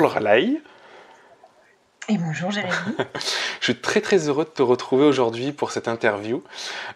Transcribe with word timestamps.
bonjour 0.00 0.18
Lorelai. 0.18 0.62
Et 2.08 2.16
bonjour 2.16 2.50
Jérémy. 2.50 2.72
je 3.60 3.64
suis 3.64 3.76
très 3.76 4.00
très 4.00 4.28
heureux 4.28 4.44
de 4.44 4.50
te 4.50 4.62
retrouver 4.62 5.04
aujourd'hui 5.04 5.52
pour 5.52 5.70
cette 5.72 5.88
interview. 5.88 6.42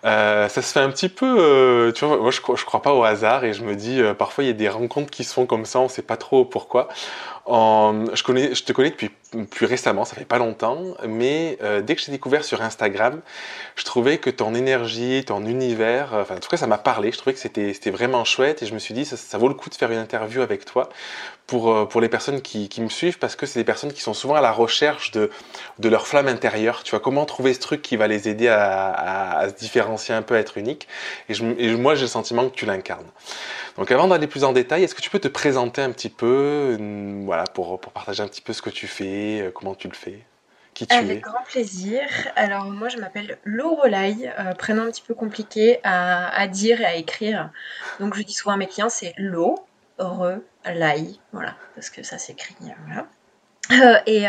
Euh, 0.05 0.49
ça 0.49 0.62
se 0.62 0.73
fait 0.73 0.80
un 0.80 0.89
petit 0.89 1.11
peu, 1.11 1.37
euh, 1.39 1.93
tu 1.93 2.07
vois, 2.07 2.17
moi 2.17 2.30
je, 2.30 2.41
je 2.41 2.64
crois 2.64 2.80
pas 2.80 2.95
au 2.95 3.05
hasard 3.05 3.45
et 3.45 3.53
je 3.53 3.62
me 3.62 3.77
dis, 3.77 4.01
euh, 4.01 4.14
parfois 4.14 4.45
il 4.45 4.46
y 4.46 4.51
a 4.51 4.55
des 4.55 4.71
rencontres 4.71 5.11
qui 5.11 5.23
se 5.23 5.35
font 5.35 5.45
comme 5.45 5.67
ça, 5.67 5.80
on 5.80 5.89
sait 5.89 6.03
pas 6.03 6.17
trop 6.17 6.46
pourquoi. 6.46 6.89
Je, 7.47 8.55
je 8.55 8.65
te 8.65 8.73
connais 8.73 8.91
depuis 8.91 9.11
plus 9.43 9.67
récemment, 9.67 10.05
ça 10.05 10.15
fait 10.15 10.25
pas 10.25 10.39
longtemps, 10.39 10.79
mais 11.07 11.59
euh, 11.63 11.81
dès 11.81 11.97
que 11.97 12.03
j'ai 12.03 12.13
découvert 12.13 12.45
sur 12.45 12.63
Instagram, 12.63 13.21
je 13.77 13.85
trouvais 13.85 14.19
que 14.19 14.31
ton 14.31 14.55
énergie, 14.55 15.25
ton 15.27 15.45
univers, 15.45 16.15
euh, 16.15 16.23
enfin 16.23 16.37
en 16.37 16.41
tout 16.41 16.49
cas 16.49 16.57
ça 16.57 16.67
m'a 16.67 16.79
parlé, 16.79 17.11
je 17.12 17.19
trouvais 17.19 17.35
que 17.35 17.41
c'était 17.41 17.91
vraiment 17.91 18.25
chouette 18.25 18.62
et 18.62 18.66
je 18.66 18.75
me 18.75 18.79
suis 18.79 18.95
dit 18.95 19.05
ça, 19.05 19.38
vaut 19.38 19.49
le 19.49 19.55
coup 19.55 19.71
de 19.71 19.75
faire 19.75 19.91
une 19.91 19.99
interview 19.99 20.43
avec 20.43 20.65
toi 20.65 20.88
pour, 21.47 21.71
euh, 21.71 21.88
les 22.01 22.09
personnes 22.09 22.41
qui, 22.43 22.69
me 22.79 22.88
suivent 22.88 23.19
parce 23.19 23.37
que 23.37 23.47
c'est 23.47 23.59
des 23.59 23.65
personnes 23.65 23.93
qui 23.93 24.02
sont 24.02 24.15
souvent 24.15 24.35
à 24.35 24.41
la 24.41 24.52
recherche 24.52 25.11
de, 25.11 25.30
leur 25.83 26.07
flamme 26.07 26.29
intérieure, 26.29 26.83
tu 26.83 26.91
vois, 26.91 27.01
comment 27.01 27.24
trouver 27.24 27.55
ce 27.55 27.61
truc 27.61 27.83
qui 27.83 27.97
va 27.97 28.07
les 28.09 28.29
aider 28.29 28.49
à, 28.49 29.47
se 29.49 29.55
différencier 29.55 30.15
un 30.15 30.23
peu, 30.23 30.35
à 30.35 30.38
être 30.38 30.59
unique? 30.59 30.88
Je, 31.29 31.45
et 31.59 31.74
moi 31.77 31.95
j'ai 31.95 32.02
le 32.02 32.09
sentiment 32.09 32.49
que 32.49 32.55
tu 32.55 32.66
l'incarnes. 32.66 33.07
Donc 33.77 33.91
avant 33.91 34.07
d'aller 34.07 34.29
plus 34.29 34.45
en 34.45 34.52
détail, 34.52 34.85
est-ce 34.85 34.95
que 34.95 35.01
tu 35.01 35.11
peux 35.11 35.19
te 35.19 35.29
présenter 35.29 35.83
un 35.83 35.91
petit 35.91 36.09
peu, 36.09 36.77
voilà, 37.34 37.51
pour, 37.51 37.80
pour 37.80 37.93
partager 37.93 38.23
un 38.23 38.29
petit 38.29 38.41
peu 38.41 38.52
ce 38.52 38.62
que 38.62 38.70
tu 38.70 38.87
fais 38.87 39.41
euh, 39.41 39.51
comment 39.51 39.74
tu 39.74 39.88
le 39.88 39.95
fais 39.95 40.24
qui 40.73 40.87
tu 40.87 40.95
Avec 40.95 41.23
grand 41.23 41.43
plaisir. 41.43 42.02
Alors 42.37 42.66
moi 42.66 42.88
je 42.88 42.97
m'appelle 42.98 43.38
Lorelai, 43.43 44.33
euh, 44.38 44.55
prénom 44.55 44.84
un 44.84 44.91
petit 44.91 45.02
peu 45.02 45.15
compliqué 45.15 45.80
à, 45.83 46.47
dire 46.47 46.80
et 46.80 46.84
à 46.84 46.95
écrire. 46.95 47.51
Donc 47.98 48.15
je 48.15 48.23
dis 48.23 48.33
souvent 48.33 48.55
à 48.55 48.57
mes 48.57 48.69
clients 48.69 48.88
c'est 48.88 49.15
Lo, 49.16 49.66
Re, 49.99 50.38
Lai, 50.65 51.18
voilà, 51.32 51.57
parce 51.74 51.90
que 51.90 52.05
ça 52.05 52.18
s'écrit, 52.18 52.55
voilà. 52.87 53.09
Euh, 53.70 53.96
et 54.07 54.26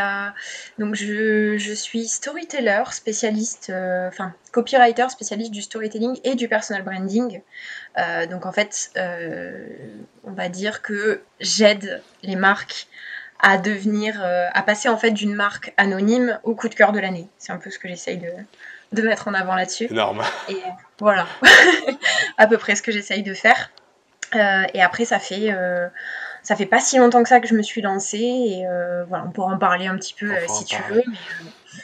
donc 0.79 0.95
je, 0.95 1.57
je, 1.57 1.73
suis 1.73 2.07
storyteller, 2.07 2.83
spécialiste, 2.91 3.69
enfin 4.07 4.33
copywriter, 4.53 5.09
spécialiste 5.09 5.51
du 5.51 5.61
storytelling 5.61 6.19
et 6.23 6.35
du 6.35 6.47
personal 6.47 6.83
branding. 6.83 7.41
donc 8.29 8.45
en 8.45 8.53
fait, 8.53 8.91
on 10.23 10.31
va 10.31 10.47
dire 10.47 10.81
que 10.81 11.21
j'aide 11.41 12.01
les 12.23 12.37
marques 12.37 12.87
à 13.39 13.57
devenir, 13.57 14.23
euh, 14.23 14.47
à 14.53 14.63
passer 14.63 14.89
en 14.89 14.97
fait 14.97 15.11
d'une 15.11 15.35
marque 15.35 15.73
anonyme 15.77 16.39
au 16.43 16.55
coup 16.55 16.69
de 16.69 16.75
cœur 16.75 16.91
de 16.91 16.99
l'année. 16.99 17.27
C'est 17.37 17.51
un 17.51 17.57
peu 17.57 17.69
ce 17.69 17.79
que 17.79 17.87
j'essaye 17.87 18.17
de, 18.17 18.31
de, 18.91 19.01
mettre 19.01 19.27
en 19.27 19.33
avant 19.33 19.55
là-dessus. 19.55 19.85
Énorme. 19.85 20.23
Et 20.49 20.57
voilà, 20.99 21.27
à 22.37 22.47
peu 22.47 22.57
près 22.57 22.75
ce 22.75 22.81
que 22.81 22.91
j'essaye 22.91 23.23
de 23.23 23.33
faire. 23.33 23.71
Euh, 24.33 24.63
et 24.73 24.81
après, 24.81 25.05
ça 25.05 25.19
fait, 25.19 25.51
euh, 25.51 25.87
ça 26.45 26.55
fait 26.55 26.65
pas 26.65 26.79
si 26.79 26.97
longtemps 26.97 27.21
que 27.23 27.29
ça 27.29 27.41
que 27.41 27.47
je 27.47 27.55
me 27.55 27.61
suis 27.61 27.81
lancée. 27.81 28.17
Et 28.17 28.65
voilà, 29.09 29.25
on 29.27 29.31
pourra 29.31 29.53
en 29.53 29.57
parler 29.57 29.87
un 29.87 29.97
petit 29.97 30.13
peu 30.13 30.31
si 30.47 30.63
tu 30.63 30.77
veux. 30.89 31.03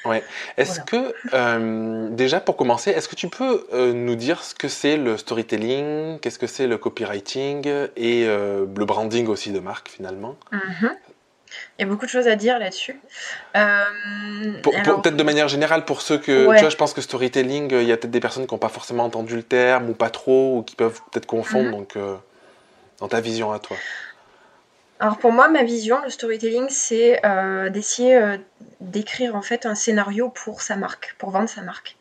ouais. 0.05 0.23
Est-ce 0.57 0.79
que, 0.81 2.09
déjà 2.15 2.39
pour 2.39 2.55
commencer, 2.55 2.91
est-ce 2.91 3.09
que 3.09 3.15
tu 3.15 3.27
peux 3.27 3.67
nous 3.93 4.15
dire 4.15 4.43
ce 4.43 4.55
que 4.55 4.67
c'est 4.69 4.97
le 4.97 5.17
storytelling, 5.17 6.19
qu'est-ce 6.19 6.39
que 6.39 6.47
c'est 6.47 6.67
le 6.67 6.77
copywriting 6.77 7.67
et 7.97 8.25
le 8.25 8.85
branding 8.85 9.27
aussi 9.27 9.51
de 9.51 9.59
marque 9.59 9.89
finalement? 9.89 10.37
Mm-hmm. 10.53 10.91
Il 11.77 11.81
y 11.81 11.85
a 11.85 11.87
beaucoup 11.87 12.05
de 12.05 12.11
choses 12.11 12.27
à 12.27 12.35
dire 12.35 12.59
là-dessus. 12.59 12.99
Euh, 13.55 13.83
peut-être 14.63 15.15
de 15.17 15.23
manière 15.23 15.47
générale, 15.47 15.85
pour 15.85 16.01
ceux 16.01 16.17
que. 16.17 16.53
Tu 16.55 16.61
vois, 16.61 16.69
je 16.69 16.75
pense 16.75 16.93
que 16.93 17.01
storytelling, 17.01 17.71
il 17.71 17.83
y 17.83 17.91
a 17.91 17.97
peut-être 17.97 18.11
des 18.11 18.19
personnes 18.19 18.47
qui 18.47 18.53
n'ont 18.53 18.59
pas 18.59 18.69
forcément 18.69 19.03
entendu 19.03 19.35
le 19.35 19.43
terme, 19.43 19.89
ou 19.89 19.93
pas 19.93 20.09
trop, 20.09 20.59
ou 20.59 20.63
qui 20.63 20.75
peuvent 20.75 21.01
peut-être 21.11 21.25
confondre. 21.25 21.69
Mhm. 21.69 21.71
Donc, 21.71 21.95
euh, 21.95 22.15
dans 22.99 23.07
ta 23.07 23.19
vision 23.19 23.51
à 23.51 23.59
toi. 23.59 23.77
Alors, 25.01 25.17
pour 25.17 25.31
moi, 25.31 25.49
ma 25.49 25.63
vision, 25.63 25.99
le 26.03 26.09
storytelling, 26.09 26.67
c'est 26.69 27.25
euh, 27.25 27.69
d'essayer 27.69 28.37
d'écrire 28.79 29.35
en 29.35 29.41
fait 29.41 29.65
un 29.65 29.75
scénario 29.75 30.29
pour 30.29 30.61
sa 30.61 30.75
marque, 30.75 31.15
pour 31.17 31.31
vendre 31.31 31.49
sa 31.49 31.61
marque. 31.63 31.97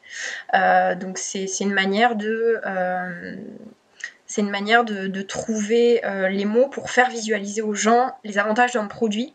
donc, 1.01 1.19
c'est 1.19 1.49
une 1.61 1.73
manière 1.73 2.15
de 2.15 2.61
c'est 4.27 4.43
une 4.43 4.51
manière 4.51 4.85
de, 4.85 5.23
trouver 5.23 6.03
les 6.31 6.45
mots 6.45 6.69
pour 6.69 6.91
faire 6.91 7.09
visualiser 7.09 7.63
aux 7.63 7.75
gens 7.75 8.15
les 8.23 8.39
avantages 8.39 8.75
d'un 8.75 8.87
produit 8.87 9.35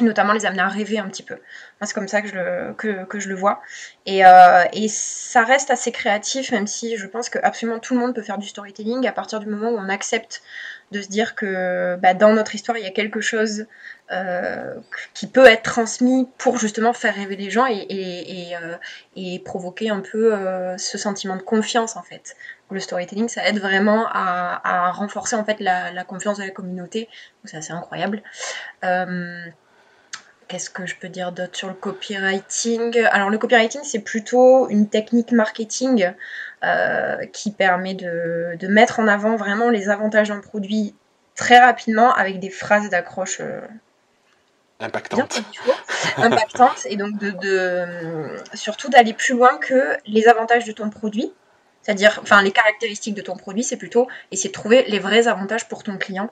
notamment 0.00 0.32
les 0.32 0.46
amener 0.46 0.62
à 0.62 0.68
rêver 0.68 0.98
un 0.98 1.08
petit 1.08 1.22
peu. 1.22 1.36
C'est 1.82 1.94
comme 1.94 2.08
ça 2.08 2.22
que 2.22 2.28
je 2.28 2.34
le, 2.34 2.74
que, 2.74 3.20
je 3.20 3.28
le 3.28 3.34
vois. 3.34 3.60
Et, 4.06 4.24
euh, 4.24 4.64
et, 4.72 4.88
ça 4.88 5.44
reste 5.44 5.70
assez 5.70 5.92
créatif, 5.92 6.52
même 6.52 6.66
si 6.66 6.96
je 6.96 7.06
pense 7.06 7.28
que 7.28 7.38
absolument 7.42 7.78
tout 7.78 7.94
le 7.94 8.00
monde 8.00 8.14
peut 8.14 8.22
faire 8.22 8.38
du 8.38 8.46
storytelling 8.46 9.06
à 9.06 9.12
partir 9.12 9.40
du 9.40 9.46
moment 9.46 9.70
où 9.70 9.78
on 9.78 9.88
accepte 9.88 10.42
de 10.90 11.02
se 11.02 11.08
dire 11.08 11.34
que 11.34 11.96
bah, 11.96 12.14
dans 12.14 12.32
notre 12.32 12.54
histoire, 12.54 12.76
il 12.76 12.84
y 12.84 12.86
a 12.86 12.90
quelque 12.90 13.20
chose 13.20 13.66
euh, 14.10 14.74
qui 15.14 15.26
peut 15.26 15.46
être 15.46 15.62
transmis 15.62 16.28
pour 16.38 16.58
justement 16.58 16.92
faire 16.92 17.14
rêver 17.14 17.36
les 17.36 17.50
gens 17.50 17.66
et, 17.66 18.54
euh, 18.56 19.38
provoquer 19.44 19.90
un 19.90 20.00
peu 20.00 20.34
ce 20.76 20.98
sentiment 20.98 21.36
de 21.36 21.42
confiance 21.42 21.96
en 21.96 22.02
fait. 22.02 22.36
Le 22.70 22.80
storytelling, 22.80 23.28
ça 23.28 23.46
aide 23.48 23.58
vraiment 23.58 24.06
à, 24.12 24.90
renforcer 24.92 25.36
en 25.36 25.44
fait 25.44 25.60
la, 25.60 26.04
confiance 26.04 26.38
de 26.38 26.44
la 26.44 26.50
communauté. 26.50 27.08
C'est 27.44 27.72
incroyable. 27.72 28.22
Qu'est-ce 30.50 30.68
que 30.68 30.84
je 30.84 30.96
peux 30.96 31.08
dire 31.08 31.30
d'autre 31.30 31.54
sur 31.54 31.68
le 31.68 31.74
copywriting? 31.74 33.04
Alors 33.12 33.30
le 33.30 33.38
copywriting, 33.38 33.82
c'est 33.84 34.00
plutôt 34.00 34.68
une 34.68 34.88
technique 34.88 35.30
marketing 35.30 36.12
euh, 36.64 37.24
qui 37.32 37.50
permet 37.50 37.94
de, 37.94 38.66
mettre 38.68 39.00
en 39.00 39.08
avant 39.08 39.36
vraiment 39.36 39.70
les 39.70 39.88
avantages 39.88 40.28
d'un 40.28 40.40
produit 40.40 40.94
très 41.34 41.58
rapidement 41.58 42.12
avec 42.12 42.38
des 42.38 42.50
phrases 42.50 42.90
d'accroche 42.90 43.40
euh, 43.40 43.60
impactantes. 44.78 45.42
impactantes 46.18 46.86
et 46.86 46.96
donc 46.96 47.16
de, 47.18 47.86
surtout 48.54 48.90
d'aller 48.90 49.14
plus 49.14 49.34
loin 49.34 49.56
que 49.58 49.96
les 50.06 50.28
avantages 50.28 50.64
de 50.64 50.72
ton 50.72 50.90
produit. 50.90 51.32
C'est-à-dire, 51.82 52.18
enfin, 52.22 52.42
les 52.42 52.50
caractéristiques 52.50 53.14
de 53.14 53.22
ton 53.22 53.36
produit, 53.36 53.64
c'est 53.64 53.78
plutôt 53.78 54.06
essayer 54.30 54.50
de 54.50 54.54
trouver 54.54 54.84
les 54.88 54.98
vrais 54.98 55.28
avantages 55.28 55.66
pour 55.66 55.82
ton 55.82 55.96
client 55.96 56.30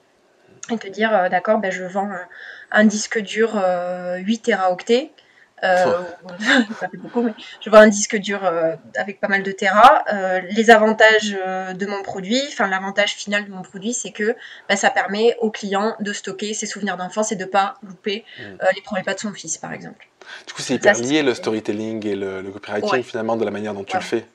et 0.70 0.78
te 0.78 0.88
dire, 0.88 1.14
euh, 1.14 1.28
d'accord, 1.28 1.58
ben, 1.58 1.72
je 1.72 1.84
vends 1.84 2.10
un 2.70 2.84
disque 2.84 3.18
dur 3.18 3.54
8 3.54 3.58
euh, 3.58 4.42
teraoctets. 4.42 5.10
Euh, 5.64 6.02
ça 6.80 6.88
fait 6.88 6.96
beaucoup, 6.96 7.22
mais 7.22 7.34
je 7.60 7.70
vois 7.70 7.80
un 7.80 7.88
disque 7.88 8.16
dur 8.16 8.44
euh, 8.44 8.74
avec 8.96 9.20
pas 9.20 9.28
mal 9.28 9.42
de 9.42 9.52
Tera. 9.52 10.04
les 10.50 10.70
avantages 10.70 11.30
de 11.30 11.86
mon 11.86 12.02
produit, 12.02 12.40
enfin 12.48 12.68
l'avantage 12.68 13.14
final 13.14 13.44
de 13.44 13.50
mon 13.50 13.62
produit, 13.62 13.92
c'est 13.92 14.12
que 14.12 14.36
bah, 14.68 14.76
ça 14.76 14.90
permet 14.90 15.36
au 15.40 15.50
client 15.50 15.96
de 16.00 16.12
stocker 16.12 16.54
ses 16.54 16.66
souvenirs 16.66 16.96
d'enfance 16.96 17.32
et 17.32 17.36
de 17.36 17.44
pas 17.44 17.74
louper 17.82 18.24
mm. 18.38 18.42
les 18.74 18.82
premiers 18.82 19.02
pas 19.02 19.14
de 19.14 19.20
son 19.20 19.32
fils, 19.32 19.58
par 19.58 19.72
exemple. 19.72 20.08
Du 20.46 20.52
coup, 20.52 20.62
c'est 20.62 20.74
hyper 20.74 20.94
lié 20.98 21.22
le 21.22 21.34
storytelling 21.34 22.06
et 22.06 22.14
le, 22.14 22.42
copywriting 22.50 23.02
finalement 23.02 23.36
de 23.36 23.44
la 23.44 23.50
manière 23.50 23.74
dont 23.74 23.84
tu 23.84 23.96
le 23.96 24.02
fais. 24.02 24.26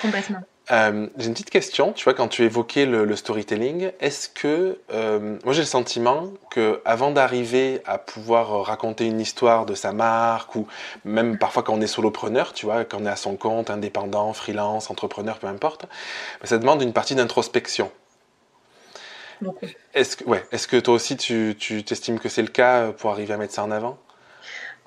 Complètement. 0.00 0.40
Euh, 0.70 1.08
j'ai 1.18 1.26
une 1.26 1.32
petite 1.32 1.50
question, 1.50 1.92
tu 1.92 2.04
vois, 2.04 2.14
quand 2.14 2.28
tu 2.28 2.44
évoquais 2.44 2.86
le, 2.86 3.16
storytelling, 3.16 3.90
est-ce 3.98 4.28
que, 4.28 4.78
euh, 4.92 5.36
moi 5.44 5.52
j'ai 5.52 5.62
le 5.62 5.66
sentiment 5.66 6.28
que 6.50 6.80
avant 6.84 7.10
d'arriver 7.10 7.80
à 7.84 7.98
pouvoir 7.98 8.64
raconter 8.64 9.06
une 9.06 9.20
histoire 9.20 9.66
de 9.66 9.74
sa 9.74 9.92
marque, 9.92 10.54
ou 10.54 10.68
même 11.04 11.36
parfois 11.36 11.64
quand 11.64 11.74
on 11.74 11.80
est 11.80 11.88
solopreneur, 11.88 12.52
tu 12.52 12.66
vois, 12.66 12.84
quand 12.84 12.98
on 13.00 13.06
est 13.06 13.10
à 13.10 13.16
son 13.16 13.36
compte, 13.36 13.70
indépendant, 13.70 14.32
freelance, 14.32 14.88
entrepreneur, 14.90 15.38
peu 15.38 15.48
importe, 15.48 15.86
ça 16.44 16.58
demande 16.58 16.80
une 16.80 16.92
partie 16.92 17.16
d'introspection. 17.16 17.90
Est-ce 19.94 20.16
que, 20.16 20.24
ouais, 20.24 20.44
est-ce 20.52 20.68
que 20.68 20.76
toi 20.76 20.94
aussi 20.94 21.16
tu, 21.16 21.56
tu 21.58 21.82
t'estimes 21.82 22.20
que 22.20 22.28
c'est 22.28 22.42
le 22.42 22.48
cas 22.48 22.92
pour 22.92 23.10
arriver 23.10 23.34
à 23.34 23.36
mettre 23.36 23.52
ça 23.52 23.64
en 23.64 23.72
avant? 23.72 23.98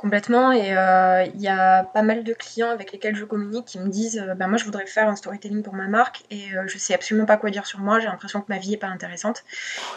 Complètement. 0.06 0.52
Et 0.52 0.78
euh, 0.78 1.26
il 1.34 1.42
y 1.42 1.48
a 1.48 1.84
pas 1.84 2.04
mal 2.04 2.24
de 2.24 2.34
clients 2.34 2.70
avec 2.70 2.92
lesquels 2.92 3.16
je 3.16 3.26
communique 3.26 3.66
qui 3.66 3.80
me 3.80 3.90
disent 3.90 4.20
euh, 4.20 4.36
bah, 4.36 4.46
Moi, 4.46 4.60
je 4.60 4.64
voudrais 4.64 4.86
faire 4.86 5.10
un 5.10 5.16
storytelling 5.16 5.64
pour 5.64 5.74
ma 5.74 5.88
marque 5.88 6.22
et 6.30 6.56
euh, 6.56 6.68
je 6.68 6.78
sais 6.78 6.94
absolument 6.94 7.26
pas 7.26 7.38
quoi 7.38 7.50
dire 7.50 7.66
sur 7.66 7.79
moi. 7.79 8.00
J'ai 8.00 8.06
l'impression 8.06 8.41
que 8.41 8.46
ma 8.50 8.59
vie 8.59 8.76
est 8.76 8.78
pas 8.78 8.85
intéressante. 8.85 9.44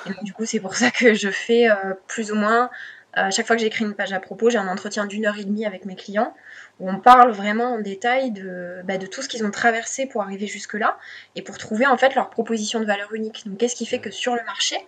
Et 0.06 0.08
donc, 0.08 0.24
du 0.24 0.32
coup, 0.32 0.46
c'est 0.46 0.60
pour 0.60 0.76
ça 0.76 0.90
que 0.90 1.12
je 1.12 1.28
fais 1.28 1.68
plus 2.06 2.32
ou 2.32 2.36
moins. 2.36 2.70
À 3.12 3.30
chaque 3.30 3.46
fois 3.46 3.54
que 3.54 3.60
j'écris 3.60 3.84
une 3.84 3.92
page 3.92 4.14
à 4.14 4.18
propos, 4.18 4.48
j'ai 4.48 4.56
un 4.56 4.68
entretien 4.68 5.04
d'une 5.04 5.26
heure 5.26 5.36
et 5.36 5.44
demie 5.44 5.66
avec 5.66 5.84
mes 5.84 5.94
clients 5.94 6.34
où 6.80 6.88
on 6.88 6.98
parle 7.00 7.30
vraiment 7.32 7.74
en 7.74 7.78
détail 7.78 8.30
de, 8.30 8.80
bah, 8.84 8.96
de 8.96 9.06
tout 9.06 9.20
ce 9.20 9.28
qu'ils 9.28 9.44
ont 9.44 9.50
traversé 9.50 10.06
pour 10.06 10.22
arriver 10.22 10.46
jusque-là 10.46 10.96
et 11.36 11.42
pour 11.42 11.58
trouver 11.58 11.86
en 11.86 11.98
fait 11.98 12.14
leur 12.14 12.30
proposition 12.30 12.80
de 12.80 12.86
valeur 12.86 13.12
unique. 13.12 13.42
Donc, 13.46 13.58
qu'est-ce 13.58 13.76
qui 13.76 13.84
fait 13.84 13.98
que 13.98 14.10
sur 14.10 14.34
le 14.34 14.42
marché, 14.46 14.78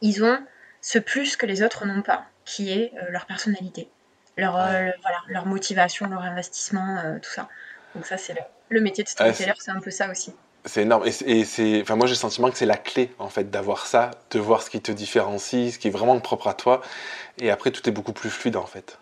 ils 0.00 0.24
ont 0.24 0.38
ce 0.80 0.98
plus 0.98 1.36
que 1.36 1.44
les 1.44 1.62
autres 1.62 1.84
n'ont 1.84 2.00
pas, 2.00 2.24
qui 2.46 2.72
est 2.72 2.94
leur 3.10 3.26
personnalité 3.26 3.90
leur, 4.40 4.56
euh, 4.56 4.90
voilà, 5.02 5.18
leur 5.28 5.46
motivation, 5.46 6.06
leur 6.08 6.22
investissement, 6.22 6.98
euh, 6.98 7.18
tout 7.18 7.30
ça. 7.30 7.48
Donc 7.94 8.06
ça, 8.06 8.16
c'est 8.16 8.34
le, 8.68 8.80
métier 8.80 9.04
de 9.04 9.08
storyteller, 9.08 9.52
c'est 9.58 9.70
un 9.70 9.80
peu 9.80 9.90
ça 9.90 10.10
aussi. 10.10 10.34
C'est 10.64 10.82
énorme. 10.82 11.04
Et, 11.06 11.44
c'est, 11.44 11.80
enfin, 11.82 11.96
moi, 11.96 12.06
j'ai 12.06 12.12
le 12.12 12.18
sentiment 12.18 12.50
que 12.50 12.56
c'est 12.56 12.66
la 12.66 12.76
clé, 12.76 13.12
en 13.18 13.28
fait, 13.28 13.50
d'avoir 13.50 13.86
ça, 13.86 14.10
de 14.30 14.38
voir 14.38 14.62
ce 14.62 14.70
qui 14.70 14.80
te 14.80 14.92
différencie, 14.92 15.72
ce 15.72 15.78
qui 15.78 15.88
est 15.88 15.90
vraiment 15.90 16.18
propre 16.20 16.48
à 16.48 16.54
toi. 16.54 16.82
Et 17.38 17.50
après, 17.50 17.70
tout 17.70 17.88
est 17.88 17.92
beaucoup 17.92 18.12
plus 18.12 18.30
fluide, 18.30 18.56
en 18.56 18.66
fait. 18.66 18.98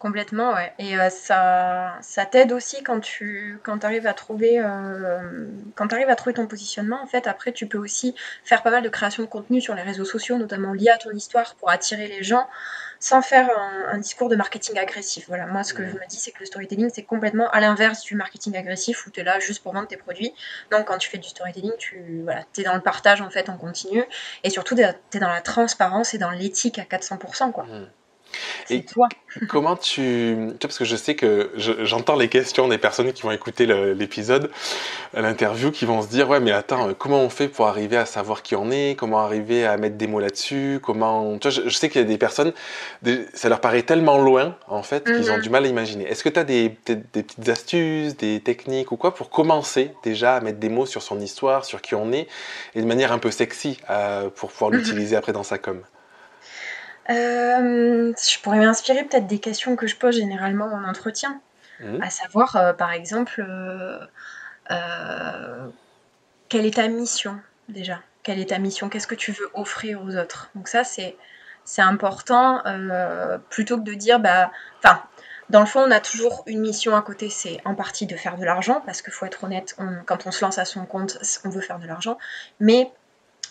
Complètement, 0.00 0.54
ouais. 0.54 0.72
Et 0.78 0.98
euh, 0.98 1.10
ça, 1.10 1.98
ça 2.00 2.24
t'aide 2.24 2.52
aussi 2.52 2.82
quand 2.82 3.00
tu 3.00 3.60
quand 3.62 3.84
arrives 3.84 4.06
à 4.06 4.14
trouver 4.14 4.58
euh, 4.58 5.46
quand 5.74 5.92
arrives 5.92 6.08
à 6.08 6.16
trouver 6.16 6.32
ton 6.32 6.46
positionnement. 6.46 7.02
En 7.02 7.06
fait, 7.06 7.26
après, 7.26 7.52
tu 7.52 7.66
peux 7.66 7.76
aussi 7.76 8.14
faire 8.42 8.62
pas 8.62 8.70
mal 8.70 8.82
de 8.82 8.88
création 8.88 9.22
de 9.22 9.28
contenu 9.28 9.60
sur 9.60 9.74
les 9.74 9.82
réseaux 9.82 10.06
sociaux, 10.06 10.38
notamment 10.38 10.72
liés 10.72 10.88
à 10.88 10.96
ton 10.96 11.10
histoire, 11.10 11.54
pour 11.56 11.68
attirer 11.68 12.06
les 12.06 12.22
gens, 12.22 12.48
sans 12.98 13.20
faire 13.20 13.50
un, 13.92 13.98
discours 13.98 14.30
de 14.30 14.36
marketing 14.36 14.78
agressif. 14.78 15.26
Voilà, 15.28 15.44
moi, 15.44 15.64
ce 15.64 15.74
que 15.74 15.86
je 15.86 15.92
me 15.92 16.08
dis, 16.08 16.16
c'est 16.16 16.30
que 16.30 16.40
le 16.40 16.46
storytelling, 16.46 16.88
c'est 16.88 17.02
complètement 17.02 17.50
à 17.50 17.60
l'inverse 17.60 18.00
du 18.00 18.14
marketing 18.14 18.56
agressif 18.56 19.06
où 19.06 19.10
tu 19.10 19.20
es 19.20 19.22
là 19.22 19.38
juste 19.38 19.62
pour 19.62 19.74
vendre 19.74 19.88
tes 19.88 19.98
produits. 19.98 20.32
Donc, 20.70 20.86
quand 20.86 20.96
tu 20.96 21.10
fais 21.10 21.18
du 21.18 21.28
storytelling, 21.28 21.72
tu 21.78 22.22
voilà, 22.24 22.44
es 22.56 22.62
dans 22.62 22.74
le 22.74 22.80
partage 22.80 23.20
en 23.20 23.28
fait 23.28 23.50
en 23.50 23.58
continu, 23.58 24.02
et 24.44 24.48
surtout, 24.48 24.74
tu 24.76 24.80
es, 24.80 25.20
dans 25.20 25.28
la 25.28 25.42
transparence 25.42 26.14
et 26.14 26.18
dans 26.18 26.30
l'éthique 26.30 26.78
à 26.78 26.84
400%. 26.84 27.52
Quoi. 27.52 27.64
Mmh. 27.64 27.86
Et 28.68 28.84
toi. 28.84 29.08
comment 29.48 29.76
tu, 29.76 30.36
parce 30.60 30.78
que 30.78 30.84
je 30.84 30.96
sais 30.96 31.14
que 31.14 31.50
j'entends 31.56 32.16
les 32.16 32.28
questions 32.28 32.68
des 32.68 32.78
personnes 32.78 33.12
qui 33.12 33.22
vont 33.22 33.30
écouter 33.30 33.66
l'épisode, 33.66 34.50
l'interview, 35.14 35.70
qui 35.70 35.84
vont 35.84 36.02
se 36.02 36.08
dire 36.08 36.28
ouais 36.28 36.40
mais 36.40 36.52
attends 36.52 36.92
comment 36.94 37.20
on 37.20 37.30
fait 37.30 37.48
pour 37.48 37.66
arriver 37.66 37.96
à 37.96 38.06
savoir 38.06 38.42
qui 38.42 38.56
on 38.56 38.70
est, 38.70 38.96
comment 38.98 39.20
arriver 39.20 39.66
à 39.66 39.76
mettre 39.76 39.96
des 39.96 40.06
mots 40.06 40.20
là-dessus, 40.20 40.80
comment, 40.82 41.38
tu 41.38 41.48
vois, 41.48 41.62
je, 41.66 41.74
sais 41.76 41.88
qu'il 41.88 42.00
y 42.00 42.04
a 42.04 42.06
des 42.06 42.18
personnes, 42.18 42.52
ça 43.34 43.48
leur 43.48 43.60
paraît 43.60 43.82
tellement 43.82 44.18
loin 44.18 44.56
en 44.68 44.82
fait 44.82 45.04
qu'ils 45.04 45.30
ont 45.30 45.36
mhm. 45.36 45.42
du 45.42 45.50
mal 45.50 45.64
à 45.64 45.68
imaginer. 45.68 46.04
Est-ce 46.04 46.24
que 46.24 46.28
tu 46.28 46.38
as 46.38 46.44
des, 46.44 46.76
des, 46.86 47.22
petites 47.22 47.48
astuces, 47.48 48.16
des 48.16 48.40
techniques 48.40 48.92
ou 48.92 48.96
quoi 48.96 49.14
pour 49.14 49.30
commencer 49.30 49.92
déjà 50.02 50.36
à 50.36 50.40
mettre 50.40 50.58
des 50.58 50.68
mots 50.68 50.86
sur 50.86 51.02
son 51.02 51.20
histoire, 51.20 51.64
sur 51.64 51.82
qui 51.82 51.94
on 51.94 52.12
est, 52.12 52.28
et 52.74 52.82
de 52.82 52.86
manière 52.86 53.12
un 53.12 53.18
peu 53.18 53.30
sexy 53.30 53.78
euh, 53.90 54.28
pour 54.30 54.50
pouvoir 54.50 54.70
mhm. 54.70 54.78
l'utiliser 54.78 55.16
après 55.16 55.32
dans 55.32 55.42
sa 55.42 55.58
com? 55.58 55.80
Euh, 57.10 58.12
je 58.16 58.38
pourrais 58.40 58.58
m'inspirer 58.58 59.04
peut-être 59.04 59.26
des 59.26 59.38
questions 59.38 59.76
que 59.76 59.86
je 59.86 59.96
pose 59.96 60.16
généralement 60.16 60.66
en 60.66 60.84
entretien. 60.84 61.40
Mmh. 61.80 62.02
À 62.02 62.10
savoir, 62.10 62.56
euh, 62.56 62.72
par 62.72 62.92
exemple, 62.92 63.44
euh, 64.70 65.68
quelle 66.48 66.66
est 66.66 66.76
ta 66.76 66.88
mission 66.88 67.40
déjà? 67.68 68.00
Quelle 68.22 68.38
est 68.38 68.50
ta 68.50 68.58
mission? 68.58 68.88
Qu'est-ce 68.88 69.06
que 69.06 69.14
tu 69.14 69.32
veux 69.32 69.50
offrir 69.54 70.02
aux 70.02 70.16
autres? 70.16 70.50
Donc 70.54 70.68
ça, 70.68 70.84
c'est 70.84 71.16
c'est 71.64 71.82
important 71.82 72.62
plutôt 73.50 73.76
que 73.76 73.82
de 73.82 73.94
dire, 73.94 74.18
bah, 74.18 74.50
enfin, 74.78 75.02
dans 75.50 75.60
le 75.60 75.66
fond, 75.66 75.80
on 75.86 75.90
a 75.90 76.00
toujours 76.00 76.42
une 76.46 76.60
mission 76.60 76.96
à 76.96 77.02
côté, 77.02 77.28
c'est 77.28 77.58
en 77.64 77.74
partie 77.74 78.06
de 78.06 78.16
faire 78.16 78.36
de 78.36 78.44
l'argent, 78.44 78.82
parce 78.86 79.02
qu'il 79.02 79.12
faut 79.12 79.26
être 79.26 79.44
honnête, 79.44 79.76
quand 80.06 80.26
on 80.26 80.30
se 80.30 80.44
lance 80.44 80.58
à 80.58 80.64
son 80.64 80.86
compte, 80.86 81.18
on 81.44 81.48
veut 81.48 81.60
faire 81.60 81.78
de 81.78 81.86
l'argent, 81.86 82.18
mais 82.60 82.90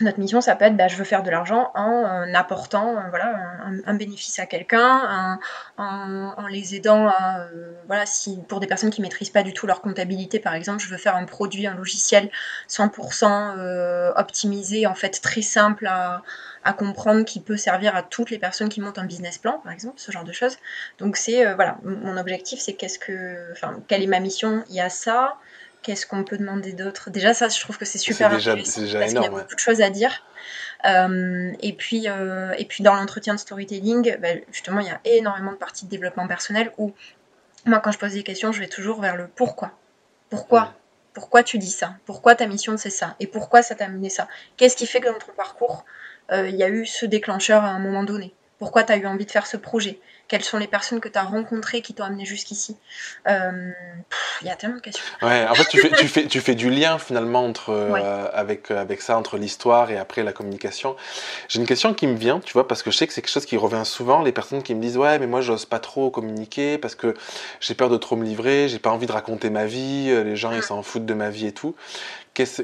notre 0.01 0.19
mission, 0.19 0.41
ça 0.41 0.55
peut 0.55 0.65
être, 0.65 0.77
bah, 0.77 0.87
je 0.87 0.95
veux 0.95 1.03
faire 1.03 1.23
de 1.23 1.29
l'argent 1.29 1.71
en, 1.75 2.33
apportant 2.33 2.95
euh, 2.95 3.81
un, 3.85 3.93
bénéfice 3.93 4.39
à 4.39 4.45
quelqu'un, 4.45 5.39
en, 5.77 6.47
les 6.47 6.75
aidant 6.75 7.07
à, 7.07 7.41
euh, 7.41 7.73
voilà, 7.87 8.05
si 8.05 8.41
pour 8.47 8.59
des 8.59 8.67
personnes 8.67 8.89
qui 8.89 9.01
maîtrisent 9.01 9.29
pas 9.29 9.43
du 9.43 9.53
tout 9.53 9.67
leur 9.67 9.81
comptabilité, 9.81 10.39
par 10.39 10.53
exemple, 10.53 10.81
je 10.81 10.89
veux 10.89 10.97
faire 10.97 11.15
un 11.15 11.25
produit, 11.25 11.67
un 11.67 11.75
logiciel 11.75 12.29
100% 12.69 13.57
euh, 13.57 14.11
optimisé, 14.15 14.87
en 14.87 14.95
fait 14.95 15.21
très 15.21 15.41
simple 15.41 15.87
à, 15.87 16.23
à, 16.63 16.73
comprendre, 16.73 17.25
qui 17.25 17.39
peut 17.39 17.57
servir 17.57 17.95
à 17.95 18.03
toutes 18.03 18.29
les 18.29 18.39
personnes 18.39 18.69
qui 18.69 18.81
montent 18.81 18.99
un 18.99 19.05
business 19.05 19.37
plan, 19.37 19.59
par 19.63 19.71
exemple, 19.71 19.95
ce 19.97 20.11
genre 20.11 20.23
de 20.23 20.33
choses. 20.33 20.57
Donc 20.97 21.17
c'est 21.17 21.53
voilà, 21.53 21.77
mon 21.83 22.17
objectif, 22.17 22.59
c'est 22.59 22.73
qu'est-ce 22.73 22.99
que, 22.99 23.51
enfin, 23.51 23.79
quelle 23.87 24.03
est 24.03 24.07
ma 24.07 24.19
mission? 24.19 24.63
Il 24.69 24.75
y 24.75 24.81
a 24.81 24.89
ça. 24.89 25.37
Qu'est-ce 25.81 26.05
qu'on 26.05 26.23
peut 26.23 26.37
demander 26.37 26.73
d'autre? 26.73 27.09
Déjà, 27.09 27.33
ça, 27.33 27.47
je 27.47 27.59
trouve 27.59 27.77
que 27.77 27.85
c'est 27.85 27.97
super 27.97 28.29
déjà, 28.29 28.51
intéressant 28.51 28.81
déjà 28.81 28.99
parce 28.99 29.13
qu'il 29.13 29.21
y 29.21 29.25
a 29.25 29.29
beaucoup 29.29 29.55
de 29.55 29.59
choses 29.59 29.81
à 29.81 29.89
dire. 29.89 30.23
Euh, 30.85 31.51
et, 31.61 31.73
puis, 31.73 32.09
euh, 32.09 32.53
et 32.57 32.65
puis, 32.65 32.83
dans 32.83 32.95
l'entretien 32.95 33.33
de 33.33 33.39
storytelling, 33.39 34.17
bah, 34.19 34.29
justement, 34.51 34.81
il 34.81 34.87
y 34.87 34.91
a 34.91 34.99
énormément 35.05 35.51
de 35.51 35.57
parties 35.57 35.85
de 35.85 35.89
développement 35.89 36.27
personnel 36.27 36.71
où, 36.77 36.93
moi, 37.65 37.79
quand 37.79 37.91
je 37.91 37.99
pose 37.99 38.13
des 38.13 38.23
questions, 38.23 38.51
je 38.51 38.59
vais 38.59 38.67
toujours 38.67 38.99
vers 38.99 39.15
le 39.15 39.27
pourquoi. 39.27 39.71
Pourquoi? 40.29 40.73
Pourquoi 41.13 41.43
tu 41.43 41.57
dis 41.57 41.71
ça? 41.71 41.95
Pourquoi 42.05 42.35
ta 42.35 42.45
mission, 42.45 42.77
c'est 42.77 42.89
ça? 42.89 43.15
Et 43.19 43.27
pourquoi 43.27 43.61
ça 43.61 43.75
t'a 43.75 43.85
amené 43.85 44.09
ça? 44.09 44.27
Qu'est-ce 44.57 44.75
qui 44.75 44.85
fait 44.85 44.99
que 44.99 45.07
dans 45.07 45.17
ton 45.17 45.31
parcours, 45.35 45.85
euh, 46.31 46.47
il 46.49 46.55
y 46.55 46.63
a 46.63 46.69
eu 46.69 46.85
ce 46.85 47.05
déclencheur 47.05 47.63
à 47.63 47.69
un 47.69 47.79
moment 47.79 48.03
donné? 48.03 48.33
Pourquoi 48.59 48.83
tu 48.83 48.91
as 48.91 48.97
eu 48.97 49.07
envie 49.07 49.25
de 49.25 49.31
faire 49.31 49.47
ce 49.47 49.57
projet? 49.57 49.99
Quelles 50.27 50.43
sont 50.43 50.57
les 50.57 50.67
personnes 50.67 50.99
que 50.99 51.07
tu 51.07 51.17
as 51.17 51.23
rencontrées 51.23 51.81
qui 51.81 51.93
t'ont 51.93 52.03
amené 52.03 52.25
jusqu'ici? 52.25 52.77
Euh, 53.27 53.71
Il 54.41 54.47
y 54.47 54.51
a 54.51 54.55
tellement 54.55 54.75
de 54.75 54.81
questions. 54.81 55.03
Ouais, 55.21 55.47
en 55.47 55.55
fait, 55.55 55.65
tu 55.69 55.79
fais, 55.79 55.89
tu 55.89 56.07
fais, 56.07 56.27
tu 56.27 56.39
fais 56.41 56.55
du 56.55 56.69
lien 56.69 56.99
finalement 56.99 57.45
entre, 57.45 57.69
euh, 57.71 58.27
avec, 58.33 58.69
euh, 58.69 58.79
avec 58.79 59.01
ça, 59.01 59.17
entre 59.17 59.37
l'histoire 59.37 59.89
et 59.89 59.97
après 59.97 60.21
la 60.23 60.33
communication. 60.33 60.95
J'ai 61.47 61.59
une 61.59 61.65
question 61.65 61.93
qui 61.93 62.05
me 62.05 62.15
vient, 62.15 62.41
tu 62.41 62.53
vois, 62.53 62.67
parce 62.67 62.83
que 62.83 62.91
je 62.91 62.97
sais 62.97 63.07
que 63.07 63.13
c'est 63.13 63.21
quelque 63.21 63.31
chose 63.31 63.45
qui 63.45 63.57
revient 63.57 63.85
souvent. 63.85 64.21
Les 64.21 64.33
personnes 64.33 64.61
qui 64.61 64.75
me 64.75 64.81
disent 64.81 64.97
Ouais, 64.97 65.17
mais 65.19 65.27
moi, 65.27 65.41
j'ose 65.41 65.65
pas 65.65 65.79
trop 65.79 66.11
communiquer 66.11 66.77
parce 66.77 66.95
que 66.95 67.15
j'ai 67.61 67.73
peur 67.73 67.89
de 67.89 67.97
trop 67.97 68.17
me 68.17 68.25
livrer, 68.25 68.67
j'ai 68.67 68.79
pas 68.79 68.91
envie 68.91 69.07
de 69.07 69.13
raconter 69.13 69.49
ma 69.49 69.65
vie, 69.65 70.07
les 70.07 70.35
gens, 70.35 70.51
ils 70.51 70.59
mm. 70.59 70.63
s'en 70.63 70.83
foutent 70.83 71.07
de 71.07 71.13
ma 71.15 71.29
vie 71.29 71.47
et 71.47 71.53
tout. 71.53 71.75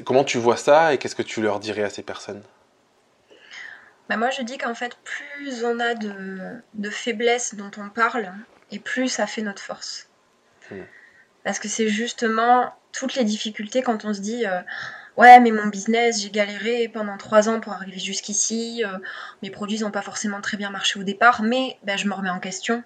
Comment 0.04 0.24
tu 0.24 0.38
vois 0.38 0.56
ça 0.56 0.94
et 0.94 0.98
qu'est-ce 0.98 1.16
que 1.16 1.22
tu 1.22 1.42
leur 1.42 1.58
dirais 1.58 1.82
à 1.82 1.90
ces 1.90 2.02
personnes? 2.02 2.42
Bah, 4.08 4.16
moi, 4.16 4.30
je 4.30 4.42
dis 4.42 4.58
qu'en 4.58 4.74
fait, 4.74 4.96
plus 5.04 5.64
on 5.64 5.80
a 5.80 5.94
de, 5.94 6.60
de 6.74 6.90
faiblesses 6.90 7.54
dont 7.54 7.70
on 7.76 7.88
parle, 7.88 8.32
et 8.70 8.78
plus 8.78 9.08
ça 9.08 9.26
fait 9.26 9.42
notre 9.42 9.62
force. 9.62 10.08
Hmm. 10.70 10.82
Parce 11.44 11.58
que 11.58 11.68
c'est 11.68 11.88
justement 11.88 12.74
toutes 12.92 13.14
les 13.14 13.24
difficultés 13.24 13.82
quand 13.82 14.04
on 14.04 14.14
se 14.14 14.20
dit 14.20 14.46
euh, 14.46 14.60
Ouais, 15.16 15.40
mais 15.40 15.50
mon 15.50 15.66
business, 15.68 16.20
j'ai 16.20 16.30
galéré 16.30 16.88
pendant 16.88 17.16
trois 17.16 17.48
ans 17.48 17.60
pour 17.60 17.72
arriver 17.72 17.98
jusqu'ici, 17.98 18.84
euh, 18.84 18.98
mes 19.42 19.50
produits 19.50 19.80
n'ont 19.80 19.90
pas 19.90 20.02
forcément 20.02 20.40
très 20.40 20.56
bien 20.56 20.70
marché 20.70 21.00
au 21.00 21.04
départ, 21.04 21.42
mais 21.42 21.78
bah, 21.84 21.96
je 21.96 22.06
me 22.06 22.14
remets 22.14 22.30
en 22.30 22.40
question. 22.40 22.82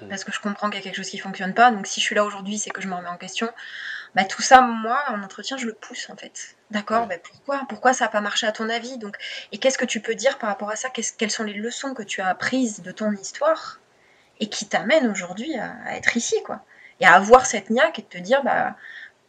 Hmm. 0.00 0.08
Parce 0.08 0.24
que 0.24 0.32
je 0.32 0.40
comprends 0.40 0.68
qu'il 0.68 0.78
y 0.78 0.82
a 0.82 0.84
quelque 0.84 0.96
chose 0.96 1.08
qui 1.08 1.16
ne 1.16 1.22
fonctionne 1.22 1.54
pas. 1.54 1.70
Donc 1.70 1.86
si 1.86 2.00
je 2.00 2.04
suis 2.04 2.14
là 2.14 2.24
aujourd'hui, 2.24 2.58
c'est 2.58 2.70
que 2.70 2.82
je 2.82 2.88
me 2.88 2.94
remets 2.94 3.08
en 3.08 3.16
question. 3.16 3.48
Bah, 4.16 4.24
tout 4.24 4.40
ça, 4.40 4.62
moi, 4.62 4.98
en 5.08 5.22
entretien, 5.22 5.58
je 5.58 5.66
le 5.66 5.74
pousse 5.74 6.08
en 6.08 6.16
fait. 6.16 6.56
D'accord, 6.70 7.06
bah, 7.06 7.16
pourquoi 7.22 7.60
Pourquoi 7.68 7.92
ça 7.92 8.06
n'a 8.06 8.10
pas 8.10 8.22
marché 8.22 8.46
à 8.46 8.52
ton 8.52 8.70
avis? 8.70 8.96
Donc, 8.96 9.14
Et 9.52 9.58
qu'est-ce 9.58 9.76
que 9.76 9.84
tu 9.84 10.00
peux 10.00 10.14
dire 10.14 10.38
par 10.38 10.48
rapport 10.48 10.70
à 10.70 10.76
ça? 10.76 10.88
Quelles 10.88 11.30
sont 11.30 11.44
les 11.44 11.52
leçons 11.52 11.92
que 11.92 12.02
tu 12.02 12.22
as 12.22 12.28
apprises 12.28 12.80
de 12.80 12.92
ton 12.92 13.12
histoire 13.12 13.78
et 14.40 14.48
qui 14.48 14.66
t'amènent 14.66 15.10
aujourd'hui 15.10 15.54
à, 15.58 15.96
être 15.96 16.16
ici 16.16 16.34
quoi? 16.46 16.62
Et 17.00 17.06
à 17.06 17.12
avoir 17.12 17.44
cette 17.44 17.68
niaque 17.68 17.98
et 17.98 18.02
de 18.02 18.08
te 18.08 18.16
dire, 18.16 18.42
bah, 18.42 18.74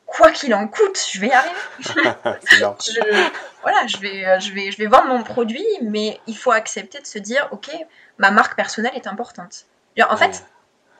quoi 0.05 0.31
qu'il 0.31 0.55
en 0.55 0.69
coûte, 0.69 0.97
je 1.11 1.19
vais 1.19 1.27
y 1.27 1.33
arriver. 1.33 1.53
je, 1.79 3.33
voilà, 3.61 3.87
je 3.87 3.97
vais, 3.97 4.25
euh, 4.25 4.39
je, 4.39 4.53
vais, 4.53 4.71
je 4.71 4.77
vais 4.77 4.87
vendre 4.87 5.09
mon 5.09 5.21
produit, 5.21 5.67
mais 5.81 6.17
il 6.27 6.37
faut 6.37 6.51
accepter 6.51 7.01
de 7.01 7.05
se 7.05 7.19
dire, 7.19 7.49
ok, 7.51 7.69
ma 8.19 8.31
marque 8.31 8.55
personnelle 8.55 8.95
est 8.95 9.07
importante. 9.07 9.65
En 10.09 10.15
fait, 10.15 10.45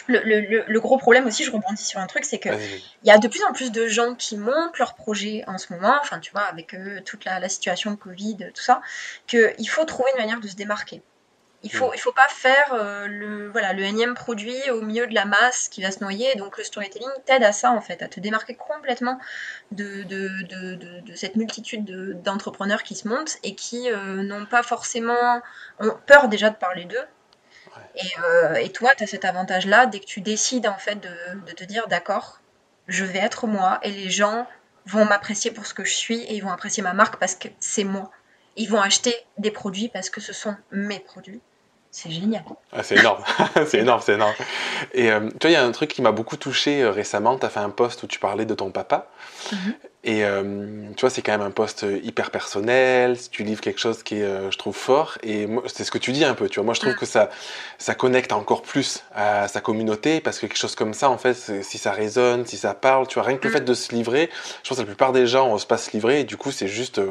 le, 0.07 0.79
gros 0.79 0.97
problème 0.97 1.25
aussi, 1.25 1.43
je 1.43 1.51
rebondis 1.51 1.83
sur 1.83 1.99
un 1.99 2.07
truc, 2.07 2.25
c'est 2.25 2.39
que 2.39 2.49
il 2.49 3.07
y 3.07 3.11
a 3.11 3.17
de 3.17 3.27
plus 3.27 3.43
en 3.43 3.53
plus 3.53 3.71
de 3.71 3.87
gens 3.87 4.15
qui 4.15 4.37
montent 4.37 4.77
leur 4.77 4.95
projet 4.95 5.43
en 5.47 5.57
ce 5.57 5.73
moment, 5.73 5.95
enfin 6.01 6.19
tu 6.19 6.31
vois, 6.31 6.43
avec 6.43 6.73
euh, 6.73 7.01
toute 7.05 7.25
la, 7.25 7.47
situation 7.49 7.91
de 7.91 7.95
Covid, 7.95 8.37
tout 8.53 8.61
ça, 8.61 8.81
qu'il 9.27 9.69
faut 9.69 9.85
trouver 9.85 10.09
une 10.15 10.21
manière 10.21 10.39
de 10.39 10.47
se 10.47 10.55
démarquer. 10.55 11.01
Il 11.63 11.71
faut, 11.71 11.91
il 11.93 11.99
faut 11.99 12.11
pas 12.11 12.27
faire 12.29 12.73
euh, 12.73 13.07
le, 13.07 13.49
voilà, 13.49 13.73
le 13.73 13.81
énième 13.81 14.13
produit 14.13 14.69
au 14.69 14.81
milieu 14.81 15.07
de 15.07 15.15
la 15.15 15.25
masse 15.25 15.69
qui 15.69 15.81
va 15.81 15.89
se 15.89 16.01
noyer. 16.01 16.35
Donc 16.35 16.57
le 16.57 16.63
storytelling 16.63 17.09
t'aide 17.25 17.43
à 17.43 17.51
ça 17.51 17.71
en 17.71 17.81
fait, 17.81 18.03
à 18.03 18.07
te 18.07 18.19
démarquer 18.19 18.53
complètement 18.55 19.19
de, 19.71 20.03
de, 20.03 21.15
cette 21.15 21.35
multitude 21.35 22.21
d'entrepreneurs 22.21 22.83
qui 22.83 22.95
se 22.95 23.07
montent 23.07 23.37
et 23.43 23.55
qui 23.55 23.89
euh, 23.91 24.21
n'ont 24.21 24.45
pas 24.45 24.61
forcément 24.61 25.41
ont 25.79 25.97
peur 26.05 26.27
déjà 26.27 26.51
de 26.51 26.55
parler 26.55 26.85
d'eux 26.85 27.05
euh, 28.23 28.55
et, 28.55 28.69
toi, 28.69 28.91
tu 28.95 29.03
as 29.03 29.07
cet 29.07 29.25
avantage-là, 29.25 29.85
dès 29.85 29.99
que 29.99 30.05
tu 30.05 30.21
décides 30.21 30.67
en 30.67 30.77
fait 30.77 30.95
de, 30.95 31.51
te 31.51 31.63
dire 31.63 31.87
d'accord, 31.87 32.39
je 32.87 33.05
vais 33.05 33.19
être 33.19 33.47
moi 33.47 33.79
et 33.83 33.91
les 33.91 34.09
gens 34.09 34.47
vont 34.85 35.05
m'apprécier 35.05 35.51
pour 35.51 35.65
ce 35.65 35.73
que 35.73 35.83
je 35.83 35.93
suis 35.93 36.21
et 36.23 36.35
ils 36.35 36.43
vont 36.43 36.51
apprécier 36.51 36.81
ma 36.83 36.93
marque 36.93 37.17
parce 37.17 37.35
que 37.35 37.49
c'est 37.59 37.83
moi. 37.83 38.09
Ils 38.55 38.69
vont 38.69 38.81
acheter 38.81 39.13
des 39.37 39.51
produits 39.51 39.89
parce 39.89 40.09
que 40.09 40.21
ce 40.21 40.33
sont 40.33 40.55
mes 40.71 40.99
produits. 40.99 41.41
C'est 41.91 42.11
génial. 42.11 42.43
Ah, 42.71 42.83
c'est 42.83 42.95
énorme, 42.95 43.23
c'est 43.67 43.79
énorme, 43.79 44.01
c'est 44.03 44.13
énorme. 44.13 44.33
Et 44.93 45.11
euh, 45.11 45.29
tu 45.29 45.47
vois, 45.47 45.49
il 45.49 45.53
y 45.53 45.55
a 45.55 45.65
un 45.65 45.71
truc 45.71 45.89
qui 45.89 46.01
m'a 46.01 46.11
beaucoup 46.11 46.37
touché 46.37 46.83
euh, 46.83 46.91
récemment. 46.91 47.37
Tu 47.39 47.45
as 47.45 47.49
fait 47.49 47.59
un 47.59 47.69
post 47.69 48.03
où 48.03 48.07
tu 48.07 48.19
parlais 48.19 48.45
de 48.45 48.53
ton 48.53 48.71
papa. 48.71 49.09
Mhm. 49.51 49.73
Et 50.07 50.23
euh, 50.23 50.87
tu 50.95 51.01
vois, 51.01 51.09
c'est 51.09 51.21
quand 51.21 51.33
même 51.33 51.41
un 51.41 51.51
post 51.51 51.85
hyper 52.01 52.31
personnel. 52.31 53.17
Tu 53.29 53.43
livres 53.43 53.59
quelque 53.59 53.79
chose 53.79 54.03
qui 54.03 54.15
est, 54.15 54.51
je 54.51 54.57
trouve, 54.57 54.73
fort. 54.73 55.17
Et 55.21 55.49
c'est 55.65 55.83
ce 55.83 55.91
que 55.91 55.97
tu 55.97 56.13
dis 56.13 56.23
un 56.23 56.33
peu. 56.33 56.47
Tu 56.47 56.55
vois, 56.55 56.63
moi, 56.63 56.73
je 56.73 56.79
trouve 56.79 56.95
que 56.95 57.05
ça, 57.05 57.29
ça 57.77 57.93
connecte 57.93 58.31
encore 58.31 58.61
plus 58.61 59.03
à 59.13 59.49
sa 59.49 59.59
communauté 59.59 60.21
parce 60.21 60.39
que 60.39 60.45
quelque 60.45 60.57
chose 60.57 60.75
comme 60.75 60.93
ça, 60.93 61.09
en 61.09 61.17
fait, 61.17 61.33
si 61.61 61.77
ça 61.77 61.91
résonne, 61.91 62.45
si 62.45 62.55
ça 62.55 62.73
parle, 62.73 63.05
tu 63.07 63.15
vois, 63.15 63.23
rien 63.23 63.35
que 63.35 63.43
le 63.43 63.49
mhm. 63.49 63.57
fait 63.57 63.65
de 63.65 63.73
se 63.73 63.93
livrer, 63.93 64.29
je 64.63 64.69
pense 64.69 64.77
que 64.77 64.83
la 64.83 64.87
plupart 64.87 65.11
des 65.11 65.27
gens 65.27 65.49
n'osent 65.49 65.65
pas 65.65 65.77
se 65.77 65.91
livrer. 65.91 66.21
Et 66.21 66.23
du 66.23 66.37
coup, 66.37 66.51
c'est 66.51 66.69
juste, 66.69 67.01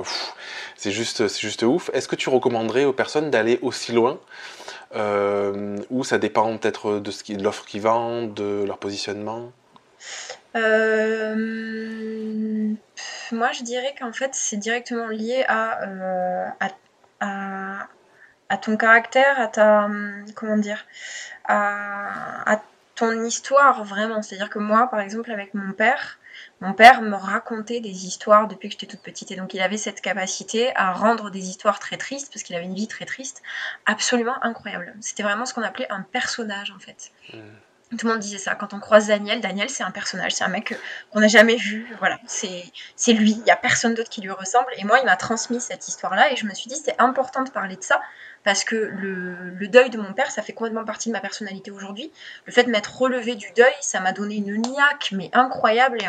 c'est 0.75 0.91
juste, 0.91 1.29
c'est 1.29 1.41
juste 1.41 1.65
ouf. 1.65 1.91
Est-ce 1.93 2.09
que 2.09 2.17
tu 2.17 2.31
recommanderais 2.31 2.87
aux 2.87 2.95
personnes 2.95 3.31
d'aller 3.31 3.59
aussi 3.61 3.93
loin 3.93 4.19
euh, 4.95 5.77
ou 5.91 6.03
ça 6.03 6.17
dépend 6.17 6.57
peut-être 6.57 6.99
de, 6.99 7.11
ce 7.11 7.23
qui, 7.23 7.37
de 7.37 7.45
l'offre 7.45 7.67
qu'ils 7.67 7.83
vendent, 7.83 8.33
de 8.33 8.65
leur 8.67 8.79
positionnement? 8.79 9.53
Euh, 10.57 11.35
Moi, 13.33 13.53
je 13.53 13.63
dirais 13.63 13.95
qu'en 13.99 14.13
fait, 14.13 14.35
c'est 14.35 14.57
directement 14.57 15.09
lié 15.09 15.45
à, 15.49 15.83
euh, 15.83 16.49
à, 18.49 18.57
ton 18.59 18.77
caractère, 18.77 19.39
à 19.41 19.49
ta. 19.49 19.89
Comment 20.35 20.57
dire 20.57 20.85
à, 21.45 22.61
ton 22.95 23.25
histoire 23.25 23.85
vraiment. 23.85 24.23
C'est-à-dire 24.23 24.49
que 24.49 24.59
moi, 24.59 24.89
par 24.91 25.01
exemple, 25.01 25.31
avec 25.31 25.53
mon 25.53 25.73
père, 25.73 26.19
mon 26.61 26.73
père 26.73 27.03
me 27.03 27.15
racontait 27.15 27.81
des 27.81 28.07
histoires 28.07 28.49
depuis 28.49 28.69
que 28.69 28.73
j'étais 28.73 28.87
toute 28.87 29.03
petite. 29.03 29.31
Et 29.31 29.37
donc, 29.37 29.53
il 29.53 29.61
avait 29.61 29.77
cette 29.77 30.01
capacité 30.01 30.75
à 30.77 30.93
rendre 30.93 31.31
des 31.31 31.51
histoires 31.51 31.79
très 31.79 31.99
tristes, 31.99 32.33
parce 32.33 32.43
qu'il 32.43 32.57
avait 32.57 32.65
une 32.65 32.75
vie 32.75 32.89
très 32.89 33.05
triste, 33.05 33.43
absolument 33.85 34.43
incroyable. 34.43 34.95
C'était 35.01 35.23
vraiment 35.23 35.45
ce 35.45 35.53
qu'on 35.53 35.63
appelait 35.63 35.91
un 35.93 36.01
personnage, 36.01 36.71
en 36.71 36.79
fait. 36.79 37.11
Mmh. 37.35 37.39
Tout 37.91 38.07
le 38.07 38.15
monde 38.15 38.21
disait 38.21 38.39
ça. 38.39 38.57
Quand 38.57 38.75
on 38.75 38.81
croise 38.81 39.07
Daniel, 39.07 39.41
Daniel, 39.41 39.71
c'est 39.71 39.85
un 39.85 39.93
personnage, 39.93 40.33
c'est 40.33 40.43
un 40.43 40.49
mec 40.49 40.77
qu'on 41.13 41.21
n'a 41.21 41.29
jamais 41.29 41.55
vu. 41.55 41.87
Voilà, 42.01 42.19
c'est 42.27 43.13
lui. 43.13 43.31
Il 43.31 43.43
n'y 43.45 43.51
a 43.53 43.57
personne 43.57 43.95
d'autre 43.95 44.11
qui 44.11 44.21
lui 44.21 44.31
ressemble. 44.31 44.67
Et 44.77 44.85
moi, 44.85 44.99
il 44.99 45.05
m'a 45.05 45.15
transmis 45.15 45.61
cette 45.61 45.87
histoire-là. 45.87 46.33
Et 46.33 46.37
je 46.37 46.47
me 46.47 46.55
suis 46.55 46.69
dit, 46.69 46.75
c'est 46.85 47.01
important 47.01 47.45
de 47.45 47.51
parler 47.51 47.77
de 47.77 47.83
ça. 47.83 48.01
Parce 48.43 48.65
que 48.65 48.75
le, 48.75 49.69
deuil 49.69 49.91
de 49.91 49.99
mon 49.99 50.13
père, 50.13 50.33
ça 50.33 50.43
fait 50.43 50.53
complètement 50.53 50.85
partie 50.85 51.11
de 51.11 51.13
ma 51.13 51.21
personnalité 51.21 51.71
aujourd'hui. 51.71 52.11
Le 52.45 52.53
fait 52.53 52.65
de 52.65 52.71
m'être 52.71 52.97
relevé 52.97 53.37
du 53.37 53.53
deuil, 53.57 53.73
ça 53.81 54.01
m'a 54.01 54.13
donné 54.13 54.37
une 54.37 54.57
niaque, 54.63 55.11
mais 55.13 55.31
incroyable, 55.33 55.99
et 56.03 56.09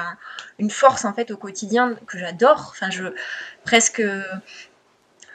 une 0.59 0.71
force, 0.71 1.05
en 1.05 1.13
fait, 1.13 1.29
au 1.29 1.37
quotidien 1.37 1.95
que 2.07 2.17
j'adore. 2.17 2.69
Enfin, 2.71 2.89
je. 2.89 3.05
Presque 3.65 4.01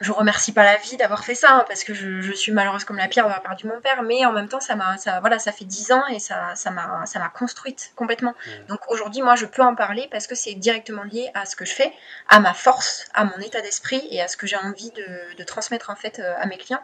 je 0.03 0.13
remercie 0.13 0.53
pas 0.53 0.65
la 0.65 0.77
vie 0.77 0.97
d'avoir 0.97 1.25
fait 1.25 1.35
ça 1.35 1.57
hein, 1.57 1.65
parce 1.67 1.85
que 1.85 1.95
je, 1.95 2.33
suis 2.33 2.53
malheureuse 2.53 2.85
comme 2.85 2.97
la 2.97 3.09
pierre 3.09 3.25
d'avoir 3.25 3.43
perdu 3.43 3.67
mon 3.67 3.81
père 3.81 4.03
mais 4.03 4.27
en 4.27 4.33
même 4.33 4.49
temps 4.49 4.61
ça 4.61 4.75
m'a 4.75 4.97
ça 4.99 5.21
voilà 5.21 5.39
ça 5.39 5.53
fait 5.53 5.65
dix 5.65 5.93
ans 5.93 6.07
et 6.09 6.19
ça 6.19 6.55
ça 6.57 6.71
m'a 6.71 7.07
ça 7.07 7.19
m'a 7.19 7.29
construite 7.29 7.93
complètement 7.97 8.33
mmh. 8.33 8.67
donc 8.69 8.81
aujourd'hui 8.89 9.23
moi 9.23 9.37
je 9.37 9.47
peux 9.47 9.63
en 9.63 9.75
parler 9.75 10.09
parce 10.11 10.27
que 10.27 10.35
c'est 10.35 10.55
directement 10.55 11.05
lié 11.05 11.31
à 11.35 11.47
ce 11.47 11.57
que 11.57 11.65
je 11.65 11.73
fais 11.73 11.93
à 12.29 12.41
ma 12.41 12.53
force 12.53 13.07
à 13.15 13.25
mon 13.25 13.39
état 13.39 13.61
d'esprit 13.61 14.07
et 14.11 14.21
à 14.21 14.29
ce 14.29 14.37
que 14.37 14.47
j'ai 14.47 14.57
envie 14.57 14.91
de, 14.91 15.37
de, 15.37 15.45
transmettre 15.45 15.91
en 15.91 15.97
fait 15.97 16.19
euh, 16.19 16.35
à 16.39 16.47
mes 16.47 16.59
clients 16.59 16.83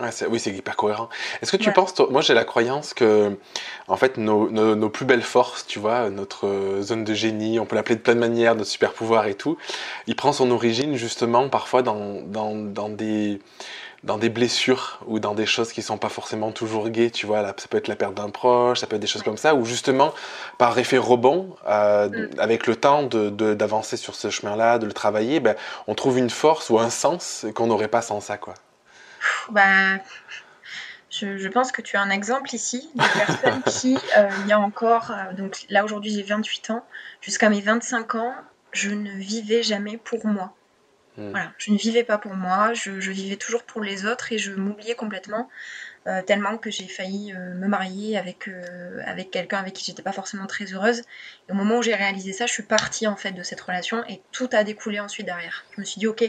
oui, 0.00 0.40
c'est 0.40 0.50
hyper 0.50 0.76
cohérent. 0.76 1.08
Est-ce 1.40 1.52
que 1.52 1.56
tu 1.56 1.72
penses, 1.72 1.94
moi 2.10 2.20
j'ai 2.20 2.34
la 2.34 2.44
croyance 2.44 2.94
que, 2.94 3.36
en 3.88 3.96
fait, 3.96 4.16
nos, 4.16 4.50
nos, 4.50 4.90
plus 4.90 5.04
belles 5.04 5.22
forces, 5.22 5.66
tu 5.66 5.78
vois, 5.78 6.10
notre 6.10 6.46
euh, 6.46 6.82
zone 6.82 7.04
de 7.04 7.14
génie, 7.14 7.60
on 7.60 7.66
peut 7.66 7.76
l'appeler 7.76 7.96
de 7.96 8.00
plein 8.00 8.14
de 8.14 8.20
manières, 8.20 8.54
notre 8.54 8.70
super 8.70 8.92
pouvoir 8.92 9.26
et 9.26 9.34
tout, 9.34 9.56
il 10.06 10.16
prend 10.16 10.32
son 10.32 10.50
origine 10.50 10.96
justement 10.96 11.48
parfois 11.48 11.82
dans, 11.82 12.22
dans, 12.22 12.54
dans 12.54 12.88
des 12.88 13.40
dans 14.04 14.18
des 14.18 14.28
blessures 14.28 15.00
ou 15.06 15.18
dans 15.18 15.34
des 15.34 15.46
choses 15.46 15.72
qui 15.72 15.80
sont 15.80 15.96
pas 15.96 16.10
forcément 16.10 16.52
toujours 16.52 16.90
gaies, 16.90 17.10
tu 17.10 17.26
vois, 17.26 17.40
là, 17.40 17.54
ça 17.56 17.66
peut 17.68 17.78
être 17.78 17.88
la 17.88 17.96
perte 17.96 18.14
d'un 18.14 18.28
proche, 18.28 18.80
ça 18.80 18.86
peut 18.86 18.96
être 18.96 19.02
des 19.02 19.08
choses 19.08 19.22
comme 19.22 19.38
ça, 19.38 19.54
ou 19.54 19.64
justement, 19.64 20.12
par 20.58 20.78
effet 20.78 20.98
rebond, 20.98 21.56
euh, 21.66 22.08
mm. 22.08 22.38
avec 22.38 22.66
le 22.66 22.76
temps 22.76 23.04
d'avancer 23.04 23.96
de, 23.96 24.00
sur 24.00 24.14
ce 24.14 24.28
chemin-là, 24.28 24.78
de 24.78 24.84
le 24.84 24.92
travailler, 24.92 25.40
ben, 25.40 25.56
on 25.86 25.94
trouve 25.94 26.18
une 26.18 26.28
force 26.28 26.68
ou 26.68 26.78
un 26.78 26.90
sens 26.90 27.46
qu'on 27.54 27.66
n'aurait 27.66 27.88
pas 27.88 28.02
sans 28.02 28.20
ça, 28.20 28.36
quoi. 28.36 28.54
Bah, 29.50 29.98
je, 31.20 31.48
pense 31.48 31.70
que 31.70 31.82
tu 31.82 31.96
as 31.96 32.02
un 32.02 32.10
exemple 32.10 32.54
ici 32.54 32.90
de 32.94 33.02
personnes 33.18 33.62
qui, 33.62 33.96
euh, 34.16 34.28
il 34.40 34.48
y 34.48 34.52
a 34.52 34.58
encore, 34.58 35.10
euh, 35.10 35.32
donc 35.32 35.64
là 35.70 35.84
aujourd'hui 35.84 36.12
j'ai 36.12 36.22
28 36.22 36.70
ans, 36.70 36.84
jusqu'à 37.20 37.48
mes 37.48 37.60
25 37.60 38.16
ans, 38.16 38.34
je 38.72 38.90
ne 38.90 39.10
vivais 39.12 39.62
jamais 39.62 39.96
pour 39.96 40.26
moi. 40.26 40.54
Hmm. 41.16 41.30
Voilà, 41.30 41.52
je 41.58 41.70
ne 41.70 41.78
vivais 41.78 42.02
pas 42.02 42.18
pour 42.18 42.34
moi, 42.34 42.74
je, 42.74 42.90
vivais 42.90 43.36
toujours 43.36 43.62
pour 43.62 43.80
les 43.80 44.04
autres 44.04 44.32
et 44.32 44.38
je 44.38 44.52
m'oubliais 44.52 44.96
complètement, 44.96 45.48
euh, 46.08 46.22
tellement 46.22 46.58
que 46.58 46.72
j'ai 46.72 46.88
failli 46.88 47.32
me 47.32 47.68
marier 47.68 48.18
avec, 48.18 48.50
avec 49.06 49.30
quelqu'un 49.30 49.58
avec 49.58 49.74
qui 49.74 49.84
j'étais 49.84 50.02
pas 50.02 50.12
forcément 50.12 50.46
très 50.46 50.72
heureuse. 50.72 51.02
Et 51.48 51.52
au 51.52 51.54
moment 51.54 51.78
où 51.78 51.82
j'ai 51.82 51.94
réalisé 51.94 52.32
ça, 52.32 52.46
je 52.46 52.52
suis 52.52 52.64
partie 52.64 53.06
en 53.06 53.14
fait 53.14 53.30
de 53.30 53.44
cette 53.44 53.60
relation 53.60 54.04
et 54.08 54.20
tout 54.32 54.48
a 54.50 54.64
découlé 54.64 54.98
ensuite 54.98 55.26
derrière. 55.26 55.64
Je 55.76 55.80
me 55.80 55.86
suis 55.86 56.00
dit, 56.00 56.08
ok, 56.08 56.28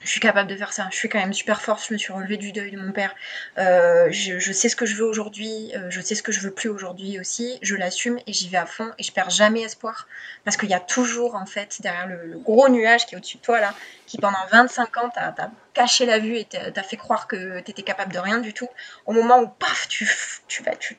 je 0.00 0.08
suis 0.08 0.20
capable 0.20 0.48
de 0.48 0.56
faire 0.56 0.72
ça. 0.72 0.88
Je 0.90 0.96
suis 0.96 1.08
quand 1.08 1.18
même 1.18 1.34
super 1.34 1.60
forte. 1.60 1.84
Je 1.86 1.92
me 1.92 1.98
suis 1.98 2.12
relevée 2.12 2.38
du 2.38 2.52
deuil 2.52 2.70
de 2.70 2.78
mon 2.78 2.90
père. 2.90 3.14
Euh, 3.58 4.08
je, 4.10 4.52
sais 4.52 4.70
ce 4.70 4.76
que 4.76 4.86
je 4.86 4.96
veux 4.96 5.04
aujourd'hui. 5.04 5.72
Euh, 5.76 5.90
je 5.90 6.00
sais 6.00 6.14
ce 6.14 6.22
que 6.22 6.32
je 6.32 6.40
veux 6.40 6.50
plus 6.50 6.70
aujourd'hui 6.70 7.20
aussi. 7.20 7.58
Je 7.60 7.76
l'assume 7.76 8.18
et 8.26 8.32
j'y 8.32 8.48
vais 8.48 8.56
à 8.56 8.64
fond. 8.64 8.90
Et 8.98 9.02
je 9.02 9.12
perds 9.12 9.28
jamais 9.28 9.60
espoir. 9.60 10.08
Parce 10.44 10.56
qu'il 10.56 10.70
y 10.70 10.74
a 10.74 10.80
toujours, 10.80 11.34
en 11.34 11.44
fait, 11.44 11.82
derrière 11.82 12.06
le, 12.06 12.38
gros 12.38 12.68
nuage 12.70 13.06
qui 13.06 13.14
est 13.14 13.18
au-dessus 13.18 13.36
de 13.36 13.42
toi, 13.42 13.60
là, 13.60 13.74
qui 14.06 14.16
pendant 14.16 14.38
25 14.50 14.96
ans 14.96 15.10
t'a 15.10 15.34
caché 15.74 16.06
la 16.06 16.18
vue 16.18 16.36
et 16.36 16.44
t'a 16.46 16.82
fait 16.82 16.96
croire 16.96 17.26
que 17.26 17.60
t'étais 17.60 17.82
capable 17.82 18.12
de 18.12 18.18
rien 18.18 18.38
du 18.38 18.54
tout. 18.54 18.68
Au 19.04 19.12
moment 19.12 19.40
où, 19.40 19.48
paf, 19.48 19.86
tu 19.86 20.08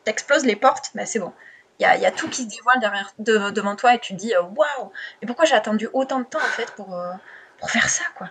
t'exploses 0.04 0.46
les 0.46 0.56
portes, 0.56 0.92
bah, 0.94 1.08
c'est 1.08 1.20
bon. 1.20 1.34
Il 1.80 1.84
y, 1.84 2.06
a, 2.06 2.12
tout 2.12 2.30
qui 2.30 2.44
se 2.44 2.48
dévoile 2.48 2.80
derrière, 2.80 3.12
devant 3.18 3.76
toi 3.76 3.96
et 3.96 4.00
tu 4.00 4.14
te 4.14 4.20
dis, 4.20 4.36
euh, 4.36 4.44
waouh, 4.44 4.92
mais 5.20 5.26
pourquoi 5.26 5.46
j'ai 5.46 5.56
attendu 5.56 5.90
autant 5.94 6.20
de 6.20 6.26
temps, 6.26 6.38
en 6.38 6.52
fait, 6.52 6.72
pour, 6.76 6.96
pour 7.58 7.72
faire 7.72 7.90
ça, 7.90 8.04
quoi? 8.16 8.30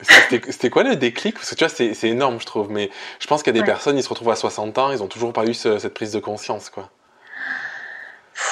C'était 0.00 0.70
quoi 0.70 0.84
le 0.84 0.96
déclic? 0.96 1.34
Parce 1.34 1.50
que 1.50 1.54
tu 1.54 1.64
vois, 1.64 1.74
c'est 1.94 2.08
énorme, 2.08 2.40
je 2.40 2.46
trouve. 2.46 2.70
Mais 2.70 2.90
je 3.18 3.26
pense 3.26 3.42
qu'il 3.42 3.54
y 3.54 3.58
a 3.58 3.60
des 3.60 3.66
personnes, 3.66 3.98
ils 3.98 4.02
se 4.02 4.08
retrouvent 4.08 4.30
à 4.30 4.36
60 4.36 4.78
ans, 4.78 4.92
ils 4.92 4.98
n'ont 4.98 5.08
toujours 5.08 5.32
pas 5.32 5.44
eu 5.44 5.54
cette 5.54 5.94
prise 5.94 6.12
de 6.12 6.20
conscience, 6.20 6.70
quoi. 6.70 6.90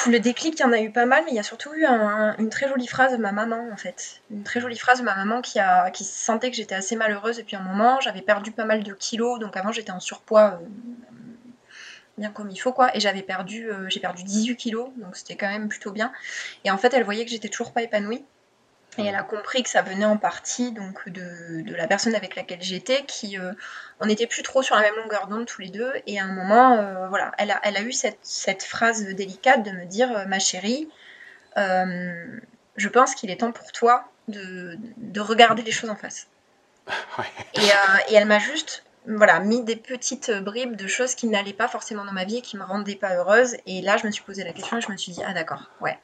Le 0.09 0.19
déclic, 0.19 0.59
il 0.59 0.63
y 0.63 0.65
en 0.65 0.73
a 0.73 0.81
eu 0.81 0.91
pas 0.91 1.07
mal, 1.07 1.23
mais 1.25 1.31
il 1.33 1.37
y 1.37 1.41
a 1.41 1.45
surtout 1.45 1.73
eu 1.75 1.85
une 1.85 2.51
très 2.51 2.69
jolie 2.69 2.89
phrase 2.89 3.13
de 3.13 3.19
ma 3.19 3.31
maman, 3.31 3.69
en 3.73 3.77
fait. 3.77 4.21
Une 4.33 4.43
très 4.43 4.61
jolie 4.61 4.79
phrase 4.79 4.99
de 4.99 5.05
ma 5.05 5.15
maman 5.15 5.43
qui, 5.43 5.61
a, 5.61 5.91
qui 5.91 6.05
sentait 6.05 6.51
que 6.51 6.57
j'étais 6.57 6.75
assez 6.75 6.97
malheureuse 6.97 7.37
depuis 7.37 7.55
un 7.55 7.61
moment. 7.61 8.01
J'avais 8.01 8.23
perdu 8.23 8.51
pas 8.51 8.65
mal 8.65 8.83
de 8.83 8.93
kilos, 8.93 9.39
donc 9.39 9.57
avant 9.57 9.71
j'étais 9.71 9.93
en 9.93 10.01
surpoids 10.01 10.61
euh, 10.61 10.67
bien 12.19 12.31
comme 12.31 12.51
il 12.51 12.57
faut, 12.57 12.73
quoi. 12.73 12.97
Et 12.97 13.01
j'avais 13.01 13.23
perdu, 13.23 13.71
euh, 13.71 13.89
j'ai 13.89 14.01
perdu 14.01 14.25
18 14.25 14.57
kilos, 14.57 14.89
donc 14.97 15.15
c'était 15.15 15.37
quand 15.37 15.49
même 15.49 15.69
plutôt 15.69 15.93
bien. 15.93 16.13
Et 16.65 16.71
en 16.73 16.79
fait, 16.79 16.93
elle 16.93 17.05
voyait 17.05 17.25
que 17.25 17.31
j'étais 17.31 17.49
toujours 17.49 17.73
pas 17.73 17.83
épanouie. 17.83 18.25
Et 18.99 19.05
elle 19.05 19.15
a 19.15 19.23
compris 19.23 19.63
que 19.63 19.69
ça 19.69 19.83
venait 19.83 20.05
en 20.05 20.17
partie 20.17 20.73
donc 20.73 21.09
de, 21.09 21.63
de 21.63 21.75
la 21.75 21.87
personne 21.87 22.15
avec 22.15 22.35
laquelle 22.35 22.63
j'étais, 22.63 23.05
qui 23.05 23.39
euh, 23.39 23.53
on 24.01 24.07
n'était 24.07 24.27
plus 24.27 24.43
trop 24.43 24.63
sur 24.63 24.75
la 24.75 24.83
même 24.83 24.97
longueur 24.97 25.27
d'onde 25.27 25.47
tous 25.47 25.61
les 25.61 25.69
deux. 25.69 25.93
Et 26.07 26.19
à 26.19 26.25
un 26.25 26.33
moment, 26.33 26.79
euh, 26.79 27.09
voilà, 27.09 27.33
elle 27.39 27.51
a, 27.51 27.61
elle 27.63 27.77
a 27.77 27.83
eu 27.83 27.93
cette, 27.93 28.19
cette, 28.23 28.63
phrase 28.63 29.05
délicate 29.05 29.63
de 29.63 29.71
me 29.71 29.85
dire, 29.85 30.11
euh, 30.17 30.25
ma 30.27 30.39
chérie, 30.39 30.89
je 31.57 32.89
pense 32.89 33.15
qu'il 33.15 33.31
est 33.31 33.41
temps 33.41 33.53
pour 33.53 33.73
toi 33.73 34.05
de, 34.29 34.79
de, 34.99 35.21
regarder 35.21 35.63
les 35.63 35.73
choses 35.73 35.89
en 35.91 35.97
face. 35.97 36.29
Et, 37.55 37.61
et, 38.11 38.15
elle 38.15 38.27
m'a 38.27 38.39
juste 38.39 38.85
voilà, 39.07 39.41
mis 39.41 39.63
des 39.63 39.77
petites 39.77 40.31
bribes 40.31 40.77
de 40.77 40.87
choses 40.87 41.15
qui 41.15 41.27
n'allaient 41.29 41.53
pas 41.53 41.69
forcément 41.69 42.05
dans 42.05 42.13
ma 42.13 42.25
vie 42.25 42.39
et 42.39 42.43
qui 42.43 42.57
me 42.57 42.65
rendaient 42.65 42.97
pas 42.97 43.15
heureuse. 43.15 43.57
Et 43.67 43.81
là, 43.81 43.97
je 43.97 44.07
me 44.07 44.11
suis 44.11 44.23
posé 44.23 44.45
la 44.45 44.53
question 44.53 44.79
et 44.79 44.81
je 44.81 44.91
me 44.91 44.97
suis 44.97 45.13
dit, 45.13 45.23
ah 45.25 45.33
d'accord, 45.33 45.71
ouais, 45.81 45.99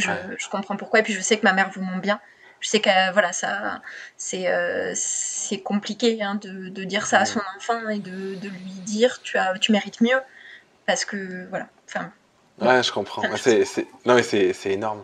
je, 0.00 0.48
comprends 0.48 0.76
pourquoi. 0.76 1.00
Et 1.00 1.02
puis 1.02 1.12
je 1.12 1.20
sais 1.20 1.36
que 1.38 1.44
ma 1.44 1.52
mère 1.52 1.70
vous 1.74 1.82
ment 1.82 1.98
bien. 1.98 2.20
Je 2.60 2.68
sais 2.68 2.80
que 2.80 3.12
voilà, 3.12 3.32
ça, 3.32 3.82
c'est 4.16 4.48
euh, 4.48 4.92
c'est 4.94 5.60
compliqué 5.60 6.22
hein, 6.22 6.36
de, 6.36 6.70
de, 6.70 6.84
dire 6.84 7.06
ça 7.06 7.20
à 7.20 7.24
son 7.26 7.40
enfant 7.56 7.88
et 7.90 7.98
de, 7.98 8.36
de, 8.36 8.48
lui 8.48 8.70
dire 8.86 9.20
tu 9.22 9.36
as, 9.36 9.58
tu 9.58 9.70
mérites 9.70 10.00
mieux, 10.00 10.18
parce 10.86 11.04
que 11.04 11.46
voilà. 11.50 11.68
Enfin. 11.88 12.10
Ouais, 12.60 12.82
je 12.82 12.92
comprends. 12.92 13.22
c'est, 13.36 13.66
non 14.06 14.14
mais 14.14 14.22
c'est, 14.22 14.54
énorme. 14.66 15.02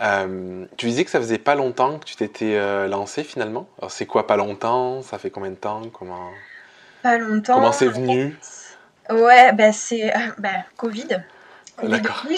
Euh, 0.00 0.66
tu 0.76 0.86
disais 0.86 1.04
que 1.04 1.10
ça 1.10 1.18
faisait 1.18 1.38
pas 1.38 1.54
longtemps 1.54 1.98
que 1.98 2.04
tu 2.04 2.14
t'étais 2.14 2.56
euh, 2.56 2.86
lancé 2.86 3.24
finalement. 3.24 3.66
Alors 3.78 3.90
c'est 3.90 4.06
quoi 4.06 4.26
pas 4.26 4.36
longtemps? 4.36 5.02
Ça 5.02 5.18
fait 5.18 5.30
combien 5.30 5.50
de 5.50 5.56
temps? 5.56 5.82
Comment 5.92 6.30
Pas 7.02 7.16
longtemps. 7.16 7.54
Comment 7.54 7.72
c'est 7.72 7.88
venu? 7.88 8.38
Ouais, 9.10 9.52
ben 9.52 9.72
c'est 9.72 10.12
ben, 10.38 10.62
Covid. 10.76 11.22
D'accord. 11.82 12.24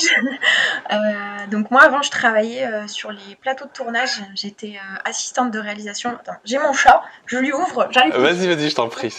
Euh, 0.93 1.47
donc 1.51 1.73
moi 1.73 1.83
avant 1.83 2.01
je 2.01 2.11
travaillais 2.11 2.65
euh, 2.65 2.87
sur 2.87 3.11
les 3.11 3.35
plateaux 3.41 3.65
de 3.65 3.71
tournage, 3.71 4.23
j'étais 4.35 4.77
euh, 4.77 4.99
assistante 5.05 5.51
de 5.51 5.59
réalisation. 5.59 6.11
Attends, 6.11 6.37
j'ai 6.45 6.59
mon 6.59 6.73
chat, 6.73 7.03
je 7.27 7.39
lui 7.39 7.53
ouvre, 7.53 7.89
j'arrive. 7.91 8.15
Vas-y, 8.17 8.47
vas-y, 8.47 8.71
je 8.71 8.75
t'en 8.75 8.89
prie. 8.89 9.13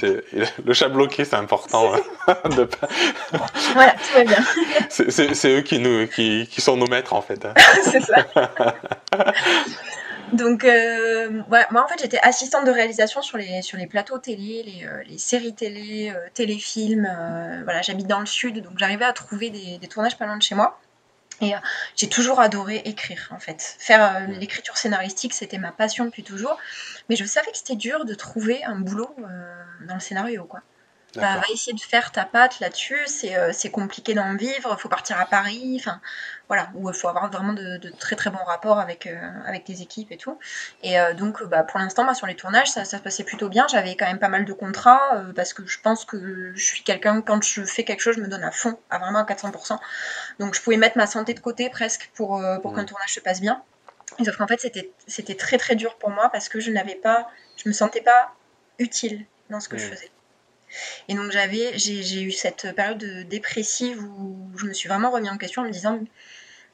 Le 0.63 0.73
chat 0.73 0.87
bloqué, 0.87 1.25
c'est 1.25 1.35
important. 1.35 1.93
Hein, 1.93 2.35
de 2.55 2.69
voilà, 3.73 3.91
tout 3.91 4.13
va 4.15 4.23
bien. 4.23 4.43
c'est 4.89 5.57
eux 5.57 5.61
qui, 5.61 5.79
nous, 5.79 6.07
qui, 6.07 6.47
qui, 6.49 6.61
sont 6.61 6.77
nos 6.77 6.87
maîtres 6.87 7.13
en 7.13 7.21
fait. 7.21 7.45
Hein. 7.45 7.53
c'est 7.83 8.01
ça. 8.01 8.25
Donc, 10.33 10.65
euh, 10.65 11.41
moi 11.49 11.83
en 11.83 11.87
fait 11.87 11.99
j'étais 11.99 12.19
assistante 12.19 12.65
de 12.65 12.71
réalisation 12.71 13.21
sur 13.21 13.37
les, 13.37 13.61
sur 13.61 13.77
les 13.77 13.87
plateaux 13.87 14.17
télé, 14.17 14.63
les, 14.63 14.85
euh, 14.85 15.03
les 15.07 15.17
séries 15.17 15.53
télé, 15.53 16.11
euh, 16.13 16.27
téléfilms. 16.33 17.09
Voilà, 17.63 17.81
j'habite 17.81 18.07
dans 18.07 18.19
le 18.19 18.25
sud, 18.25 18.61
donc 18.61 18.73
j'arrivais 18.77 19.05
à 19.05 19.13
trouver 19.13 19.49
des, 19.49 19.77
des, 19.77 19.87
tournages 19.87 20.17
pas 20.17 20.25
loin 20.25 20.37
de 20.37 20.43
chez 20.43 20.55
moi. 20.55 20.79
Et 21.39 21.53
j'ai 21.95 22.09
toujours 22.09 22.39
adoré 22.39 22.81
écrire 22.85 23.29
en 23.29 23.39
fait. 23.39 23.75
Faire 23.77 24.27
l'écriture 24.27 24.75
scénaristique, 24.75 25.35
c'était 25.35 25.59
ma 25.59 25.71
passion 25.71 26.05
depuis 26.05 26.23
toujours. 26.23 26.57
Mais 27.09 27.15
je 27.15 27.25
savais 27.25 27.51
que 27.51 27.57
c'était 27.57 27.75
dur 27.75 28.05
de 28.05 28.15
trouver 28.15 28.63
un 28.63 28.79
boulot 28.79 29.15
dans 29.87 29.93
le 29.93 29.99
scénario, 29.99 30.45
quoi. 30.45 30.61
Bah, 31.15 31.37
va 31.37 31.43
essayer 31.51 31.73
de 31.73 31.81
faire 31.81 32.11
ta 32.11 32.25
patte 32.25 32.59
là-dessus, 32.59 32.99
c'est, 33.07 33.35
c'est 33.53 33.71
compliqué 33.71 34.13
d'en 34.13 34.35
vivre, 34.35 34.75
il 34.77 34.79
faut 34.79 34.89
partir 34.89 35.19
à 35.19 35.25
Paris, 35.25 35.77
enfin 35.79 35.99
voilà, 36.47 36.69
où 36.75 36.89
il 36.89 36.95
faut 36.95 37.09
avoir 37.09 37.29
vraiment 37.29 37.53
de, 37.53 37.77
très 37.99 38.15
très 38.15 38.29
bons 38.29 38.43
rapports 38.45 38.79
avec, 38.79 39.05
euh, 39.05 39.15
avec 39.45 39.65
tes 39.65 39.81
équipes 39.81 40.11
et 40.11 40.17
tout. 40.17 40.39
Et 40.81 40.99
euh, 40.99 41.13
donc, 41.13 41.43
bah, 41.43 41.63
pour 41.63 41.79
l'instant, 41.79 42.05
bah, 42.05 42.13
sur 42.13 42.25
les 42.25 42.35
tournages, 42.35 42.69
ça, 42.69 42.85
ça, 42.85 42.97
se 42.97 43.03
passait 43.03 43.23
plutôt 43.23 43.49
bien. 43.49 43.67
J'avais 43.67 43.95
quand 43.95 44.05
même 44.05 44.19
pas 44.19 44.29
mal 44.29 44.45
de 44.45 44.53
contrats 44.53 45.15
euh, 45.15 45.33
parce 45.33 45.53
que 45.53 45.65
je 45.65 45.79
pense 45.79 46.05
que 46.05 46.53
je 46.55 46.63
suis 46.63 46.83
quelqu'un, 46.83 47.21
quand 47.21 47.43
je 47.43 47.63
fais 47.63 47.83
quelque 47.83 47.99
chose, 47.99 48.15
je 48.15 48.21
me 48.21 48.27
donne 48.27 48.43
à 48.43 48.51
fond, 48.51 48.79
à 48.89 48.97
vraiment 48.97 49.19
à 49.19 49.23
400%. 49.23 49.77
Donc, 50.39 50.55
je 50.55 50.61
pouvais 50.61 50.77
mettre 50.77 50.97
ma 50.97 51.07
santé 51.07 51.33
de 51.33 51.39
côté 51.39 51.69
presque 51.69 52.11
pour, 52.15 52.41
pour 52.61 52.73
qu'un 52.73 52.85
tournage 52.85 53.13
se 53.13 53.19
passe 53.19 53.41
bien. 53.41 53.61
sauf 54.23 54.37
qu'en 54.37 54.47
fait, 54.47 54.61
c'était, 54.61 54.91
c'était 55.05 55.35
très 55.35 55.57
très 55.57 55.75
dur 55.75 55.95
pour 55.97 56.11
moi 56.11 56.29
parce 56.31 56.47
que 56.47 56.61
je 56.61 56.71
n'avais 56.71 56.95
pas, 56.95 57.29
je 57.57 57.67
me 57.67 57.73
sentais 57.73 58.01
pas 58.01 58.33
utile 58.79 59.25
dans 59.49 59.59
ce 59.59 59.67
que 59.67 59.77
je 59.77 59.85
faisais. 59.85 60.11
Et 61.07 61.15
donc 61.15 61.31
j'avais, 61.31 61.77
j'ai 61.77 62.21
eu 62.21 62.31
cette 62.31 62.75
période 62.75 63.03
dépressive 63.27 64.03
où 64.03 64.51
je 64.57 64.65
me 64.65 64.73
suis 64.73 64.89
vraiment 64.89 65.11
remis 65.11 65.29
en 65.29 65.37
question 65.37 65.61
en 65.61 65.65
me 65.65 65.71
disant, 65.71 65.99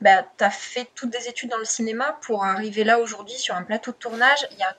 bah, 0.01 0.25
tu 0.37 0.43
as 0.43 0.49
fait 0.49 0.89
toutes 0.95 1.11
des 1.11 1.27
études 1.29 1.49
dans 1.49 1.57
le 1.57 1.65
cinéma 1.65 2.17
pour 2.21 2.43
arriver 2.43 2.83
là 2.83 2.99
aujourd'hui 2.99 3.37
sur 3.37 3.55
un 3.55 3.63
plateau 3.63 3.91
de 3.91 3.97
tournage. 3.97 4.47
Il 4.51 4.57
y 4.57 4.63
a 4.63 4.75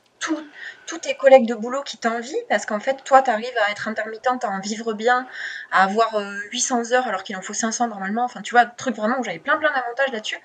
tous 0.87 0.99
tes 0.99 1.15
collègues 1.17 1.47
de 1.47 1.55
boulot 1.55 1.83
qui 1.83 1.99
t'envient 1.99 2.39
parce 2.49 2.67
qu'en 2.67 2.81
fait, 2.81 3.03
toi, 3.05 3.23
tu 3.23 3.31
arrives 3.31 3.57
à 3.67 3.71
être 3.71 3.89
intermittente, 3.89 4.45
à 4.45 4.49
en 4.49 4.61
vivre 4.61 4.93
bien, 4.93 5.27
à 5.71 5.85
avoir 5.85 6.17
800 6.51 6.93
euh, 6.93 6.95
heures 6.95 7.07
alors 7.07 7.25
qu'il 7.25 7.37
en 7.37 7.43
faut 7.43 7.55
500 7.55 7.89
normalement. 7.89 8.25
Enfin, 8.25 8.43
tu 8.43 8.55
vois, 8.55 8.67
truc 8.67 8.97
vraiment 8.97 9.19
où 9.19 9.25
j'avais 9.25 9.39
plein 9.39 9.57
plein 9.57 9.73
d'avantages 9.73 10.13
là-dessus. 10.13 10.39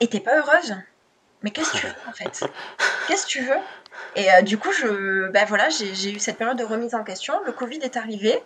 Et 0.00 0.08
t'es 0.08 0.20
pas 0.20 0.36
heureuse. 0.38 0.76
Mais 1.42 1.50
qu'est-ce 1.50 1.72
que 1.72 1.78
tu 1.78 1.86
veux 1.86 1.94
en 2.08 2.12
fait? 2.12 2.44
Qu'est-ce 3.08 3.26
que 3.26 3.30
tu 3.30 3.42
veux? 3.42 3.58
Et 4.16 4.30
euh, 4.32 4.42
du 4.42 4.58
coup, 4.58 4.72
je, 4.72 5.28
ben 5.28 5.44
voilà, 5.46 5.68
j'ai 5.70 6.12
eu 6.12 6.18
cette 6.18 6.38
période 6.38 6.58
de 6.58 6.64
remise 6.64 6.94
en 6.94 7.04
question. 7.04 7.34
Le 7.44 7.52
Covid 7.52 7.78
est 7.78 7.96
arrivé. 7.96 8.38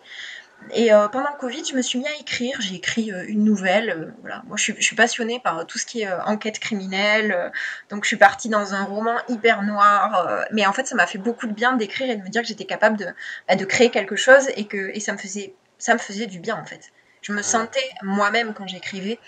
Et 0.72 0.92
euh, 0.92 1.06
pendant 1.08 1.28
le 1.30 1.38
Covid, 1.38 1.62
je 1.68 1.76
me 1.76 1.82
suis 1.82 1.98
mis 1.98 2.08
à 2.08 2.14
écrire. 2.18 2.56
J'ai 2.60 2.76
écrit 2.76 3.12
euh, 3.12 3.24
une 3.28 3.44
nouvelle. 3.44 4.14
voilà. 4.22 4.42
Moi, 4.46 4.56
je 4.56 4.72
suis, 4.72 4.96
passionnée 4.96 5.38
par 5.40 5.66
tout 5.66 5.78
ce 5.78 5.84
qui 5.84 6.02
est 6.02 6.12
enquête 6.12 6.58
criminelle. 6.58 7.52
donc, 7.90 8.04
je 8.04 8.08
suis 8.08 8.16
partie 8.16 8.48
dans 8.48 8.74
un 8.74 8.84
roman 8.84 9.16
hyper 9.28 9.62
noir. 9.62 10.46
mais 10.52 10.66
en 10.66 10.72
fait, 10.72 10.86
ça 10.86 10.94
m'a 10.94 11.06
fait 11.06 11.18
beaucoup 11.18 11.46
de 11.46 11.52
bien 11.52 11.74
d'écrire 11.74 12.10
et 12.10 12.16
de 12.16 12.22
me 12.22 12.28
dire 12.28 12.42
que 12.42 12.48
j'étais 12.48 12.64
capable 12.64 12.96
de, 12.96 13.06
bah, 13.48 13.56
de 13.56 13.64
créer 13.64 13.90
quelque 13.90 14.16
chose 14.16 14.48
et 14.56 14.66
que 14.66 14.90
et 14.94 15.00
ça, 15.00 15.12
me 15.12 15.18
faisait, 15.18 15.54
ça 15.78 15.92
me 15.92 15.98
faisait 15.98 16.26
du 16.26 16.40
bien, 16.40 16.56
en 16.56 16.64
fait. 16.64 16.92
Je 17.20 17.32
me 17.32 17.42
sentais 17.42 17.90
moi-même 18.02 18.54
quand 18.54 18.68
j'écrivais 18.68 19.18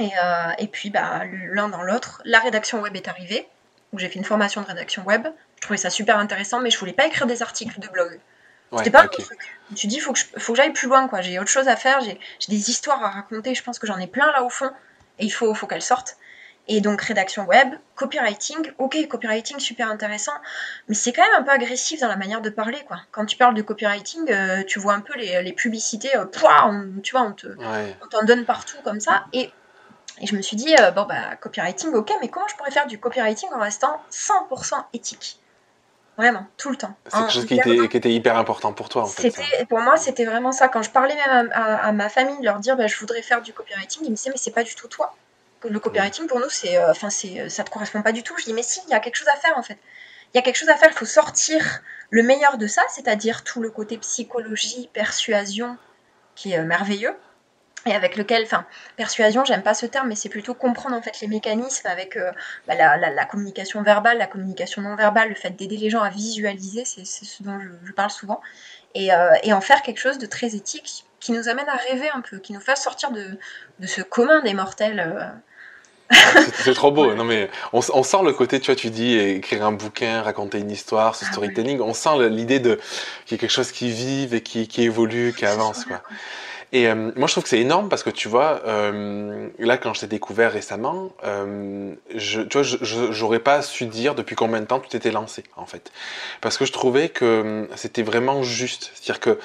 euh, 0.00 0.52
et, 0.58 0.66
puis, 0.68 0.90
bah, 0.90 1.22
l'un 1.50 1.68
dans 1.68 1.82
l'autre, 1.82 2.22
la 2.24 2.38
rédaction 2.40 2.80
web 2.80 2.94
est 2.96 3.08
arrivée. 3.08 3.48
Donc, 3.92 4.00
j'ai 4.00 4.08
fait 4.08 4.18
une 4.18 4.24
formation 4.24 4.60
de 4.60 4.66
rédaction 4.66 5.02
web. 5.04 5.26
Je 5.56 5.62
trouvais 5.62 5.78
ça 5.78 5.90
super 5.90 6.18
intéressant, 6.18 6.60
mais 6.60 6.70
je 6.70 6.78
voulais 6.78 6.92
pas 6.92 7.06
écrire 7.06 7.26
des 7.26 7.42
articles 7.42 7.78
de 7.80 7.88
blog. 7.88 8.20
C'était 8.76 8.90
pas 8.90 9.02
un 9.02 9.06
truc. 9.06 9.26
Dit, 9.70 9.86
il 9.86 10.00
faut 10.00 10.12
que, 10.12 10.20
faut 10.38 10.52
que 10.52 10.56
j'aille 10.56 10.72
plus 10.72 10.88
loin, 10.88 11.08
quoi. 11.08 11.20
J'ai 11.20 11.38
autre 11.38 11.50
chose 11.50 11.68
à 11.68 11.76
faire, 11.76 12.00
j'ai 12.00 12.18
des 12.48 12.70
histoires 12.70 13.02
à 13.02 13.10
raconter. 13.10 13.54
Je 13.54 13.62
pense 13.62 13.78
que 13.78 13.86
j'en 13.86 13.98
ai 13.98 14.06
plein 14.06 14.30
là 14.32 14.42
au 14.42 14.50
fond. 14.50 14.70
Et 15.18 15.24
il 15.24 15.30
faut, 15.30 15.54
faut 15.54 15.66
qu'elles 15.66 15.82
sortent. 15.82 16.16
Et 16.68 16.80
donc, 16.80 17.00
rédaction 17.00 17.44
web, 17.46 17.74
copywriting. 17.94 18.72
Ok, 18.78 18.96
copywriting, 19.08 19.60
super 19.60 19.88
intéressant. 19.88 20.32
Mais 20.88 20.96
c'est 20.96 21.12
quand 21.12 21.22
même 21.22 21.40
un 21.40 21.42
peu 21.44 21.52
agressif 21.52 22.00
dans 22.00 22.08
la 22.08 22.16
manière 22.16 22.40
de 22.40 22.50
parler, 22.50 22.82
quoi. 22.88 22.98
Quand 23.12 23.24
tu 23.24 23.36
parles 23.36 23.54
de 23.54 23.62
copywriting, 23.62 24.30
euh, 24.30 24.64
tu 24.64 24.80
vois 24.80 24.94
un 24.94 25.00
peu 25.00 25.16
les, 25.16 25.42
les 25.42 25.52
publicités, 25.52 26.16
euh, 26.16 26.24
tu 27.02 27.12
vois, 27.12 27.22
on 27.24 28.08
t'en 28.10 28.24
donne 28.24 28.44
partout 28.44 28.78
comme 28.82 28.98
ça. 28.98 29.26
Et 29.32 29.52
et 30.20 30.26
je 30.26 30.34
me 30.34 30.42
suis 30.42 30.56
dit, 30.56 30.74
euh, 30.80 30.90
bon, 30.90 31.04
bah, 31.04 31.36
copywriting, 31.40 31.92
ok, 31.92 32.10
mais 32.20 32.28
comment 32.28 32.48
je 32.48 32.56
pourrais 32.56 32.70
faire 32.70 32.86
du 32.86 32.98
copywriting 32.98 33.50
en 33.54 33.60
restant 33.60 34.00
100% 34.10 34.74
éthique? 34.94 35.38
Vraiment, 36.16 36.46
tout 36.56 36.70
le 36.70 36.76
temps. 36.76 36.96
C'est 37.06 37.18
quelque 37.18 37.32
chose 37.32 37.46
qui 37.46 37.54
était, 37.54 37.88
qui 37.88 37.96
était, 37.98 38.12
hyper 38.12 38.38
important 38.38 38.72
pour 38.72 38.88
toi, 38.88 39.02
en 39.02 39.06
fait. 39.06 39.34
Pour 39.68 39.80
moi, 39.80 39.98
c'était 39.98 40.24
vraiment 40.24 40.50
ça. 40.50 40.68
Quand 40.68 40.82
je 40.82 40.90
parlais 40.90 41.14
même 41.14 41.50
à, 41.52 41.92
ma 41.92 42.08
famille, 42.08 42.38
de 42.38 42.44
leur 42.44 42.58
dire, 42.58 42.76
bah, 42.76 42.86
je 42.86 42.96
voudrais 42.96 43.20
faire 43.20 43.42
du 43.42 43.52
copywriting, 43.52 44.02
ils 44.04 44.10
me 44.10 44.16
disaient, 44.16 44.30
mais 44.30 44.38
c'est 44.38 44.52
pas 44.52 44.62
du 44.62 44.74
tout 44.74 44.88
toi. 44.88 45.14
Le 45.68 45.78
copywriting, 45.78 46.26
pour 46.26 46.40
nous, 46.40 46.48
c'est, 46.48 46.78
euh, 46.78 46.90
enfin, 46.90 47.10
c'est, 47.10 47.40
euh, 47.40 47.48
ça 47.50 47.64
te 47.64 47.70
correspond 47.70 48.00
pas 48.00 48.12
du 48.12 48.22
tout. 48.22 48.34
Je 48.38 48.44
dis, 48.44 48.54
mais 48.54 48.62
si, 48.62 48.80
il 48.86 48.90
y 48.92 48.94
a 48.94 49.00
quelque 49.00 49.16
chose 49.16 49.28
à 49.28 49.36
faire, 49.36 49.58
en 49.58 49.62
fait. 49.62 49.78
Il 50.32 50.38
y 50.38 50.40
a 50.40 50.42
quelque 50.42 50.56
chose 50.56 50.70
à 50.70 50.76
faire, 50.76 50.88
il 50.90 50.96
faut 50.96 51.04
sortir 51.04 51.80
le 52.08 52.22
meilleur 52.22 52.56
de 52.56 52.66
ça, 52.66 52.82
c'est-à-dire 52.88 53.44
tout 53.44 53.60
le 53.60 53.70
côté 53.70 53.98
psychologie, 53.98 54.88
persuasion, 54.94 55.76
qui 56.34 56.52
est 56.52 56.62
merveilleux 56.62 57.14
et 57.86 57.94
avec 57.94 58.16
lequel, 58.16 58.42
enfin, 58.42 58.64
persuasion, 58.96 59.44
j'aime 59.44 59.62
pas 59.62 59.74
ce 59.74 59.86
terme, 59.86 60.08
mais 60.08 60.16
c'est 60.16 60.28
plutôt 60.28 60.54
comprendre 60.54 60.96
en 60.96 61.02
fait 61.02 61.20
les 61.20 61.28
mécanismes 61.28 61.86
avec 61.86 62.16
euh, 62.16 62.32
bah, 62.66 62.74
la, 62.74 63.24
communication 63.24 63.82
verbale, 63.82 64.18
la 64.18 64.26
communication 64.26 64.82
non 64.82 64.96
verbale, 64.96 65.28
le 65.28 65.34
fait 65.34 65.50
d'aider 65.50 65.76
les 65.76 65.90
gens 65.90 66.02
à 66.02 66.10
visualiser, 66.10 66.84
c'est 66.84 67.04
ce 67.04 67.42
dont 67.42 67.58
je, 67.84 67.92
parle 67.92 68.10
souvent, 68.10 68.40
euh, 68.96 69.30
et, 69.42 69.52
en 69.52 69.60
faire 69.60 69.82
quelque 69.82 70.00
chose 70.00 70.18
de 70.18 70.26
très 70.26 70.54
éthique 70.54 71.04
qui 71.20 71.32
nous 71.32 71.48
amène 71.48 71.68
à 71.68 71.76
rêver 71.76 72.08
un 72.10 72.20
peu, 72.20 72.38
qui 72.38 72.52
nous 72.52 72.60
fasse 72.60 72.82
sortir 72.82 73.10
de, 73.10 73.38
ce 73.86 74.02
commun 74.02 74.42
des 74.42 74.54
mortels. 74.54 75.00
Euh. 75.00 76.14
c'est 76.54 76.74
trop 76.74 76.90
beau. 76.90 77.14
Non 77.14 77.24
mais 77.24 77.50
on, 77.72 77.80
sent 77.80 78.22
le 78.24 78.32
côté, 78.32 78.60
tu 78.60 78.66
vois, 78.66 78.76
tu 78.76 78.90
dis 78.90 79.16
écrire 79.16 79.64
un 79.64 79.72
bouquin, 79.72 80.22
raconter 80.22 80.58
une 80.58 80.70
histoire, 80.70 81.14
ce 81.14 81.24
ah 81.24 81.32
storytelling. 81.32 81.80
On 81.80 81.94
sent 81.94 82.28
l'idée 82.30 82.60
de 82.60 82.80
qu'il 83.26 83.36
y 83.36 83.38
a 83.38 83.40
quelque 83.40 83.50
chose 83.50 83.72
qui 83.72 83.90
vive 83.90 84.34
et 84.34 84.40
qui, 84.40 84.68
qui 84.68 84.82
évolue, 84.82 85.34
qui 85.36 85.46
avance, 85.46 85.84
quoi. 85.84 86.02
Et 86.76 86.88
euh, 86.88 86.94
moi, 87.16 87.26
je 87.26 87.32
trouve 87.32 87.44
que 87.44 87.48
c'est 87.48 87.58
énorme 87.58 87.88
parce 87.88 88.02
que 88.02 88.10
tu 88.10 88.28
vois, 88.28 88.60
euh, 88.66 89.48
là, 89.58 89.78
quand 89.78 89.94
je 89.94 90.00
t'ai 90.00 90.06
découvert 90.06 90.52
récemment, 90.52 91.08
euh, 91.24 91.94
je, 92.14 92.42
tu 92.42 92.58
vois, 92.58 92.76
j'aurais 92.82 93.38
pas 93.38 93.62
su 93.62 93.86
dire 93.86 94.14
depuis 94.14 94.36
combien 94.36 94.60
de 94.60 94.66
temps 94.66 94.78
tu 94.78 94.90
t'étais 94.90 95.10
lancé, 95.10 95.42
en 95.56 95.64
fait. 95.64 95.90
Parce 96.42 96.58
que 96.58 96.66
je 96.66 96.72
trouvais 96.72 97.08
que 97.08 97.66
c'était 97.76 98.02
vraiment 98.02 98.42
juste. 98.42 98.90
C'est-à-dire 98.94 99.20
que 99.20 99.38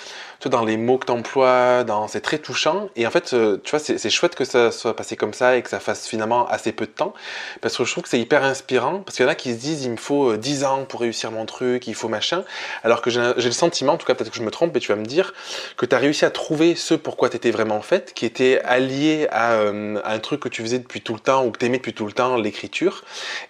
dans 0.49 0.65
les 0.65 0.75
mots 0.75 0.97
que 0.97 1.05
tu 1.05 1.11
emploies, 1.13 1.85
dans... 1.85 2.09
c'est 2.09 2.19
très 2.19 2.37
touchant. 2.37 2.89
Et 2.97 3.07
en 3.07 3.11
fait, 3.11 3.33
tu 3.63 3.69
vois, 3.69 3.79
c'est 3.79 4.09
chouette 4.09 4.35
que 4.35 4.43
ça 4.43 4.71
soit 4.71 4.95
passé 4.95 5.15
comme 5.15 5.33
ça 5.33 5.55
et 5.55 5.61
que 5.61 5.69
ça 5.69 5.79
fasse 5.79 6.07
finalement 6.07 6.47
assez 6.47 6.73
peu 6.73 6.85
de 6.85 6.91
temps. 6.91 7.13
Parce 7.61 7.77
que 7.77 7.85
je 7.85 7.91
trouve 7.91 8.03
que 8.03 8.09
c'est 8.09 8.19
hyper 8.19 8.43
inspirant. 8.43 8.99
Parce 8.99 9.15
qu'il 9.15 9.25
y 9.25 9.29
en 9.29 9.31
a 9.31 9.35
qui 9.35 9.53
se 9.53 9.59
disent, 9.59 9.85
il 9.85 9.91
me 9.91 9.97
faut 9.97 10.35
10 10.35 10.63
euh, 10.63 10.67
ans 10.67 10.83
pour 10.83 10.99
réussir 10.99 11.31
mon 11.31 11.45
truc, 11.45 11.87
il 11.87 11.95
faut 11.95 12.09
machin. 12.09 12.43
Alors 12.83 13.01
que 13.01 13.09
j'ai 13.09 13.21
le 13.21 13.51
sentiment, 13.51 13.93
en 13.93 13.97
tout 13.97 14.05
cas, 14.05 14.15
peut-être 14.15 14.31
que 14.31 14.37
je 14.37 14.43
me 14.43 14.51
trompe 14.51 14.75
et 14.75 14.79
tu 14.79 14.89
vas 14.89 14.97
me 14.97 15.05
dire, 15.05 15.33
que 15.77 15.85
tu 15.85 15.95
as 15.95 15.99
réussi 15.99 16.25
à 16.25 16.31
trouver 16.31 16.75
ce 16.75 16.95
pourquoi 16.95 17.20
tu 17.29 17.37
étais 17.37 17.51
vraiment 17.51 17.81
fait, 17.81 18.13
qui 18.13 18.25
était 18.25 18.61
allié 18.63 19.27
euh, 19.33 19.99
à, 20.03 20.13
un 20.13 20.19
truc 20.19 20.41
que 20.41 20.49
tu 20.49 20.61
faisais 20.61 20.79
depuis 20.79 21.01
tout 21.01 21.13
le 21.13 21.19
temps 21.19 21.45
ou 21.45 21.51
que 21.51 21.59
tu 21.59 21.65
aimais 21.65 21.77
depuis 21.77 21.93
tout 21.93 22.05
le 22.05 22.13
temps, 22.13 22.37
l'écriture. 22.37 23.03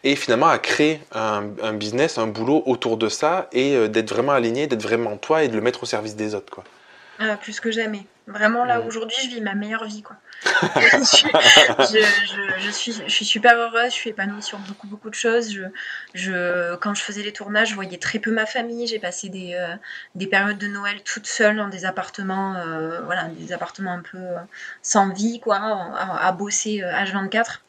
Et 0.04 0.16
finalement, 0.16 0.48
à 0.48 0.60
créer 0.60 1.02
un, 1.14 1.46
un, 1.62 1.74
business, 1.74 2.18
un 2.18 2.28
boulot 2.28 2.64
autour 2.66 2.98
de 2.98 3.10
ça 3.10 3.48
et 3.52 3.88
d'être 3.90 4.14
vraiment 4.14 4.34
aligné, 4.34 4.68
d'être 4.68 4.84
vraiment 4.84 5.18
toi 5.18 5.44
et 5.44 5.48
de 5.48 5.56
le 5.56 5.62
mettre 5.62 5.84
au 5.84 5.86
service 5.86 6.16
des 6.16 6.36
autres, 6.36 6.52
quoi. 6.52 6.64
Ah, 7.20 7.38
plus 7.38 7.60
que 7.60 7.72
jamais. 7.72 8.06
Vraiment, 8.26 8.66
là, 8.66 8.82
aujourd'hui, 8.82 9.18
je 9.24 9.30
vis 9.30 9.42
ma 9.42 9.54
meilleure 9.54 9.86
vie, 9.86 10.02
quoi. 10.02 10.16
je, 10.74 12.72
suis, 12.72 13.26
super 13.26 13.56
heureuse, 13.58 13.90
je 13.90 13.96
suis 13.96 14.10
épanouie 14.10 14.42
sur 14.42 14.58
beaucoup, 14.60 15.10
de 15.10 15.16
choses. 15.16 15.60
Quand 16.16 16.94
je 16.96 17.02
faisais 17.02 17.22
les 17.22 17.32
tournages, 17.32 17.70
je 17.70 17.76
voyais 17.76 17.98
très 17.98 18.18
peu 18.18 18.32
ma 18.32 18.48
famille. 18.48 18.88
J'ai 18.88 18.98
passé 18.98 19.30
des, 19.30 19.54
euh, 19.54 19.76
des 20.16 20.26
périodes 20.28 20.58
de 20.58 20.68
Noël 20.68 21.04
toute 21.04 21.28
seule 21.28 21.58
dans 21.58 21.68
des 21.68 21.86
appartements, 21.86 22.56
euh, 22.56 23.02
voilà, 23.02 23.26
des 23.26 23.54
appartements 23.54 23.94
un 23.94 24.02
peu 24.02 24.18
euh, 24.18 24.40
sans 24.82 25.14
vie, 25.14 25.40
quoi, 25.40 25.58
à, 25.58 26.28
à 26.28 26.32
bosser 26.32 26.80
H24. 26.80 27.60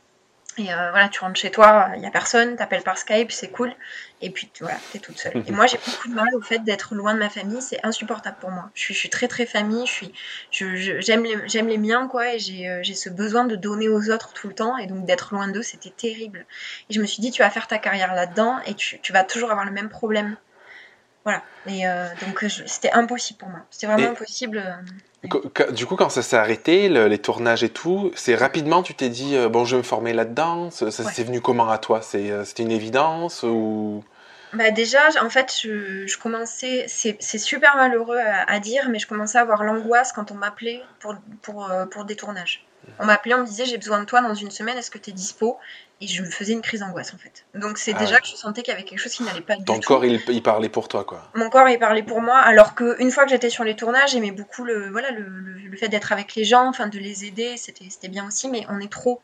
Et 0.58 0.72
euh, 0.72 0.90
voilà, 0.90 1.08
tu 1.08 1.20
rentres 1.20 1.40
chez 1.40 1.50
toi, 1.50 1.90
il 1.94 2.00
n'y 2.00 2.06
a 2.06 2.10
personne, 2.10 2.56
t'appelles 2.56 2.82
par 2.82 2.98
Skype, 2.98 3.32
c'est 3.32 3.48
cool. 3.48 3.72
Et 4.20 4.28
puis 4.30 4.50
voilà, 4.60 4.76
t'es 4.92 4.98
toute 4.98 5.18
seule. 5.18 5.32
Et 5.46 5.50
moi, 5.50 5.66
j'ai 5.66 5.78
beaucoup 5.78 6.08
de 6.08 6.14
mal 6.14 6.28
au 6.34 6.42
fait 6.42 6.58
d'être 6.58 6.94
loin 6.94 7.14
de 7.14 7.18
ma 7.18 7.30
famille, 7.30 7.62
c'est 7.62 7.80
insupportable 7.84 8.36
pour 8.38 8.50
moi. 8.50 8.70
Je 8.74 8.82
suis, 8.82 8.94
je 8.94 8.98
suis, 8.98 9.08
très 9.08 9.28
très 9.28 9.46
famille, 9.46 9.86
je 9.86 9.92
suis, 9.92 10.12
je, 10.50 11.00
j'aime 11.00 11.24
les, 11.24 11.48
j'aime 11.48 11.68
les 11.68 11.78
miens 11.78 12.06
quoi, 12.06 12.34
et 12.34 12.38
j'ai, 12.38 12.68
euh, 12.68 12.80
j'ai 12.82 12.94
ce 12.94 13.08
besoin 13.08 13.44
de 13.46 13.56
donner 13.56 13.88
aux 13.88 14.10
autres 14.10 14.34
tout 14.34 14.46
le 14.46 14.54
temps, 14.54 14.76
et 14.76 14.86
donc 14.86 15.06
d'être 15.06 15.34
loin 15.34 15.48
d'eux, 15.48 15.62
c'était 15.62 15.90
terrible. 15.90 16.44
Et 16.90 16.94
je 16.94 17.00
me 17.00 17.06
suis 17.06 17.22
dit, 17.22 17.30
tu 17.30 17.42
vas 17.42 17.50
faire 17.50 17.66
ta 17.66 17.78
carrière 17.78 18.14
là-dedans, 18.14 18.58
et 18.66 18.74
tu, 18.74 19.00
tu 19.00 19.12
vas 19.12 19.24
toujours 19.24 19.50
avoir 19.50 19.64
le 19.64 19.72
même 19.72 19.88
problème. 19.88 20.36
Voilà. 21.24 21.42
Et 21.66 21.86
euh, 21.86 22.08
donc 22.26 22.44
c'était 22.66 22.90
impossible 22.92 23.38
pour 23.38 23.48
moi. 23.48 23.60
C'était 23.70 23.86
vraiment 23.86 24.10
impossible. 24.10 24.62
Du 25.70 25.86
coup, 25.86 25.94
quand 25.94 26.08
ça 26.08 26.22
s'est 26.22 26.36
arrêté, 26.36 26.88
les 26.88 27.18
tournages 27.18 27.62
et 27.62 27.68
tout, 27.68 28.10
c'est 28.16 28.34
rapidement, 28.34 28.82
tu 28.82 28.94
t'es 28.94 29.08
dit, 29.08 29.36
euh, 29.36 29.48
bon, 29.48 29.64
je 29.64 29.76
vais 29.76 29.82
me 29.82 29.86
former 29.86 30.12
là-dedans? 30.12 30.70
Ça, 30.70 30.90
s'est 30.90 31.24
venu 31.24 31.40
comment 31.40 31.70
à 31.70 31.78
toi? 31.78 32.00
Euh, 32.14 32.44
C'était 32.44 32.64
une 32.64 32.72
évidence 32.72 33.44
ou? 33.44 34.02
Bah 34.52 34.70
déjà, 34.70 35.00
en 35.22 35.30
fait, 35.30 35.54
je, 35.62 36.18
commençais, 36.18 36.84
c'est 36.88 37.38
super 37.38 37.76
malheureux 37.76 38.18
à, 38.18 38.60
dire, 38.60 38.88
mais 38.90 38.98
je 38.98 39.06
commençais 39.06 39.38
à 39.38 39.42
avoir 39.42 39.64
l'angoisse 39.64 40.12
quand 40.12 40.30
on 40.30 40.34
m'appelait 40.34 40.82
pour, 41.00 41.14
pour, 41.40 41.70
euh, 41.70 41.86
pour 41.86 42.04
des 42.04 42.16
tournages. 42.16 42.66
On 42.98 43.06
m'appelait, 43.06 43.34
on 43.34 43.40
me 43.40 43.46
disait 43.46 43.64
j'ai 43.64 43.78
besoin 43.78 44.00
de 44.00 44.04
toi 44.04 44.20
dans 44.20 44.34
une 44.34 44.50
semaine, 44.50 44.76
est-ce 44.78 44.90
que 44.90 44.98
tu 44.98 45.10
es 45.10 45.12
dispo? 45.12 45.58
Et 46.00 46.06
je 46.06 46.22
me 46.22 46.30
faisais 46.30 46.52
une 46.52 46.62
crise 46.62 46.80
d'angoisse 46.80 47.14
en 47.14 47.18
fait. 47.18 47.44
Donc 47.54 47.78
c'est 47.78 47.94
ah 47.94 47.98
déjà 47.98 48.18
que 48.18 48.26
je 48.26 48.34
sentais 48.34 48.62
qu'il 48.62 48.72
y 48.72 48.76
avait 48.76 48.84
quelque 48.84 48.98
chose 48.98 49.12
qui 49.12 49.22
n'allait 49.22 49.40
pas 49.40 49.56
du 49.56 49.64
Ton 49.64 49.78
corps 49.80 50.04
il, 50.04 50.20
il, 50.28 50.42
parlait 50.42 50.68
pour 50.68 50.88
toi 50.88 51.04
quoi. 51.04 51.30
Mon 51.34 51.48
corps 51.48 51.68
il 51.68 51.78
parlait 51.78 52.02
pour 52.02 52.20
moi, 52.20 52.38
alors 52.38 52.74
qu'une 52.74 53.10
fois 53.10 53.24
que 53.24 53.30
j'étais 53.30 53.50
sur 53.50 53.64
les 53.64 53.76
tournages, 53.76 54.10
j'aimais 54.10 54.32
beaucoup 54.32 54.64
le, 54.64 54.90
voilà, 54.90 55.10
le, 55.10 55.22
le, 55.22 55.76
fait 55.76 55.88
d'être 55.88 56.12
avec 56.12 56.34
les 56.34 56.44
gens, 56.44 56.68
enfin 56.68 56.88
de 56.88 56.98
les 56.98 57.24
aider, 57.24 57.56
c'était 57.56 58.08
bien 58.08 58.26
aussi, 58.26 58.48
mais 58.48 58.66
on 58.68 58.80
est 58.80 58.90
trop. 58.90 59.20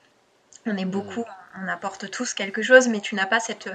On 0.66 0.76
est 0.76 0.84
beaucoup, 0.84 1.20
mm. 1.20 1.64
on 1.64 1.68
apporte 1.68 2.10
tous 2.10 2.34
quelque 2.34 2.62
chose, 2.62 2.88
mais 2.88 3.00
tu 3.00 3.14
n'as 3.14 3.26
pas 3.26 3.40
cette, 3.40 3.70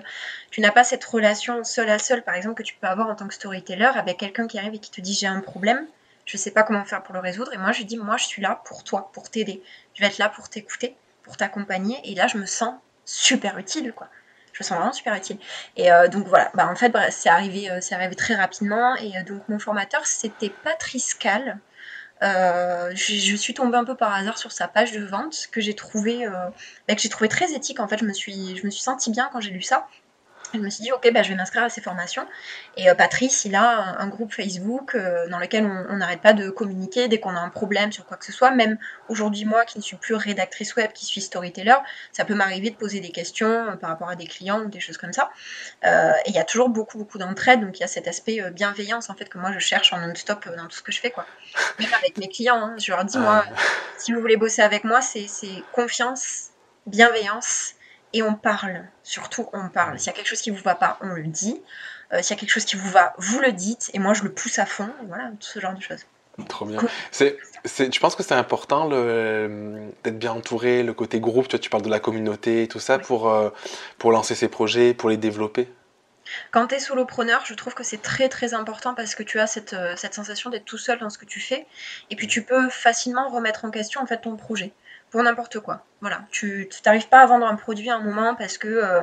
tu 0.52 0.62
n'as 0.62 0.72
pas 0.72 0.84
cette 0.84 1.04
relation 1.04 1.64
seul 1.64 1.90
à 1.90 2.00
seul, 2.00 2.24
par 2.24 2.36
exemple, 2.36 2.56
que 2.56 2.64
tu 2.64 2.76
peux 2.76 2.88
avoir 2.88 3.10
en 3.10 3.16
tant 3.16 3.28
que 3.28 3.34
storyteller 3.34 3.90
avec 3.96 4.18
quelqu'un 4.18 4.48
qui 4.48 4.58
arrive 4.60 4.76
et 4.76 4.80
qui 4.80 4.92
te 4.92 5.02
dit 5.02 5.14
j'ai 5.14 5.28
un 5.28 5.42
problème 5.42 5.88
je 6.26 6.38
sais 6.38 6.52
pas 6.52 6.64
comment 6.64 6.86
faire 6.86 7.04
pour 7.04 7.14
le 7.14 7.20
résoudre. 7.20 7.54
Et 7.54 7.58
moi, 7.58 7.72
je 7.72 7.80
lui 7.80 7.86
dis, 7.86 7.98
moi, 7.98 8.18
je 8.18 8.26
suis 8.26 8.42
là 8.42 8.62
pour 8.66 8.84
toi, 8.84 9.12
pour 9.14 9.30
t'aider. 9.30 9.62
Je 9.94 10.02
vais 10.02 10.08
être 10.08 10.18
là 10.18 10.30
pour 10.30 10.50
t'écouter, 10.50 10.96
pour 11.24 11.38
t'accompagner. 11.38 12.00
Et 12.06 12.16
là, 12.16 12.28
je 12.28 12.38
me 12.38 12.46
sens 12.46 12.76
super 13.06 13.58
utile, 13.58 13.94
quoi. 13.94 14.08
Je 14.54 14.60
me 14.60 14.64
sens 14.64 14.78
vraiment 14.78 14.94
super 14.94 15.16
utile. 15.16 15.38
Et 15.76 15.92
euh, 15.92 16.08
donc 16.08 16.28
voilà, 16.28 16.52
bah, 16.54 16.68
en 16.70 16.76
fait, 16.76 16.96
c'est 17.10 17.30
arrivé, 17.30 17.70
euh, 17.72 17.80
arrivé 17.92 18.16
très 18.16 18.36
rapidement. 18.36 18.96
Et 18.98 19.18
euh, 19.18 19.24
donc 19.24 19.48
mon 19.50 19.60
formateur, 19.60 20.06
c'était 20.06 20.50
Patrice 20.50 21.14
Cal. 21.14 21.60
Je, 22.22 23.36
suis 23.36 23.54
tombée 23.54 23.78
un 23.78 23.84
peu 23.84 23.96
par 23.96 24.14
hasard 24.14 24.38
sur 24.38 24.52
sa 24.52 24.68
page 24.68 24.94
de 24.94 25.04
vente 25.04 25.48
que 25.52 25.60
j'ai 25.60 25.76
trouvé, 25.76 26.26
bah, 26.88 26.96
trouvé 26.96 27.28
très 27.28 27.52
éthique. 27.54 27.82
En 27.82 27.88
fait, 27.88 27.98
je 27.98 28.06
me 28.06 28.14
suis, 28.14 28.56
je 28.56 28.66
me 28.66 28.72
suis 28.72 28.82
sentie 28.82 29.12
bien 29.12 29.30
quand 29.34 29.42
j'ai 29.42 29.50
lu 29.50 29.62
ça. 29.62 29.88
Je 30.54 30.60
me 30.60 30.70
suis 30.70 30.84
dit, 30.84 30.92
ok, 30.92 31.12
bah, 31.14 31.24
je 31.24 31.30
vais 31.30 31.36
m'inscrire 31.36 31.64
à 31.64 31.70
ces 31.70 31.82
formations. 31.82 32.26
Et 32.78 32.90
euh, 32.90 32.96
Patrice, 32.96 33.46
il 33.46 33.56
a 33.56 34.00
un, 34.00 34.08
groupe 34.08 34.34
Facebook 34.34 34.96
euh, 34.96 35.28
dans 35.30 35.40
lequel 35.40 35.66
on 35.66 35.98
n'arrête 35.98 36.22
pas 36.22 36.34
de 36.34 36.50
communiquer 36.50 37.08
dès 37.08 37.20
qu'on 37.20 37.36
a 37.36 37.40
un 37.40 37.50
problème 37.50 37.92
sur 37.92 38.06
quoi 38.06 38.18
que 38.18 38.26
ce 38.26 38.32
soit. 38.32 38.52
Même 38.52 38.78
aujourd'hui, 39.10 39.46
moi 39.46 39.66
qui 39.66 39.80
ne 39.80 39.84
suis 39.84 39.98
plus 39.98 40.14
rédactrice 40.14 40.76
web, 40.76 40.92
qui 40.94 41.06
suis 41.06 41.22
storyteller, 41.22 41.76
ça 42.12 42.26
peut 42.26 42.36
m'arriver 42.36 42.70
de 42.70 42.76
poser 42.76 43.00
des 43.00 43.10
questions 43.10 43.48
euh, 43.48 43.76
par 43.76 43.90
rapport 43.90 44.10
à 44.10 44.16
des 44.16 44.28
clients 44.28 44.62
ou 44.62 44.68
des 44.68 44.80
choses 44.80 44.98
comme 44.98 45.14
ça. 45.14 45.30
et 45.84 46.30
il 46.30 46.34
y 46.34 46.40
a 46.40 46.44
toujours 46.44 46.70
beaucoup, 46.70 46.98
beaucoup 46.98 47.18
d'entraide. 47.18 47.62
Donc 47.62 47.78
il 47.80 47.82
y 47.82 47.86
a 47.86 47.88
cet 47.88 48.08
aspect 48.08 48.40
bienveillance 48.52 49.10
en 49.10 49.16
fait 49.16 49.30
que 49.30 49.38
moi 49.38 49.52
je 49.52 49.60
cherche 49.60 49.94
en 49.94 50.00
non-stop 50.00 50.48
dans 50.56 50.68
tout 50.68 50.78
ce 50.78 50.84
que 50.84 50.92
je 50.92 51.00
fais. 51.00 51.12
Quoi. 51.12 51.26
Même 51.80 51.94
avec 51.94 52.18
mes 52.18 52.28
clients, 52.28 52.62
hein. 52.64 52.76
je 52.78 52.92
leur 52.92 53.04
dis, 53.06 53.18
moi, 53.18 53.46
si 53.98 54.14
vous 54.14 54.22
voulez 54.22 54.38
bosser 54.38 54.62
avec 54.62 54.84
moi, 54.84 55.02
c'est 55.02 55.28
confiance, 55.72 56.50
bienveillance 56.86 57.76
et 58.14 58.24
on 58.24 58.36
parle. 58.36 58.84
Surtout, 59.04 59.50
on 59.54 59.70
parle. 59.70 60.00
S'il 60.00 60.08
y 60.08 60.10
a 60.10 60.14
quelque 60.14 60.28
chose 60.28 60.42
qui 60.42 60.52
vous 60.52 60.64
va 60.64 60.76
pas, 60.76 60.98
on 61.02 61.08
le 61.08 61.24
dit. 61.24 61.62
Euh, 62.14 62.22
s'il 62.22 62.36
y 62.36 62.38
a 62.38 62.40
quelque 62.40 62.52
chose 62.52 62.66
qui 62.66 62.76
vous 62.76 62.90
va, 62.90 63.14
vous 63.18 63.40
le 63.40 63.52
dites. 63.52 63.90
Et 63.94 64.00
moi, 64.00 64.14
je 64.14 64.24
le 64.24 64.32
pousse 64.32 64.60
à 64.60 64.66
fond. 64.66 64.90
voilà, 65.08 65.32
tout 65.40 65.48
ce 65.48 65.60
genre 65.60 65.74
de 65.74 65.82
choses. 65.82 66.06
Trop 66.48 66.66
bien. 66.66 66.80
C'est, 67.12 67.38
tu 67.92 68.00
penses 68.00 68.16
que 68.16 68.24
c'est 68.24 68.34
important 68.34 68.88
le, 68.88 69.92
d'être 70.04 70.18
bien 70.18 70.32
entouré, 70.32 70.82
le 70.82 70.94
côté 70.94 71.20
groupe, 71.20 71.48
tu, 71.48 71.52
vois, 71.52 71.60
tu 71.60 71.70
parles 71.70 71.84
de 71.84 71.90
la 71.90 72.00
communauté 72.00 72.64
et 72.64 72.68
tout 72.68 72.80
ça 72.80 72.98
pour, 72.98 73.30
euh, 73.30 73.52
pour 74.00 74.12
lancer 74.12 74.34
ces 74.34 74.48
projets, 74.48 74.96
pour 74.96 75.10
les 75.10 75.18
développer? 75.18 75.70
Quand 76.52 76.68
tu 76.68 76.76
es 76.76 76.80
solopreneur, 76.80 77.44
je 77.46 77.54
trouve 77.54 77.76
que 77.76 77.84
c'est 77.84 78.02
très 78.02 78.30
très 78.30 78.56
important 78.56 78.96
parce 78.96 79.14
que 79.14 79.22
tu 79.22 79.40
as 79.40 79.46
cette, 79.46 79.74
euh, 79.74 79.94
cette 79.96 80.16
sensation 80.16 80.50
d'être 80.50 80.66
tout 80.66 80.78
seul 80.78 80.98
dans 81.00 81.12
ce 81.12 81.20
que 81.20 81.26
tu 81.26 81.40
fais 81.40 81.68
et 82.10 82.16
puis 82.16 82.28
tu 82.28 82.44
peux 82.44 82.70
facilement 82.70 83.30
remettre 83.30 83.66
en 83.66 83.72
question 83.72 84.02
en 84.02 84.08
fait 84.08 84.22
ton 84.22 84.36
projet 84.36 84.72
pour 85.14 85.22
n'importe 85.22 85.60
quoi. 85.60 85.86
Voilà, 86.02 86.24
tu 86.32 86.68
n'arrives 86.84 87.08
pas 87.08 87.22
à 87.22 87.28
vendre 87.28 87.46
un 87.46 87.56
produit 87.56 87.88
à 87.92 87.98
un 87.98 88.00
moment 88.00 88.34
parce 88.34 88.58
que 88.58 88.68
euh, 88.68 89.02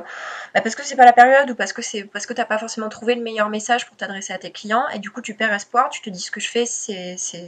bah 0.53 0.59
parce 0.59 0.75
que 0.75 0.83
c'est 0.83 0.97
pas 0.97 1.05
la 1.05 1.13
période 1.13 1.49
ou 1.49 1.55
parce 1.55 1.71
que 1.71 1.81
c'est 1.81 2.03
parce 2.03 2.25
que 2.25 2.33
t'as 2.33 2.43
pas 2.43 2.57
forcément 2.57 2.89
trouvé 2.89 3.15
le 3.15 3.21
meilleur 3.21 3.47
message 3.47 3.87
pour 3.87 3.95
t'adresser 3.95 4.33
à 4.33 4.37
tes 4.37 4.51
clients 4.51 4.83
et 4.89 4.99
du 4.99 5.09
coup 5.09 5.21
tu 5.21 5.35
perds 5.35 5.53
espoir, 5.53 5.89
tu 5.89 6.01
te 6.01 6.09
dis 6.09 6.19
ce 6.19 6.29
que 6.29 6.41
je 6.41 6.49
fais 6.49 6.65
c'est 6.65 7.15
c'est 7.17 7.47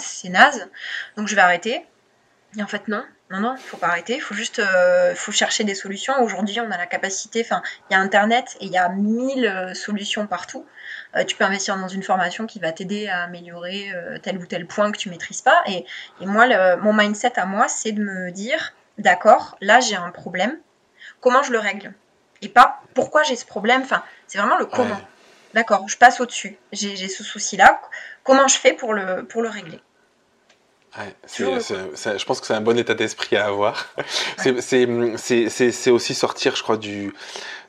c'est 0.00 0.28
naze, 0.30 0.70
donc 1.18 1.28
je 1.28 1.34
vais 1.34 1.42
arrêter. 1.42 1.84
Et 2.56 2.62
en 2.62 2.66
fait 2.66 2.88
non, 2.88 3.04
non, 3.30 3.40
non, 3.40 3.54
il 3.56 3.62
faut 3.62 3.76
pas 3.76 3.88
arrêter, 3.88 4.14
il 4.14 4.22
faut 4.22 4.34
juste 4.34 4.58
euh, 4.58 5.14
faut 5.14 5.32
chercher 5.32 5.62
des 5.62 5.74
solutions. 5.74 6.14
Aujourd'hui, 6.22 6.60
on 6.60 6.70
a 6.70 6.78
la 6.78 6.86
capacité, 6.86 7.42
enfin, 7.44 7.62
il 7.88 7.94
y 7.94 7.96
a 7.96 8.00
Internet 8.00 8.56
et 8.60 8.66
il 8.66 8.72
y 8.72 8.78
a 8.78 8.88
mille 8.88 9.46
euh, 9.46 9.74
solutions 9.74 10.26
partout. 10.26 10.64
Euh, 11.14 11.24
tu 11.24 11.36
peux 11.36 11.44
investir 11.44 11.76
dans 11.76 11.88
une 11.88 12.02
formation 12.02 12.46
qui 12.46 12.58
va 12.58 12.72
t'aider 12.72 13.06
à 13.08 13.24
améliorer 13.24 13.92
tel 14.22 14.38
ou 14.38 14.46
tel 14.46 14.66
point 14.66 14.90
que 14.92 14.96
tu 14.96 15.10
maîtrises 15.10 15.42
pas. 15.42 15.62
Et, 15.66 15.84
moi, 16.20 16.46
mon 16.76 16.94
mindset 16.94 17.38
à 17.38 17.44
moi, 17.44 17.68
c'est 17.68 17.92
de 17.92 18.02
me 18.02 18.30
dire, 18.30 18.72
d'accord, 18.96 19.58
là 19.60 19.80
j'ai 19.80 19.96
un 19.96 20.10
problème, 20.10 20.58
comment 21.20 21.42
je 21.42 21.52
le 21.52 21.58
règle? 21.58 21.92
Et 22.40 22.48
pas 22.48 22.80
pourquoi 22.94 23.24
j'ai 23.24 23.36
ce 23.36 23.44
problème, 23.44 23.82
enfin, 23.82 24.02
c'est 24.26 24.38
vraiment 24.38 24.56
le 24.56 24.66
comment. 24.66 25.00
D'accord, 25.54 25.88
je 25.88 25.96
passe 25.98 26.20
au-dessus, 26.20 26.56
j'ai 26.72 27.08
ce 27.08 27.24
souci-là, 27.24 27.80
comment 28.22 28.48
je 28.48 28.56
fais 28.56 28.72
pour 28.72 28.94
le, 28.94 29.24
pour 29.26 29.42
le 29.42 29.48
régler? 29.48 29.80
Je 30.96 32.24
pense 32.24 32.40
que 32.40 32.46
c'est 32.46 32.54
un 32.54 32.60
bon 32.60 32.78
état 32.78 32.94
d'esprit 32.94 33.36
à 33.36 33.46
avoir. 33.46 33.86
C'est 34.38 35.90
aussi 35.90 36.14
sortir, 36.14 36.56
je 36.56 36.62
crois, 36.62 36.76
du, 36.76 37.12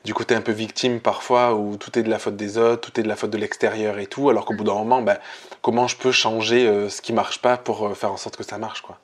du 0.04 0.14
côté 0.14 0.34
un 0.34 0.40
peu 0.40 0.52
victime 0.52 1.00
parfois, 1.00 1.54
où 1.54 1.76
tout 1.76 1.98
est 1.98 2.02
de 2.02 2.10
la 2.10 2.18
faute 2.18 2.36
des 2.36 2.58
autres, 2.58 2.90
tout 2.90 2.98
est 2.98 3.02
de 3.02 3.08
la 3.08 3.16
faute 3.16 3.30
de 3.30 3.38
l'extérieur 3.38 3.98
et 3.98 4.06
tout, 4.06 4.30
alors 4.30 4.44
qu'au 4.44 4.54
bout 4.54 4.64
d'un 4.64 4.74
moment, 4.74 5.02
ben, 5.02 5.18
comment 5.62 5.86
je 5.86 5.96
peux 5.96 6.12
changer 6.12 6.66
euh, 6.66 6.88
ce 6.88 7.02
qui 7.02 7.12
marche 7.12 7.40
pas 7.40 7.56
pour 7.56 7.86
euh, 7.86 7.94
faire 7.94 8.12
en 8.12 8.16
sorte 8.16 8.36
que 8.36 8.44
ça 8.44 8.58
marche 8.58 8.82
quoi. 8.82 8.98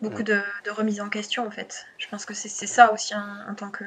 Beaucoup 0.00 0.22
de, 0.22 0.40
de, 0.64 0.70
remise 0.70 1.00
en 1.00 1.08
question 1.08 1.46
en 1.46 1.50
fait. 1.50 1.86
Je 1.96 2.08
pense 2.08 2.26
que 2.26 2.34
c'est 2.34 2.66
ça 2.66 2.92
aussi 2.92 3.14
en, 3.14 3.54
tant 3.54 3.70
que... 3.70 3.84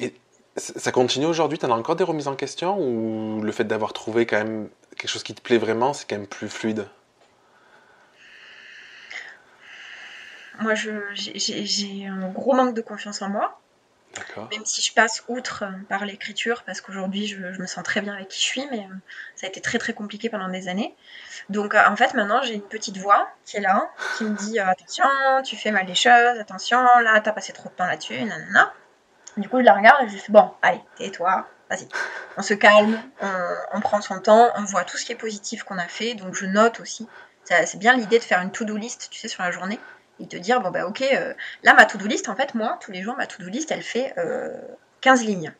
Et 0.00 0.14
ça 0.56 0.90
continue 0.90 1.26
aujourd'hui? 1.26 1.58
Tu 1.58 1.66
as 1.66 1.68
encore 1.68 1.94
des 1.94 2.02
remises 2.02 2.26
en 2.26 2.34
question? 2.34 2.80
Ou 2.80 3.40
le 3.42 3.52
fait 3.52 3.64
d'avoir 3.64 3.92
trouvé 3.92 4.26
quand 4.26 4.38
même 4.38 4.68
quelque 4.96 5.10
chose 5.10 5.22
qui 5.22 5.34
te 5.34 5.40
plaît 5.40 5.58
vraiment, 5.58 5.92
c'est 5.92 6.08
quand 6.08 6.16
même 6.16 6.26
plus 6.26 6.48
fluide? 6.48 6.86
Moi, 10.60 10.74
j'ai 10.74 12.06
un 12.06 12.28
gros 12.28 12.54
manque 12.54 12.74
de 12.74 12.82
confiance 12.82 13.22
en 13.22 13.28
moi. 13.28 13.60
Même 14.50 14.64
si 14.64 14.82
je 14.82 14.92
passe 14.94 15.24
outre 15.28 15.64
euh, 15.64 15.72
par 15.88 16.04
l'écriture, 16.04 16.62
parce 16.64 16.80
qu'aujourd'hui 16.80 17.26
je, 17.26 17.36
me 17.38 17.66
sens 17.66 17.84
très 17.84 18.00
bien 18.00 18.14
avec 18.14 18.28
qui 18.28 18.40
je 18.40 18.44
suis, 18.44 18.66
mais 18.70 18.80
euh, 18.80 18.94
ça 19.34 19.46
a 19.46 19.48
été 19.50 19.60
très 19.60 19.78
très 19.78 19.92
compliqué 19.92 20.28
pendant 20.28 20.48
des 20.48 20.68
années. 20.68 20.94
Donc 21.48 21.74
euh, 21.74 21.82
en 21.86 21.96
fait 21.96 22.14
maintenant 22.14 22.40
j'ai 22.42 22.54
une 22.54 22.62
petite 22.62 22.96
voix 22.96 23.28
qui 23.44 23.58
est 23.58 23.60
là, 23.60 23.90
qui 24.16 24.24
me 24.24 24.34
dit 24.34 24.58
attention, 24.58 25.04
tu 25.44 25.56
fais 25.56 25.70
mal 25.70 25.86
les 25.86 25.94
choses, 25.94 26.38
attention, 26.40 26.78
là 27.00 27.20
t'as 27.20 27.32
passé 27.32 27.52
trop 27.52 27.68
de 27.68 27.74
temps 27.74 27.86
là-dessus, 27.86 28.18
nanana. 28.24 28.72
Du 29.36 29.48
coup 29.48 29.58
je 29.58 29.64
la 29.64 29.74
regarde 29.74 30.04
et 30.04 30.08
je 30.08 30.16
fais 30.16 30.32
bon, 30.32 30.50
allez, 30.62 30.80
tais-toi, 30.96 31.46
vas-y. 31.68 31.88
On 32.38 32.42
se 32.42 32.54
calme, 32.54 32.98
on, 33.20 33.54
on, 33.74 33.80
prend 33.80 34.00
son 34.00 34.18
temps, 34.20 34.50
on 34.56 34.64
voit 34.64 34.84
tout 34.84 34.96
ce 34.96 35.04
qui 35.04 35.12
est 35.12 35.16
positif 35.16 35.62
qu'on 35.64 35.78
a 35.78 35.88
fait, 35.88 36.14
donc 36.14 36.34
je 36.34 36.46
note 36.46 36.80
aussi. 36.80 37.06
C'est 37.44 37.78
bien 37.78 37.94
l'idée 37.94 38.18
de 38.18 38.24
faire 38.24 38.40
une 38.40 38.50
to-do 38.50 38.76
list, 38.76 39.08
tu 39.10 39.20
sais, 39.20 39.28
sur 39.28 39.42
la 39.42 39.52
journée 39.52 39.78
et 40.20 40.26
te 40.26 40.36
dire 40.36 40.60
bon 40.60 40.70
bah 40.70 40.86
ok 40.86 41.02
euh, 41.02 41.34
là 41.62 41.74
ma 41.74 41.84
to-do 41.84 42.06
list 42.06 42.28
en 42.28 42.36
fait 42.36 42.54
moi 42.54 42.78
tous 42.80 42.92
les 42.92 43.02
jours 43.02 43.16
ma 43.16 43.26
to-do 43.26 43.48
list 43.48 43.70
elle 43.70 43.82
fait 43.82 44.14
15 45.00 45.20
euh, 45.20 45.24
lignes. 45.24 45.52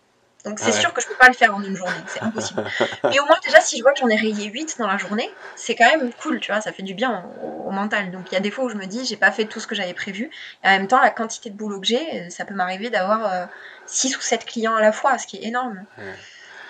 Donc 0.44 0.60
c'est 0.60 0.70
sûr 0.70 0.92
que 0.94 1.00
je 1.00 1.08
peux 1.08 1.16
pas 1.16 1.26
le 1.26 1.34
faire 1.34 1.56
en 1.56 1.60
une 1.60 1.74
journée. 1.74 1.92
C'est 2.06 2.22
impossible. 2.22 2.62
Mais 3.04 3.18
au 3.18 3.24
moins 3.26 3.36
déjà 3.44 3.60
si 3.60 3.78
je 3.78 3.82
vois 3.82 3.92
que 3.92 3.98
j'en 3.98 4.08
ai 4.08 4.14
rayé 4.14 4.48
8 4.48 4.76
dans 4.78 4.86
la 4.86 4.96
journée 4.96 5.28
c'est 5.56 5.74
quand 5.74 5.90
même 5.90 6.12
cool 6.22 6.38
tu 6.38 6.52
vois 6.52 6.60
ça 6.60 6.72
fait 6.72 6.84
du 6.84 6.94
bien 6.94 7.24
au, 7.42 7.72
mental. 7.72 8.12
Donc 8.12 8.30
il 8.30 8.34
y 8.34 8.38
a 8.38 8.40
des 8.40 8.52
fois 8.52 8.64
où 8.64 8.68
je 8.68 8.76
me 8.76 8.86
dis 8.86 9.04
j'ai 9.04 9.16
pas 9.16 9.32
fait 9.32 9.46
tout 9.46 9.58
ce 9.58 9.66
que 9.66 9.74
j'avais 9.74 9.94
prévu. 9.94 10.30
Et 10.62 10.68
en 10.68 10.70
même 10.70 10.86
temps 10.86 11.00
la 11.00 11.10
quantité 11.10 11.50
de 11.50 11.56
boulot 11.56 11.80
que 11.80 11.86
j'ai 11.86 12.26
euh, 12.26 12.30
ça 12.30 12.44
peut 12.44 12.54
m'arriver 12.54 12.90
d'avoir 12.90 13.48
6 13.86 14.16
ou 14.16 14.20
7 14.20 14.44
clients 14.44 14.76
à 14.76 14.80
la 14.80 14.92
fois 14.92 15.18
ce 15.18 15.26
qui 15.26 15.36
est 15.38 15.44
énorme 15.44 15.84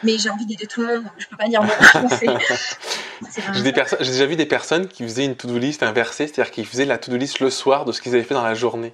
mais 0.03 0.19
j'ai 0.19 0.31
envie 0.31 0.47
d'aider 0.47 0.67
tout 0.67 0.83
le 0.83 0.89
monde, 0.89 1.05
donc 1.05 1.13
je 1.19 1.27
peux 1.27 1.37
pas 1.37 1.49
dire 1.49 1.63
non. 1.95 2.09
j'ai, 3.55 3.73
déjà 4.13 4.27
vu 4.27 4.37
des 4.37 4.47
personnes 4.47 4.89
qui 4.89 5.03
faisaient 5.05 5.25
une 5.25 5.37
to-do 5.37 5.59
list 5.59 5.83
inversée, 5.83 6.27
c'est-à-dire 6.27 6.53
qu'ils 6.53 6.67
faisaient 6.67 6.85
la 6.85 6.99
to-do 6.99 7.17
list 7.17 7.41
le 7.41 7.51
soir 7.51 7.85
de 7.85 7.93
ce 7.93 8.01
qu'ils 8.01 8.15
avaient 8.15 8.25
fait 8.25 8.35
dans 8.35 8.45
la 8.45 8.55
journée. 8.55 8.93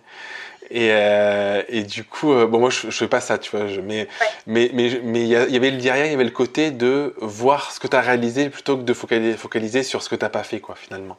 Et, 0.71 0.89
euh, 0.91 1.63
et 1.69 1.83
du 1.83 2.05
coup, 2.05 2.33
euh, 2.33 2.47
bon, 2.47 2.59
moi 2.59 2.71
je, 2.71 2.89
je 2.89 2.97
fais 2.97 3.09
pas 3.09 3.21
ça, 3.21 3.37
tu 3.37 3.55
vois, 3.55 3.67
je, 3.67 3.81
mais, 3.81 4.09
mais, 4.47 4.71
mais, 4.73 5.01
mais 5.03 5.21
il 5.21 5.29
y, 5.29 5.37
avait 5.37 5.71
le 5.71 5.77
derrière, 5.77 6.07
il 6.07 6.13
y 6.13 6.15
avait 6.15 6.25
le 6.25 6.31
côté 6.31 6.71
de 6.71 7.15
voir 7.21 7.73
ce 7.73 7.81
que 7.81 7.89
tu 7.89 7.97
as 7.97 8.01
réalisé 8.01 8.49
plutôt 8.49 8.79
que 8.79 8.83
de 8.83 8.95
focaliser, 8.95 9.37
focaliser 9.37 9.83
sur 9.83 10.03
ce 10.03 10.09
que 10.09 10.15
tu 10.15 10.25
n'as 10.25 10.31
pas 10.31 10.45
fait, 10.45 10.61
quoi, 10.61 10.75
finalement. 10.75 11.19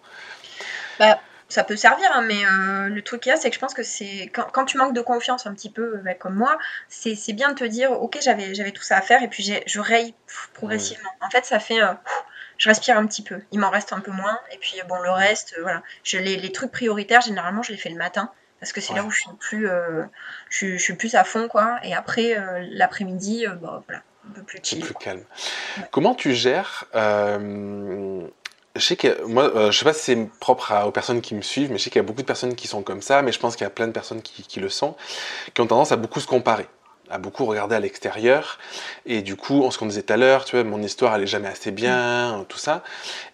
Bah, 0.98 1.19
ça 1.53 1.63
peut 1.63 1.75
servir, 1.75 2.09
hein, 2.13 2.23
mais 2.27 2.45
euh, 2.45 2.89
le 2.89 3.01
truc 3.01 3.21
qu'il 3.21 3.29
y 3.29 3.33
a, 3.33 3.37
c'est 3.37 3.49
que 3.49 3.55
je 3.55 3.59
pense 3.59 3.73
que 3.73 3.83
c'est 3.83 4.31
quand, 4.33 4.65
tu 4.65 4.77
manques 4.77 4.93
de 4.93 5.01
confiance 5.01 5.45
un 5.45 5.53
petit 5.53 5.69
peu 5.69 5.97
bah, 5.97 6.15
comme 6.15 6.35
moi, 6.35 6.57
c'est 6.89 7.33
bien 7.33 7.49
de 7.49 7.55
te 7.55 7.63
dire, 7.63 7.91
ok, 7.91 8.17
j'avais 8.21 8.71
tout 8.71 8.81
ça 8.81 8.97
à 8.97 9.01
faire 9.01 9.21
et 9.21 9.27
puis 9.27 9.43
je 9.43 9.79
raye 9.79 10.13
progressivement. 10.53 11.09
En 11.21 11.29
fait, 11.29 11.45
ça 11.45 11.59
fait, 11.59 11.79
je 12.57 12.69
respire 12.69 12.97
un 12.97 13.05
petit 13.05 13.21
peu, 13.21 13.41
il 13.51 13.59
m'en 13.59 13.69
reste 13.69 13.93
un 13.93 13.99
peu 13.99 14.11
moins 14.11 14.39
et 14.51 14.57
puis 14.57 14.81
bon, 14.87 14.99
le 14.99 15.11
reste, 15.11 15.55
voilà. 15.61 15.83
Je, 16.03 16.17
les, 16.17 16.37
les, 16.37 16.51
trucs 16.51 16.71
prioritaires, 16.71 17.21
généralement, 17.21 17.61
je 17.61 17.71
les 17.71 17.77
fais 17.77 17.89
le 17.89 17.97
matin 17.97 18.31
parce 18.59 18.73
que 18.73 18.81
c'est 18.81 18.93
là 18.93 19.03
où 19.03 19.11
je 19.11 19.19
suis 19.19 19.31
plus, 19.39 19.69
euh, 19.69 20.03
je, 20.49 20.77
suis 20.77 20.93
plus 20.95 21.15
à 21.15 21.23
fond, 21.23 21.47
quoi. 21.47 21.79
Et 21.83 21.93
après, 21.93 22.37
euh, 22.37 22.65
l'après-midi, 22.71 23.45
bah, 23.61 23.83
voilà, 23.85 24.01
un 24.29 24.33
peu 24.33 24.41
plus 24.41 24.59
chill. 24.63 24.79
Plus 24.79 24.93
calme. 24.95 25.23
Comment 25.91 26.15
tu 26.15 26.33
gères 26.33 26.85
je 28.75 28.81
sais 28.81 28.95
que 28.95 29.23
moi, 29.25 29.55
euh, 29.55 29.71
je 29.71 29.77
sais 29.77 29.86
pas 29.86 29.93
si 29.93 30.01
c'est 30.01 30.29
propre 30.39 30.73
aux 30.86 30.91
personnes 30.91 31.21
qui 31.21 31.36
me 31.36 31.41
suivent, 31.41 31.71
mais 31.71 31.77
je 31.77 31.83
sais 31.83 31.89
qu'il 31.89 31.99
y 31.99 32.05
a 32.05 32.07
beaucoup 32.07 32.21
de 32.21 32.27
personnes 32.27 32.55
qui 32.55 32.67
sont 32.67 32.81
comme 32.81 33.01
ça, 33.01 33.21
mais 33.21 33.31
je 33.31 33.39
pense 33.39 33.55
qu'il 33.55 33.63
y 33.63 33.67
a 33.67 33.69
plein 33.69 33.88
de 33.88 33.91
personnes 33.91 34.21
qui, 34.21 34.43
qui, 34.43 34.59
le 34.59 34.69
sont, 34.69 34.95
qui 35.53 35.62
ont 35.62 35.67
tendance 35.67 35.91
à 35.91 35.95
beaucoup 35.95 36.19
se 36.19 36.27
comparer, 36.27 36.67
à 37.09 37.19
beaucoup 37.19 37.45
regarder 37.45 37.75
à 37.75 37.79
l'extérieur, 37.79 38.57
et 39.05 39.21
du 39.21 39.36
coup, 39.36 39.62
on 39.63 39.69
ce 39.69 39.77
qu'on 39.77 39.86
disait 39.86 40.01
tout 40.01 40.13
à 40.13 40.17
l'heure, 40.17 40.45
tu 40.45 40.55
vois, 40.55 40.63
mon 40.63 40.81
histoire 40.81 41.13
elle 41.15 41.23
est 41.23 41.27
jamais 41.27 41.49
assez 41.49 41.71
bien, 41.71 42.45
tout 42.49 42.57
ça. 42.57 42.83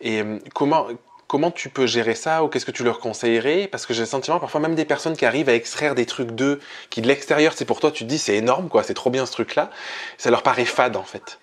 Et 0.02 0.22
euh, 0.22 0.40
comment 0.54 0.88
comment 1.28 1.52
tu 1.52 1.70
peux 1.70 1.86
gérer 1.86 2.16
ça 2.16 2.44
ou 2.44 2.48
qu'est-ce 2.48 2.66
que 2.66 2.72
tu 2.72 2.84
leur 2.84 3.00
conseillerais? 3.00 3.68
Parce 3.72 3.86
que 3.86 3.94
j'ai 3.94 4.02
le 4.02 4.08
sentiment 4.08 4.40
parfois 4.40 4.60
même 4.60 4.74
des 4.74 4.84
personnes 4.84 5.16
qui 5.16 5.26
arrivent 5.26 5.48
à 5.48 5.54
extraire 5.54 5.94
des 5.94 6.08
trucs 6.08 6.32
d'eux, 6.32 6.60
qui 6.90 7.02
de 7.02 7.08
l'extérieur 7.08 7.54
c'est 7.56 7.66
pour 7.66 7.80
toi, 7.80 7.92
tu 7.92 8.04
te 8.04 8.10
dis 8.10 8.18
c'est 8.18 8.36
énorme 8.36 8.68
quoi, 8.68 8.84
c'est 8.84 8.96
trop 8.96 9.12
bien 9.12 9.26
ce 9.28 9.32
truc-là, 9.32 9.70
ça 10.18 10.32
leur 10.32 10.42
paraît 10.44 10.66
fade 10.66 10.98
en 10.98 11.04
fait. 11.04 11.40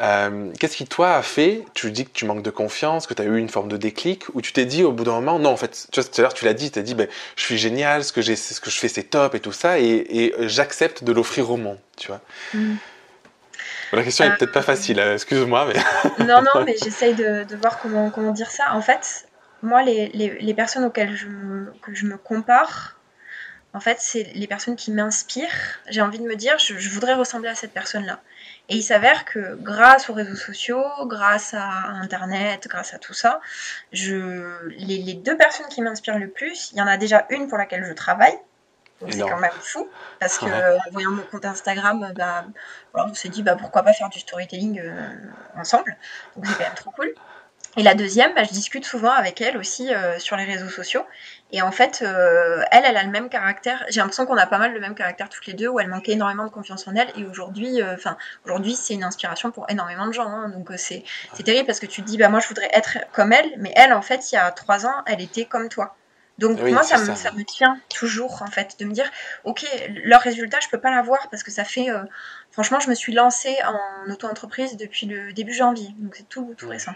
Euh, 0.00 0.52
qu'est-ce 0.58 0.76
qui, 0.76 0.86
toi, 0.86 1.16
a 1.16 1.22
fait 1.22 1.64
Tu 1.74 1.90
dis 1.90 2.04
que 2.04 2.12
tu 2.12 2.24
manques 2.24 2.42
de 2.42 2.50
confiance, 2.50 3.06
que 3.06 3.14
tu 3.14 3.22
as 3.22 3.24
eu 3.24 3.36
une 3.38 3.48
forme 3.48 3.68
de 3.68 3.76
déclic, 3.76 4.24
ou 4.34 4.40
tu 4.40 4.52
t'es 4.52 4.64
dit 4.64 4.84
au 4.84 4.92
bout 4.92 5.04
d'un 5.04 5.14
moment, 5.14 5.38
non, 5.38 5.50
en 5.50 5.56
fait, 5.56 5.88
tu 5.90 6.00
vois, 6.00 6.08
tout 6.08 6.20
à 6.20 6.22
l'heure, 6.22 6.34
tu 6.34 6.44
l'as 6.44 6.54
dit, 6.54 6.70
tu 6.70 6.78
as 6.78 6.82
dit, 6.82 6.94
ben, 6.94 7.08
je 7.36 7.42
suis 7.42 7.58
génial, 7.58 8.04
ce 8.04 8.12
que, 8.12 8.20
j'ai, 8.20 8.36
ce 8.36 8.60
que 8.60 8.70
je 8.70 8.78
fais, 8.78 8.88
c'est 8.88 9.04
top 9.04 9.34
et 9.34 9.40
tout 9.40 9.52
ça, 9.52 9.78
et, 9.78 10.34
j'accepte 10.40 11.04
de 11.04 11.12
l'offrir 11.12 11.50
au 11.50 11.56
monde, 11.56 11.78
tu 11.96 12.08
vois. 12.08 12.20
Mm. 12.54 12.76
La 13.92 14.02
question 14.02 14.26
est 14.26 14.36
peut-être 14.36 14.52
pas 14.52 14.60
euh, 14.60 14.62
facile, 14.62 14.98
excuse-moi. 14.98 15.66
Mais... 15.66 16.24
non, 16.26 16.42
non, 16.42 16.62
mais 16.64 16.76
j'essaye 16.82 17.14
de, 17.14 17.46
voir 17.56 17.80
comment, 17.80 18.10
comment 18.10 18.32
dire 18.32 18.50
ça. 18.50 18.74
En 18.74 18.82
fait, 18.82 19.26
moi, 19.62 19.82
les, 19.82 20.08
les, 20.08 20.54
personnes 20.54 20.84
auxquelles 20.84 21.16
je 21.16 21.26
que 21.80 21.94
je 21.94 22.04
me 22.04 22.18
compare, 22.18 22.98
en 23.74 23.80
fait, 23.80 23.98
c'est 24.00 24.24
les 24.34 24.46
personnes 24.46 24.76
qui 24.76 24.90
m'inspirent. 24.90 25.80
J'ai 25.88 26.00
envie 26.00 26.18
de 26.18 26.24
me 26.24 26.36
dire, 26.36 26.58
je, 26.58 26.88
voudrais 26.90 27.14
ressembler 27.14 27.48
à 27.48 27.54
cette 27.54 27.72
personne-là. 27.72 28.20
Et 28.68 28.76
il 28.76 28.82
s'avère 28.82 29.24
que 29.24 29.54
grâce 29.56 30.10
aux 30.10 30.12
réseaux 30.12 30.36
sociaux, 30.36 30.84
grâce 31.06 31.54
à 31.54 31.68
Internet, 32.02 32.68
grâce 32.68 32.92
à 32.92 32.98
tout 32.98 33.14
ça, 33.14 33.40
je, 33.92 34.68
les, 34.76 35.14
deux 35.14 35.36
personnes 35.36 35.68
qui 35.68 35.80
m'inspirent 35.80 36.18
le 36.18 36.28
plus, 36.28 36.70
il 36.72 36.78
y 36.78 36.82
en 36.82 36.86
a 36.86 36.96
déjà 36.96 37.26
une 37.30 37.48
pour 37.48 37.58
laquelle 37.58 37.84
je 37.84 37.92
travaille. 37.92 38.38
C'est 39.10 39.20
quand 39.20 39.38
même 39.38 39.50
fou, 39.60 39.88
parce 40.18 40.38
que 40.38 40.46
en 40.46 40.90
voyant 40.90 41.12
mon 41.12 41.22
compte 41.22 41.44
Instagram, 41.44 42.12
bah, 42.16 42.46
on 42.94 43.14
s'est 43.14 43.28
dit 43.28 43.44
bah, 43.44 43.54
pourquoi 43.54 43.84
pas 43.84 43.92
faire 43.92 44.08
du 44.08 44.18
storytelling 44.18 44.82
ensemble. 45.56 45.96
Donc 46.34 46.46
c'est 46.46 46.54
quand 46.54 46.64
même 46.64 46.74
trop 46.74 46.90
cool. 46.90 47.14
Et 47.76 47.82
la 47.82 47.94
deuxième, 47.94 48.34
bah, 48.34 48.42
je 48.44 48.50
discute 48.50 48.84
souvent 48.84 49.12
avec 49.12 49.40
elle 49.40 49.56
aussi 49.56 49.94
euh, 49.94 50.18
sur 50.18 50.36
les 50.36 50.44
réseaux 50.44 50.68
sociaux. 50.68 51.04
Et 51.50 51.62
en 51.62 51.72
fait, 51.72 52.02
euh, 52.02 52.62
elle, 52.70 52.84
elle 52.84 52.96
a 52.96 53.02
le 53.02 53.10
même 53.10 53.30
caractère. 53.30 53.84
J'ai 53.88 54.00
l'impression 54.00 54.26
qu'on 54.26 54.36
a 54.36 54.46
pas 54.46 54.58
mal 54.58 54.74
le 54.74 54.80
même 54.80 54.94
caractère 54.94 55.30
toutes 55.30 55.46
les 55.46 55.54
deux, 55.54 55.68
où 55.68 55.80
elle 55.80 55.88
manquait 55.88 56.12
énormément 56.12 56.44
de 56.44 56.50
confiance 56.50 56.86
en 56.88 56.94
elle. 56.94 57.08
Et 57.16 57.24
aujourd'hui, 57.24 57.80
euh, 57.80 57.94
enfin, 57.94 58.18
aujourd'hui, 58.44 58.74
c'est 58.74 58.94
une 58.94 59.04
inspiration 59.04 59.50
pour 59.50 59.64
énormément 59.70 60.06
de 60.06 60.12
gens. 60.12 60.28
Hein. 60.28 60.50
Donc 60.50 60.70
c'est 60.76 61.04
terrible 61.44 61.66
parce 61.66 61.80
que 61.80 61.86
tu 61.86 62.02
te 62.02 62.06
dis, 62.06 62.18
bah 62.18 62.28
moi, 62.28 62.40
je 62.40 62.48
voudrais 62.48 62.68
être 62.72 62.98
comme 63.12 63.32
elle, 63.32 63.50
mais 63.56 63.72
elle, 63.76 63.94
en 63.94 64.02
fait, 64.02 64.30
il 64.30 64.34
y 64.34 64.38
a 64.38 64.50
trois 64.50 64.86
ans, 64.86 64.94
elle 65.06 65.22
était 65.22 65.46
comme 65.46 65.68
toi. 65.68 65.96
Donc 66.36 66.60
moi, 66.60 66.84
ça 66.84 66.98
me, 66.98 67.14
ça 67.16 67.32
me, 67.32 67.42
tient 67.44 67.80
toujours, 67.88 68.42
en 68.42 68.46
fait, 68.46 68.76
de 68.78 68.84
me 68.84 68.92
dire, 68.92 69.10
ok, 69.42 69.66
leur 70.04 70.20
résultat, 70.20 70.58
je 70.62 70.68
peux 70.68 70.80
pas 70.80 70.90
l'avoir 70.90 71.28
parce 71.30 71.42
que 71.42 71.50
ça 71.50 71.64
fait, 71.64 71.88
franchement, 72.52 72.78
je 72.78 72.88
me 72.90 72.94
suis 72.94 73.12
lancée 73.12 73.56
en 73.66 74.12
auto-entreprise 74.12 74.76
depuis 74.76 75.06
le 75.06 75.32
début 75.32 75.52
janvier, 75.52 75.88
donc 75.98 76.14
c'est 76.14 76.28
tout, 76.28 76.54
tout 76.56 76.68
récent. 76.68 76.92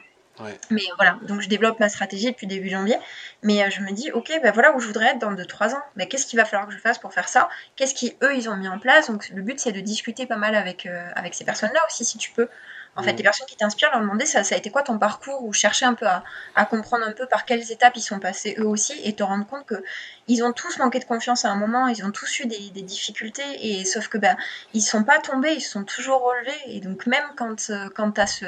Mais 0.70 0.82
voilà, 0.96 1.18
donc 1.22 1.40
je 1.40 1.48
développe 1.48 1.78
ma 1.78 1.88
stratégie 1.88 2.30
depuis 2.30 2.46
début 2.46 2.70
janvier. 2.70 2.96
Mais 3.42 3.62
euh, 3.62 3.70
je 3.70 3.80
me 3.82 3.92
dis, 3.92 4.10
ok, 4.12 4.32
ben 4.42 4.52
voilà 4.52 4.74
où 4.74 4.80
je 4.80 4.86
voudrais 4.86 5.06
être 5.10 5.18
dans 5.18 5.32
2-3 5.32 5.74
ans. 5.74 5.82
Mais 5.96 6.08
qu'est-ce 6.08 6.26
qu'il 6.26 6.38
va 6.38 6.44
falloir 6.44 6.68
que 6.68 6.74
je 6.74 6.78
fasse 6.78 6.98
pour 6.98 7.12
faire 7.12 7.28
ça? 7.28 7.48
Qu'est-ce 7.76 7.94
qu'eux, 7.94 8.34
ils 8.34 8.48
ont 8.48 8.56
mis 8.56 8.68
en 8.68 8.78
place? 8.78 9.10
Donc 9.10 9.28
le 9.28 9.42
but, 9.42 9.60
c'est 9.60 9.72
de 9.72 9.80
discuter 9.80 10.26
pas 10.26 10.36
mal 10.36 10.54
avec, 10.54 10.86
euh, 10.86 11.10
avec 11.14 11.34
ces 11.34 11.44
personnes-là 11.44 11.80
aussi, 11.86 12.04
si 12.04 12.18
tu 12.18 12.30
peux. 12.32 12.48
En 12.94 13.02
fait, 13.02 13.12
mm. 13.12 13.16
les 13.16 13.22
personnes 13.22 13.46
qui 13.46 13.56
t'inspirent, 13.56 13.90
leur 13.90 14.00
demander 14.00 14.26
ça, 14.26 14.44
ça 14.44 14.54
a 14.54 14.58
été 14.58 14.70
quoi 14.70 14.82
ton 14.82 14.98
parcours 14.98 15.44
ou 15.44 15.52
chercher 15.52 15.86
un 15.86 15.94
peu 15.94 16.06
à, 16.06 16.24
à, 16.54 16.66
comprendre 16.66 17.06
un 17.06 17.12
peu 17.12 17.26
par 17.26 17.44
quelles 17.44 17.72
étapes 17.72 17.96
ils 17.96 18.02
sont 18.02 18.18
passés 18.18 18.54
eux 18.58 18.66
aussi 18.66 18.94
et 19.04 19.14
te 19.14 19.22
rendre 19.22 19.46
compte 19.46 19.64
que 19.66 19.82
ils 20.28 20.42
ont 20.44 20.52
tous 20.52 20.78
manqué 20.78 20.98
de 20.98 21.04
confiance 21.04 21.44
à 21.44 21.50
un 21.50 21.56
moment, 21.56 21.88
ils 21.88 22.04
ont 22.04 22.10
tous 22.10 22.40
eu 22.40 22.46
des, 22.46 22.70
des 22.70 22.82
difficultés 22.82 23.42
et 23.60 23.84
sauf 23.84 24.08
que 24.08 24.18
ben 24.18 24.36
ils 24.72 24.82
sont 24.82 25.04
pas 25.04 25.18
tombés, 25.18 25.54
ils 25.54 25.60
se 25.60 25.70
sont 25.70 25.84
toujours 25.84 26.22
relevés 26.22 26.60
et 26.66 26.80
donc 26.80 27.06
même 27.06 27.24
quand 27.36 27.70
euh, 27.70 27.88
quand 27.94 28.12
t'as 28.12 28.26
ce 28.26 28.46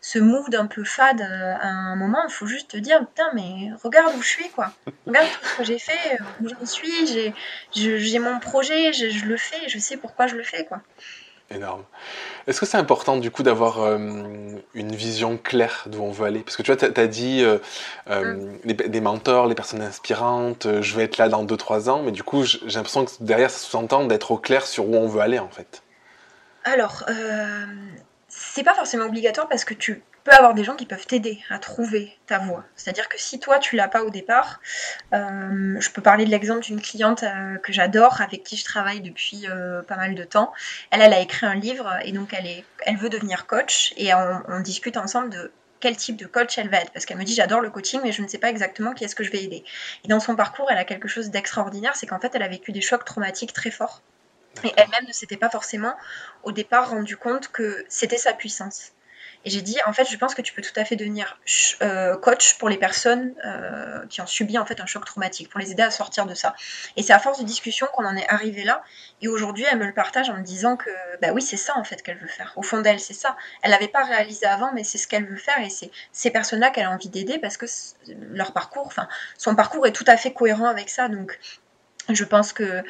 ce 0.00 0.18
mood 0.18 0.54
un 0.54 0.66
peu 0.66 0.84
fade 0.84 1.20
euh, 1.20 1.54
à 1.60 1.68
un 1.68 1.96
moment, 1.96 2.22
il 2.28 2.32
faut 2.32 2.46
juste 2.46 2.72
te 2.72 2.76
dire 2.76 2.98
putain 3.06 3.30
mais 3.34 3.70
regarde 3.82 4.14
où 4.16 4.22
je 4.22 4.28
suis 4.28 4.50
quoi, 4.50 4.72
regarde 5.06 5.28
tout 5.28 5.48
ce 5.48 5.56
que 5.56 5.64
j'ai 5.64 5.78
fait, 5.78 6.20
euh, 6.20 6.24
où 6.42 6.48
j'en 6.48 6.66
suis, 6.66 7.06
j'ai 7.06 7.34
j'ai 7.72 8.18
mon 8.18 8.38
projet, 8.40 8.92
je, 8.92 9.08
je 9.08 9.24
le 9.24 9.36
fais, 9.36 9.68
je 9.68 9.78
sais 9.78 9.96
pourquoi 9.96 10.26
je 10.26 10.36
le 10.36 10.42
fais 10.42 10.66
quoi 10.66 10.82
énorme. 11.54 11.82
Est-ce 12.46 12.60
que 12.60 12.66
c'est 12.66 12.76
important 12.76 13.16
du 13.16 13.30
coup 13.30 13.42
d'avoir 13.42 13.80
euh, 13.80 13.96
une 14.74 14.94
vision 14.94 15.38
claire 15.38 15.84
d'où 15.86 16.02
on 16.02 16.10
veut 16.10 16.26
aller? 16.26 16.40
Parce 16.40 16.56
que 16.56 16.62
tu 16.62 16.72
vois, 16.72 16.76
tu 16.76 17.00
as, 17.00 17.06
dit 17.06 17.42
euh, 17.42 17.58
euh, 18.10 18.34
mm. 18.64 18.72
des 18.72 19.00
mentors, 19.00 19.46
les 19.46 19.54
personnes 19.54 19.82
inspirantes, 19.82 20.66
je 20.80 20.96
vais 20.96 21.04
être 21.04 21.16
là 21.16 21.28
dans 21.28 21.44
2-3 21.44 21.88
ans, 21.88 22.02
mais 22.02 22.12
du 22.12 22.22
coup 22.22 22.44
j'ai 22.44 22.58
l'impression 22.66 23.04
que 23.04 23.10
derrière 23.20 23.50
ça 23.50 23.58
sous-entend 23.58 24.04
d'être 24.04 24.30
au 24.30 24.38
clair 24.38 24.66
sur 24.66 24.88
où 24.88 24.94
on 24.94 25.08
veut 25.08 25.20
aller 25.20 25.38
en 25.38 25.48
fait. 25.48 25.82
Alors, 26.64 27.04
c'est 28.28 28.64
pas 28.64 28.74
forcément 28.74 29.04
obligatoire 29.04 29.48
parce 29.48 29.64
que 29.64 29.74
tu 29.74 30.02
peux 30.24 30.32
avoir 30.32 30.54
des 30.54 30.64
gens 30.64 30.74
qui 30.74 30.86
peuvent 30.86 31.06
t'aider 31.06 31.38
à 31.50 31.58
trouver 31.58 32.16
ta 32.26 32.38
voie. 32.38 32.64
C'est-à-dire 32.76 33.08
que 33.08 33.20
si 33.20 33.38
toi 33.38 33.58
tu 33.58 33.76
l'as 33.76 33.88
pas 33.88 34.02
au 34.02 34.10
départ, 34.10 34.60
euh, 35.12 35.76
je 35.78 35.90
peux 35.90 36.02
parler 36.02 36.24
de 36.24 36.30
l'exemple 36.30 36.62
d'une 36.62 36.80
cliente 36.80 37.22
euh, 37.22 37.58
que 37.58 37.72
j'adore, 37.72 38.22
avec 38.22 38.42
qui 38.42 38.56
je 38.56 38.64
travaille 38.64 39.02
depuis 39.02 39.46
euh, 39.48 39.82
pas 39.82 39.96
mal 39.96 40.14
de 40.14 40.24
temps. 40.24 40.52
Elle, 40.90 41.02
elle 41.02 41.12
a 41.12 41.20
écrit 41.20 41.46
un 41.46 41.54
livre 41.54 41.98
et 42.02 42.12
donc 42.12 42.32
elle 42.32 42.46
est, 42.46 42.64
elle 42.86 42.96
veut 42.96 43.10
devenir 43.10 43.46
coach 43.46 43.92
et 43.98 44.14
on, 44.14 44.42
on 44.48 44.60
discute 44.60 44.96
ensemble 44.96 45.28
de 45.30 45.52
quel 45.80 45.96
type 45.98 46.16
de 46.16 46.24
coach 46.24 46.56
elle 46.56 46.70
va 46.70 46.78
être. 46.78 46.90
Parce 46.92 47.04
qu'elle 47.04 47.18
me 47.18 47.24
dit 47.24 47.34
j'adore 47.34 47.60
le 47.60 47.68
coaching, 47.68 48.00
mais 48.02 48.10
je 48.10 48.22
ne 48.22 48.28
sais 48.28 48.38
pas 48.38 48.48
exactement 48.48 48.94
qui 48.94 49.04
est-ce 49.04 49.14
que 49.14 49.24
je 49.24 49.30
vais 49.30 49.44
aider. 49.44 49.62
Et 50.04 50.08
dans 50.08 50.20
son 50.20 50.34
parcours, 50.34 50.66
elle 50.70 50.78
a 50.78 50.84
quelque 50.84 51.08
chose 51.08 51.30
d'extraordinaire, 51.30 51.94
c'est 51.94 52.06
qu'en 52.06 52.18
fait, 52.18 52.34
elle 52.34 52.42
a 52.42 52.48
vécu 52.48 52.72
des 52.72 52.80
chocs 52.80 53.04
traumatiques 53.04 53.52
très 53.52 53.70
forts. 53.70 54.00
Et 54.62 54.72
elle-même 54.76 55.06
ne 55.06 55.12
s'était 55.12 55.36
pas 55.36 55.50
forcément 55.50 55.94
au 56.42 56.52
départ 56.52 56.88
rendu 56.88 57.18
compte 57.18 57.48
que 57.48 57.84
c'était 57.90 58.16
sa 58.16 58.32
puissance. 58.32 58.93
Et 59.44 59.50
j'ai 59.50 59.60
dit, 59.60 59.76
en 59.86 59.92
fait, 59.92 60.06
je 60.10 60.16
pense 60.16 60.34
que 60.34 60.42
tu 60.42 60.52
peux 60.54 60.62
tout 60.62 60.72
à 60.76 60.84
fait 60.84 60.96
devenir 60.96 61.38
euh, 61.82 62.16
coach 62.16 62.56
pour 62.58 62.68
les 62.68 62.78
personnes 62.78 63.34
euh, 63.44 64.06
qui 64.08 64.20
ont 64.20 64.26
subi 64.26 64.58
en 64.58 64.64
fait 64.64 64.80
un 64.80 64.86
choc 64.86 65.04
traumatique, 65.04 65.50
pour 65.50 65.60
les 65.60 65.70
aider 65.70 65.82
à 65.82 65.90
sortir 65.90 66.24
de 66.26 66.34
ça. 66.34 66.54
Et 66.96 67.02
c'est 67.02 67.12
à 67.12 67.18
force 67.18 67.38
de 67.38 67.44
discussion 67.44 67.86
qu'on 67.92 68.04
en 68.06 68.16
est 68.16 68.28
arrivé 68.28 68.64
là. 68.64 68.82
Et 69.20 69.28
aujourd'hui, 69.28 69.64
elle 69.70 69.78
me 69.78 69.86
le 69.86 69.92
partage 69.92 70.30
en 70.30 70.34
me 70.34 70.42
disant 70.42 70.76
que, 70.76 70.90
bah 71.20 71.28
oui, 71.32 71.42
c'est 71.42 71.56
ça 71.56 71.76
en 71.76 71.84
fait 71.84 72.02
qu'elle 72.02 72.18
veut 72.18 72.26
faire. 72.26 72.52
Au 72.56 72.62
fond 72.62 72.80
d'elle, 72.80 73.00
c'est 73.00 73.14
ça. 73.14 73.36
Elle 73.62 73.70
l'avait 73.70 73.88
pas 73.88 74.04
réalisé 74.04 74.46
avant, 74.46 74.72
mais 74.72 74.84
c'est 74.84 74.98
ce 74.98 75.06
qu'elle 75.06 75.26
veut 75.26 75.36
faire. 75.36 75.58
Et 75.60 75.70
c'est 75.70 75.90
ces 76.12 76.30
personnes-là 76.30 76.70
qu'elle 76.70 76.86
a 76.86 76.90
envie 76.90 77.10
d'aider 77.10 77.38
parce 77.38 77.56
que 77.56 77.66
leur 78.32 78.52
parcours, 78.52 78.86
enfin, 78.86 79.08
son 79.36 79.54
parcours 79.54 79.86
est 79.86 79.92
tout 79.92 80.04
à 80.06 80.16
fait 80.16 80.32
cohérent 80.32 80.66
avec 80.66 80.88
ça. 80.88 81.08
Donc, 81.08 81.38
je 82.08 82.24
pense 82.24 82.52
que 82.52 82.82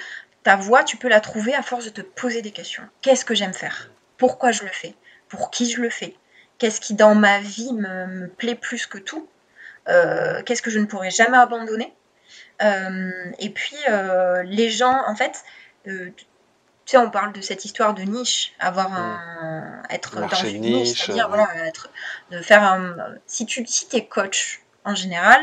ta 0.45 0.57
voix, 0.57 0.85
tu 0.85 0.97
peux 0.97 1.09
la 1.09 1.21
trouver 1.21 1.55
à 1.55 1.63
force 1.63 1.87
de 1.87 1.91
te 1.91 2.01
poser 2.01 2.43
des 2.43 2.53
questions. 2.53 2.83
Qu'est-ce 3.01 3.25
que 3.25 3.35
j'aime 3.35 3.55
faire? 3.55 3.91
Pourquoi 4.19 4.53
je 4.53 4.63
le 4.63 4.71
fais? 4.71 4.95
Pour 5.29 5.51
qui 5.51 5.71
je 5.71 5.81
le 5.81 5.91
fais? 5.91 6.17
Qu'est-ce 6.59 6.81
qui 6.81 6.95
dans 6.95 7.15
ma 7.15 7.41
vie 7.41 7.73
me, 7.73 8.29
plaît 8.29 8.55
plus 8.55 8.87
que 8.87 8.99
tout 8.99 9.29
euh, 9.89 10.43
Qu'est-ce 10.43 10.63
que 10.63 10.71
je 10.71 10.79
ne 10.79 10.87
pourrais 10.87 11.11
jamais 11.11 11.39
abandonner 11.39 11.93
euh, 12.63 13.11
Et 13.39 13.51
puis 13.51 13.77
euh, 13.89 14.43
les 14.45 14.71
gens, 14.71 15.03
en 15.07 15.17
fait, 15.17 15.45
tu 15.85 16.15
sais, 16.87 16.97
on 16.99 17.11
parle 17.11 17.33
de 17.33 17.41
cette 17.41 17.65
histoire 17.65 17.95
de 17.95 18.03
niche, 18.03 18.55
avoir 18.59 18.93
un, 18.93 19.83
être 19.91 20.21
dans 20.21 20.29
une 20.45 20.61
niche, 20.61 21.05
c'est-à-dire 21.05 21.29
voilà, 21.29 21.49
être, 21.67 21.91
de 22.31 22.41
faire 22.41 22.63
un. 22.63 22.97
Si 23.27 23.47
tu 23.47 23.67
si 23.67 23.87
es 23.93 24.07
coach 24.07 24.63
en 24.85 24.95
général, 24.95 25.41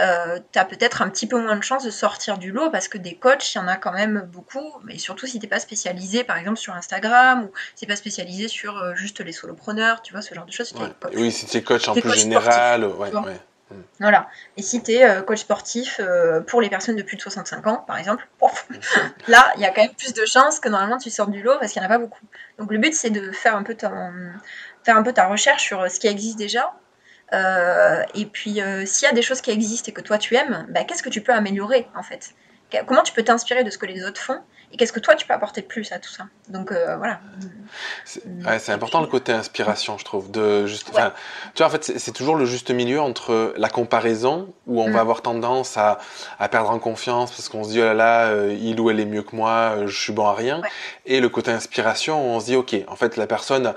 euh, 0.00 0.40
tu 0.52 0.58
as 0.58 0.64
peut-être 0.64 1.02
un 1.02 1.08
petit 1.08 1.26
peu 1.26 1.40
moins 1.40 1.56
de 1.56 1.62
chances 1.62 1.84
de 1.84 1.90
sortir 1.90 2.38
du 2.38 2.50
lot 2.50 2.70
parce 2.70 2.88
que 2.88 2.98
des 2.98 3.14
coachs, 3.14 3.54
il 3.54 3.58
y 3.58 3.60
en 3.60 3.68
a 3.68 3.76
quand 3.76 3.92
même 3.92 4.28
beaucoup, 4.32 4.72
mais 4.82 4.98
surtout 4.98 5.26
si 5.26 5.38
t'es 5.38 5.46
pas 5.46 5.60
spécialisé 5.60 6.24
par 6.24 6.36
exemple 6.36 6.58
sur 6.58 6.74
Instagram 6.74 7.44
ou 7.44 7.52
si 7.74 7.86
t'es 7.86 7.92
pas 7.92 7.96
spécialisé 7.96 8.48
sur 8.48 8.76
euh, 8.76 8.94
juste 8.94 9.20
les 9.20 9.32
solopreneurs, 9.32 10.02
tu 10.02 10.12
vois, 10.12 10.22
ce 10.22 10.34
genre 10.34 10.46
de 10.46 10.52
choses. 10.52 10.74
Oui, 11.14 11.30
si 11.30 11.46
tu 11.46 11.58
es 11.58 11.62
coach 11.62 11.86
en 11.86 11.94
peu 11.94 12.12
général, 12.12 12.84
ouais, 12.86 13.10
hmm. 13.10 13.82
Voilà. 14.00 14.28
Et 14.56 14.62
si 14.62 14.82
tu 14.82 14.92
es 14.92 15.04
euh, 15.04 15.22
coach 15.22 15.40
sportif 15.40 16.00
pour 16.48 16.60
les 16.60 16.70
personnes 16.70 16.96
de 16.96 17.02
plus 17.02 17.16
de 17.16 17.22
65 17.22 17.66
ans, 17.68 17.84
par 17.86 17.96
exemple, 17.96 18.26
là, 19.28 19.52
il 19.54 19.60
y 19.60 19.64
a 19.64 19.70
quand 19.70 19.82
même 19.82 19.94
plus 19.94 20.12
de 20.12 20.24
chances 20.26 20.58
que 20.58 20.68
normalement 20.68 20.98
tu 20.98 21.10
sortes 21.10 21.30
du 21.30 21.42
lot 21.42 21.56
parce 21.60 21.72
qu'il 21.72 21.80
n'y 21.80 21.86
en 21.86 21.90
a 21.90 21.92
pas 21.92 21.98
beaucoup. 21.98 22.24
Donc 22.58 22.72
le 22.72 22.78
but, 22.78 22.94
c'est 22.94 23.10
de 23.10 23.30
faire 23.30 23.54
un, 23.54 23.62
peu 23.62 23.76
faire 23.76 24.96
un 24.96 25.02
peu 25.04 25.12
ta 25.12 25.28
recherche 25.28 25.62
sur 25.62 25.88
ce 25.88 26.00
qui 26.00 26.08
existe 26.08 26.36
déjà 26.36 26.74
euh, 26.83 26.83
et 28.14 28.26
puis, 28.26 28.60
euh, 28.60 28.86
s'il 28.86 29.06
y 29.06 29.10
a 29.10 29.14
des 29.14 29.22
choses 29.22 29.40
qui 29.40 29.50
existent 29.50 29.88
et 29.88 29.92
que 29.92 30.00
toi 30.00 30.18
tu 30.18 30.34
aimes, 30.36 30.66
bah, 30.70 30.84
qu'est-ce 30.84 31.02
que 31.02 31.08
tu 31.08 31.20
peux 31.20 31.32
améliorer 31.32 31.86
en 31.94 32.02
fait? 32.02 32.34
Comment 32.86 33.02
tu 33.02 33.12
peux 33.12 33.22
t'inspirer 33.22 33.62
de 33.62 33.70
ce 33.70 33.78
que 33.78 33.86
les 33.86 34.04
autres 34.04 34.20
font? 34.20 34.40
Et 34.74 34.76
qu'est-ce 34.76 34.92
que 34.92 34.98
toi 34.98 35.14
tu 35.14 35.24
peux 35.24 35.32
apporter 35.32 35.60
de 35.60 35.66
plus 35.66 35.92
à 35.92 36.00
tout 36.00 36.10
ça 36.10 36.24
Donc 36.48 36.72
euh, 36.72 36.96
voilà. 36.96 37.20
C'est 38.58 38.72
important 38.72 39.00
le 39.00 39.06
côté 39.06 39.30
inspiration, 39.30 39.98
je 39.98 40.04
trouve. 40.04 40.32
De 40.32 40.66
juste, 40.66 40.86
Tu 40.86 40.92
vois, 41.58 41.66
en 41.66 41.70
fait, 41.70 41.84
c'est 41.96 42.10
toujours 42.10 42.34
le 42.34 42.44
juste 42.44 42.72
milieu 42.72 43.00
entre 43.00 43.54
la 43.56 43.68
comparaison, 43.68 44.52
où 44.66 44.82
on 44.82 44.86
va 44.86 44.90
mm. 44.90 44.96
avoir 44.96 45.22
tendance 45.22 45.76
à, 45.76 46.00
à, 46.40 46.48
perdre 46.48 46.70
en 46.70 46.80
confiance 46.80 47.30
parce 47.30 47.48
qu'on 47.48 47.62
se 47.62 47.68
dit, 47.68 47.80
oh 47.80 47.84
là 47.84 47.94
là, 47.94 48.26
euh, 48.26 48.52
il 48.60 48.80
ou 48.80 48.90
elle 48.90 48.98
est 48.98 49.04
mieux 49.04 49.22
que 49.22 49.36
moi, 49.36 49.76
euh, 49.76 49.86
je 49.86 49.96
suis 49.96 50.12
bon 50.12 50.26
à 50.26 50.34
rien. 50.34 50.60
Et 51.06 51.20
le 51.20 51.28
côté 51.28 51.52
inspiration, 51.52 52.20
où 52.20 52.34
on 52.34 52.40
se 52.40 52.46
dit, 52.46 52.56
ok, 52.56 52.74
en 52.88 52.96
fait, 52.96 53.16
la 53.16 53.28
personne 53.28 53.74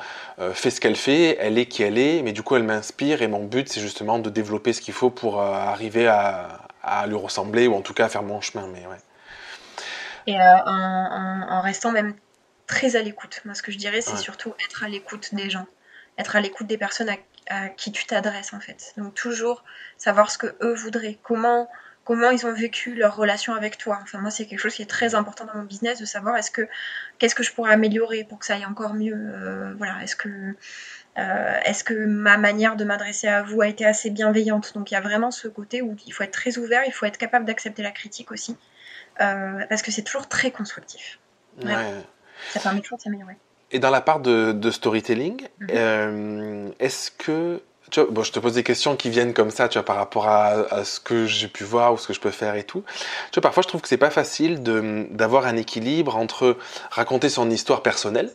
fait 0.54 0.72
ce 0.72 0.82
qu'elle 0.82 0.96
fait, 0.96 1.38
elle 1.40 1.60
est 1.60 1.68
qui 1.68 1.84
elle 1.84 2.00
est, 2.00 2.24
mais 2.24 2.32
du 2.32 2.42
coup, 2.42 2.56
elle 2.56 2.64
m'inspire 2.64 3.22
et 3.22 3.28
mon 3.28 3.44
but, 3.44 3.70
c'est 3.70 3.82
justement 3.82 4.18
de 4.18 4.32
développer 4.32 4.74
ce 4.74 4.82
qu'il 4.82 4.96
faut 4.96 5.12
pour 5.12 5.42
arriver 5.42 6.08
à, 6.08 6.60
à 6.82 7.06
lui 7.06 7.16
ressembler 7.16 7.68
ou 7.68 7.76
en 7.76 7.82
tout 7.82 7.94
cas 7.94 8.06
à 8.06 8.10
faire 8.10 8.24
mon 8.24 8.42
chemin. 8.42 8.68
Mais 8.74 8.86
ouais 8.88 8.98
et 10.28 10.40
euh, 10.40 10.58
en, 10.66 11.62
restant 11.62 11.92
même 11.92 12.14
très 12.68 12.96
à 12.96 13.02
l'écoute. 13.02 13.42
Moi, 13.46 13.56
ce 13.56 13.64
que 13.64 13.72
je 13.72 13.78
dirais, 13.78 14.02
c'est 14.02 14.18
surtout 14.18 14.54
être 14.64 14.84
à 14.84 14.90
l'écoute 14.90 15.34
des 15.34 15.50
gens, 15.50 15.66
être 16.18 16.36
à 16.36 16.42
l'écoute 16.42 16.68
des 16.68 16.78
personnes 16.78 17.10
à, 17.50 17.70
qui 17.70 17.94
tu 17.94 18.06
t'adresses 18.06 18.54
en 18.54 18.60
fait. 18.60 18.94
Donc 18.98 19.16
toujours 19.16 19.64
savoir 19.98 20.30
ce 20.30 20.38
que 20.38 20.48
eux 20.62 20.74
voudraient, 20.74 21.18
comment 21.24 21.70
comment 22.04 22.30
ils 22.30 22.46
ont 22.46 22.54
vécu 22.54 22.94
leur 22.94 23.16
relation 23.16 23.54
avec 23.54 23.78
toi. 23.78 24.00
Enfin 24.02 24.20
moi 24.20 24.32
c'est 24.32 24.46
quelque 24.46 24.60
chose 24.60 24.74
qui 24.74 24.82
est 24.82 24.90
très 24.90 25.16
important 25.16 25.46
dans 25.46 25.56
mon 25.56 25.64
business 25.64 26.00
de 26.00 26.06
savoir 26.06 26.36
est-ce 26.36 26.52
que 26.52 26.68
qu'est-ce 27.20 27.36
que 27.36 27.44
je 27.44 27.54
pourrais 27.54 27.72
améliorer 27.72 28.26
pour 28.26 28.40
que 28.40 28.46
ça 28.46 28.56
aille 28.56 28.66
encore 28.66 28.94
mieux. 28.94 29.16
Euh, 29.16 29.74
voilà, 29.78 30.04
est-ce 30.04 30.18
que 30.18 30.30
euh, 31.18 31.60
est-ce 31.64 31.86
que 31.86 31.94
ma 32.06 32.38
manière 32.38 32.76
de 32.76 32.84
m'adresser 32.84 33.28
à 33.28 33.44
vous 33.44 33.62
a 33.62 33.68
été 33.68 33.86
assez 33.86 34.10
bienveillante? 34.10 34.74
Donc 34.74 34.92
il 34.92 34.96
y 34.96 34.98
a 34.98 35.02
vraiment 35.02 35.32
ce 35.32 35.48
côté 35.48 35.82
où 35.82 35.96
il 36.06 36.12
faut 36.12 36.24
être 36.24 36.32
très 36.32 36.58
ouvert, 36.58 36.84
il 36.86 36.92
faut 36.92 37.06
être 37.06 37.18
capable 37.18 37.46
d'accepter 37.46 37.82
la 37.82 37.92
critique 37.92 38.32
aussi. 38.34 38.58
Euh, 39.22 39.66
parce 39.70 39.82
que 39.82 39.92
c'est 39.92 40.04
toujours 40.04 40.28
très 40.28 40.52
constructif. 40.52 41.20
Ça 41.62 42.60
permet 42.62 42.82
toujours 42.82 42.98
de 42.98 43.04
s'améliorer. 43.04 43.38
Et 43.72 43.80
dans 43.80 43.90
la 43.90 44.02
part 44.02 44.20
de, 44.20 44.72
storytelling, 44.72 45.48
mhm. 45.60 45.68
euh, 45.72 46.70
est-ce 46.80 47.12
que 47.12 47.62
tu 47.90 48.02
vois, 48.02 48.10
bon, 48.12 48.24
je 48.24 48.34
te 48.34 48.40
pose 48.40 48.54
des 48.54 48.64
questions 48.64 48.98
qui 48.98 49.10
viennent 49.10 49.34
comme 49.34 49.52
ça, 49.52 49.70
tu 49.70 49.78
vois, 49.78 49.86
par 49.86 49.96
rapport 49.96 50.28
à, 50.28 50.84
ce 50.84 51.00
que 51.00 51.26
j'ai 51.26 51.48
pu 51.48 51.64
voir 51.64 51.94
ou 51.94 51.98
ce 51.98 52.08
que 52.08 52.14
je 52.14 52.20
peux 52.20 52.32
faire 52.32 52.56
et 52.56 52.64
tout. 52.64 52.84
Tu 53.32 53.40
vois, 53.40 53.42
parfois, 53.42 53.64
je 53.64 53.70
trouve 53.70 53.82
que 53.82 53.88
c'est 53.88 53.98
pas 53.98 54.10
facile 54.10 54.62
d'avoir 54.62 55.46
un 55.46 55.56
équilibre 55.56 56.18
entre 56.18 56.58
raconter 56.92 57.30
son 57.30 57.50
histoire 57.50 57.82
personnelle 57.82 58.32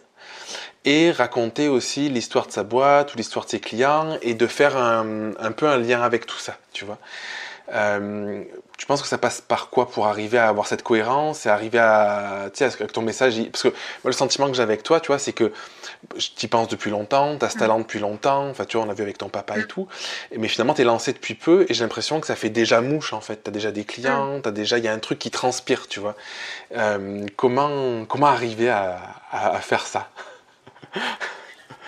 et 0.84 1.10
raconter 1.10 1.68
aussi 1.68 2.08
l'histoire 2.08 2.46
de 2.46 2.52
sa 2.52 2.62
boîte 2.62 3.14
ou 3.14 3.18
l'histoire 3.18 3.44
de 3.44 3.50
ses 3.50 3.60
clients 3.60 4.16
et 4.22 4.34
de 4.34 4.46
faire 4.46 4.76
un, 4.76 5.32
un, 5.38 5.52
peu 5.52 5.68
un 5.68 5.76
lien 5.76 6.00
avec 6.00 6.26
tout 6.26 6.38
ça, 6.38 6.56
tu 6.72 6.84
vois. 6.84 6.98
Euh, 7.72 8.42
tu 8.76 8.86
penses 8.86 9.00
que 9.00 9.08
ça 9.08 9.18
passe 9.18 9.40
par 9.40 9.70
quoi 9.70 9.88
pour 9.88 10.06
arriver 10.06 10.38
à 10.38 10.48
avoir 10.48 10.66
cette 10.66 10.82
cohérence 10.82 11.46
et 11.46 11.48
arriver 11.48 11.78
à, 11.78 12.50
tu 12.52 12.68
sais, 12.68 12.76
que 12.76 12.84
ton 12.84 13.02
message, 13.02 13.40
parce 13.50 13.62
que 13.62 13.68
moi, 13.68 14.06
le 14.06 14.12
sentiment 14.12 14.48
que 14.48 14.54
j'ai 14.54 14.62
avec 14.62 14.82
toi, 14.82 15.00
tu 15.00 15.06
vois, 15.08 15.18
c'est 15.18 15.32
que 15.32 15.52
tu 16.18 16.46
y 16.46 16.48
penses 16.48 16.68
depuis 16.68 16.90
longtemps, 16.90 17.38
tu 17.38 17.44
as 17.44 17.50
ce 17.50 17.58
talent 17.58 17.78
depuis 17.78 18.00
longtemps, 18.00 18.48
enfin, 18.48 18.64
tu 18.64 18.76
vois, 18.76 18.86
on 18.86 18.90
a 18.90 18.94
vu 18.94 19.02
avec 19.02 19.18
ton 19.18 19.28
papa 19.28 19.58
et 19.58 19.66
tout, 19.66 19.86
mais 20.36 20.48
finalement, 20.48 20.74
tu 20.74 20.82
es 20.82 20.84
lancé 20.84 21.12
depuis 21.12 21.34
peu 21.34 21.64
et 21.68 21.74
j'ai 21.74 21.84
l'impression 21.84 22.20
que 22.20 22.26
ça 22.26 22.34
fait 22.34 22.50
déjà 22.50 22.80
mouche, 22.80 23.12
en 23.12 23.20
fait. 23.20 23.44
Tu 23.44 23.50
as 23.50 23.52
déjà 23.52 23.70
des 23.70 23.84
clients, 23.84 24.40
as 24.44 24.50
déjà, 24.50 24.78
il 24.78 24.84
y 24.84 24.88
a 24.88 24.92
un 24.92 24.98
truc 24.98 25.18
qui 25.18 25.30
transpire, 25.30 25.86
tu 25.88 26.00
vois. 26.00 26.16
Euh, 26.76 27.24
comment, 27.36 28.04
comment 28.06 28.26
arriver 28.26 28.68
à, 28.68 28.98
à 29.30 29.60
faire 29.60 29.86
ça? 29.86 30.08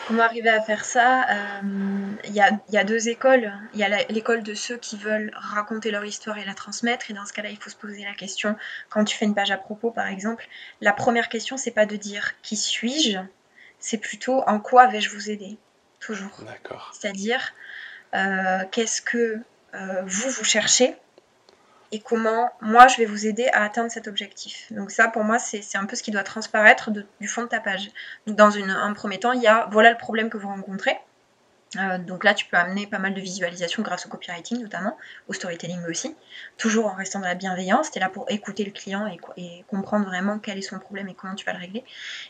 Comment 0.06 0.22
arriver 0.22 0.50
à 0.50 0.60
faire 0.60 0.84
ça 0.84 1.26
Il 2.24 2.30
euh, 2.30 2.50
y, 2.70 2.76
a, 2.76 2.84
deux 2.84 3.08
écoles. 3.08 3.52
Il 3.72 3.80
y 3.80 3.84
a 3.84 4.02
l'école 4.10 4.42
de 4.42 4.54
ceux 4.54 4.76
qui 4.76 4.96
veulent 4.96 5.30
raconter 5.34 5.90
leur 5.90 6.04
histoire 6.04 6.36
et 6.38 6.44
la 6.44 6.54
transmettre. 6.54 7.10
Et 7.10 7.14
dans 7.14 7.24
ce 7.24 7.32
cas-là, 7.32 7.48
il 7.48 7.56
faut 7.56 7.70
se 7.70 7.76
poser 7.76 8.04
la 8.04 8.14
question, 8.14 8.56
quand 8.90 9.04
tu 9.04 9.16
fais 9.16 9.24
une 9.24 9.34
page 9.34 9.50
à 9.50 9.56
propos, 9.56 9.90
par 9.90 10.06
exemple, 10.06 10.46
la 10.80 10.92
première 10.92 11.28
question, 11.28 11.56
c'est 11.56 11.70
pas 11.70 11.86
de 11.86 11.96
dire 11.96 12.32
qui 12.42 12.56
suis-je, 12.56 13.18
c'est 13.78 13.98
plutôt 13.98 14.42
en 14.46 14.60
quoi 14.60 14.86
vais-je 14.88 15.10
vous 15.10 15.30
aider 15.30 15.56
Toujours. 16.00 16.42
D'accord. 16.46 16.92
C'est-à-dire, 16.92 17.54
euh, 18.14 18.58
qu'est-ce 18.70 19.00
que 19.00 19.38
euh, 19.74 20.02
vous, 20.04 20.30
vous 20.30 20.44
cherchez 20.44 20.96
et 21.94 22.00
comment 22.00 22.50
moi 22.61 22.88
je 22.88 22.96
vais 22.96 23.04
vous 23.04 23.24
aider 23.24 23.46
à 23.52 23.62
atteindre 23.62 23.88
cet 23.88 24.09
objectif. 24.09 24.66
Donc 24.72 24.90
ça 24.90 25.07
pour 25.07 25.22
moi 25.22 25.38
c'est 25.38 25.76
un 25.76 25.87
peu 25.87 25.94
ce 25.94 26.02
qui 26.02 26.11
doit 26.11 26.24
transparaître 26.24 26.90
du 26.90 27.28
fond 27.28 27.42
de 27.42 27.46
ta 27.46 27.61
page. 27.61 27.92
Dans 28.26 28.59
un 28.59 28.92
premier 28.94 29.20
temps 29.20 29.30
il 29.30 29.40
y 29.40 29.46
a 29.46 29.68
voilà 29.70 29.92
le 29.92 29.96
problème 29.96 30.28
que 30.28 30.37
vous 30.37 30.48
rencontrez. 30.48 30.98
Euh, 31.76 31.98
donc 31.98 32.24
là, 32.24 32.35
tu 32.35 32.46
peux 32.46 32.57
amener 32.57 32.87
pas 32.87 32.98
mal 32.98 33.14
de 33.14 33.20
visualisation 33.20 33.83
grâce 33.83 34.07
au 34.07 34.09
copywriting 34.09 34.62
notamment, 34.62 34.96
au 35.28 35.33
storytelling 35.33 35.85
aussi, 35.87 36.14
toujours 36.57 36.87
en 36.87 36.94
restant 36.94 37.20
dans 37.20 37.26
la 37.26 37.35
bienveillance. 37.35 37.90
Tu 37.90 37.98
es 37.98 38.00
là 38.00 38.09
pour 38.09 38.26
écouter 38.28 38.64
le 38.64 38.70
client 38.70 39.07
et, 39.07 39.18
et, 39.37 39.64
comprendre 39.68 40.07
vraiment 40.07 40.38
quel 40.38 40.59
est 40.59 40.62
son 40.62 40.78
problème 40.78 41.09
et 41.09 41.14
comment 41.14 41.35
tu 41.35 41.44
vas 41.44 41.52
le 41.52 41.59
régler. 41.59 41.85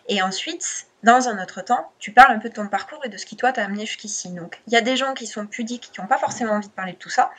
Et 0.09 0.22
ensuite, 0.22 0.87
dans 1.03 1.29
un 1.29 1.42
autre 1.42 1.61
temps, 1.62 1.92
tu 1.98 2.12
parles 2.12 2.33
un 2.33 2.38
peu 2.38 2.48
de 2.48 2.55
ton 2.55 2.68
parcours 2.68 3.05
et 3.05 3.09
de 3.09 3.16
ce 3.18 3.27
qui 3.27 3.37
toi 3.37 3.53
t'a 3.53 3.64
amené 3.64 3.85
jusqu'ici. 3.85 4.31
Donc 4.31 4.62
il 4.66 4.72
y 4.72 4.77
a 4.77 4.81
des 4.81 4.96
gens 4.96 5.12
qui 5.14 5.27
sont 5.27 5.46
pudiques, 5.46 5.90
qui 5.92 6.00
n'ont 6.00 6.07
pas 6.07 6.18
forcément 6.18 6.55
envie 6.55 6.68
de 6.68 6.72
parler 6.72 6.92
de 6.92 6.98
tout 6.98 7.11
ça 7.11 7.31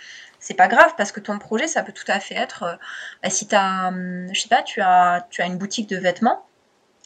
c'est 0.45 0.53
pas 0.53 0.67
grave 0.67 0.93
parce 0.95 1.11
que 1.11 1.19
ton 1.19 1.39
projet, 1.39 1.67
ça 1.67 1.81
peut 1.81 1.91
tout 1.91 2.05
à 2.07 2.19
fait 2.19 2.35
être, 2.35 2.63
euh, 2.63 2.75
bah, 3.23 3.31
si 3.31 3.47
as, 3.51 3.91
je 4.31 4.39
sais 4.39 4.47
pas, 4.47 4.61
tu 4.61 4.79
as, 4.79 5.25
une 5.39 5.57
boutique 5.57 5.89
de 5.89 5.97
vêtements, 5.97 6.45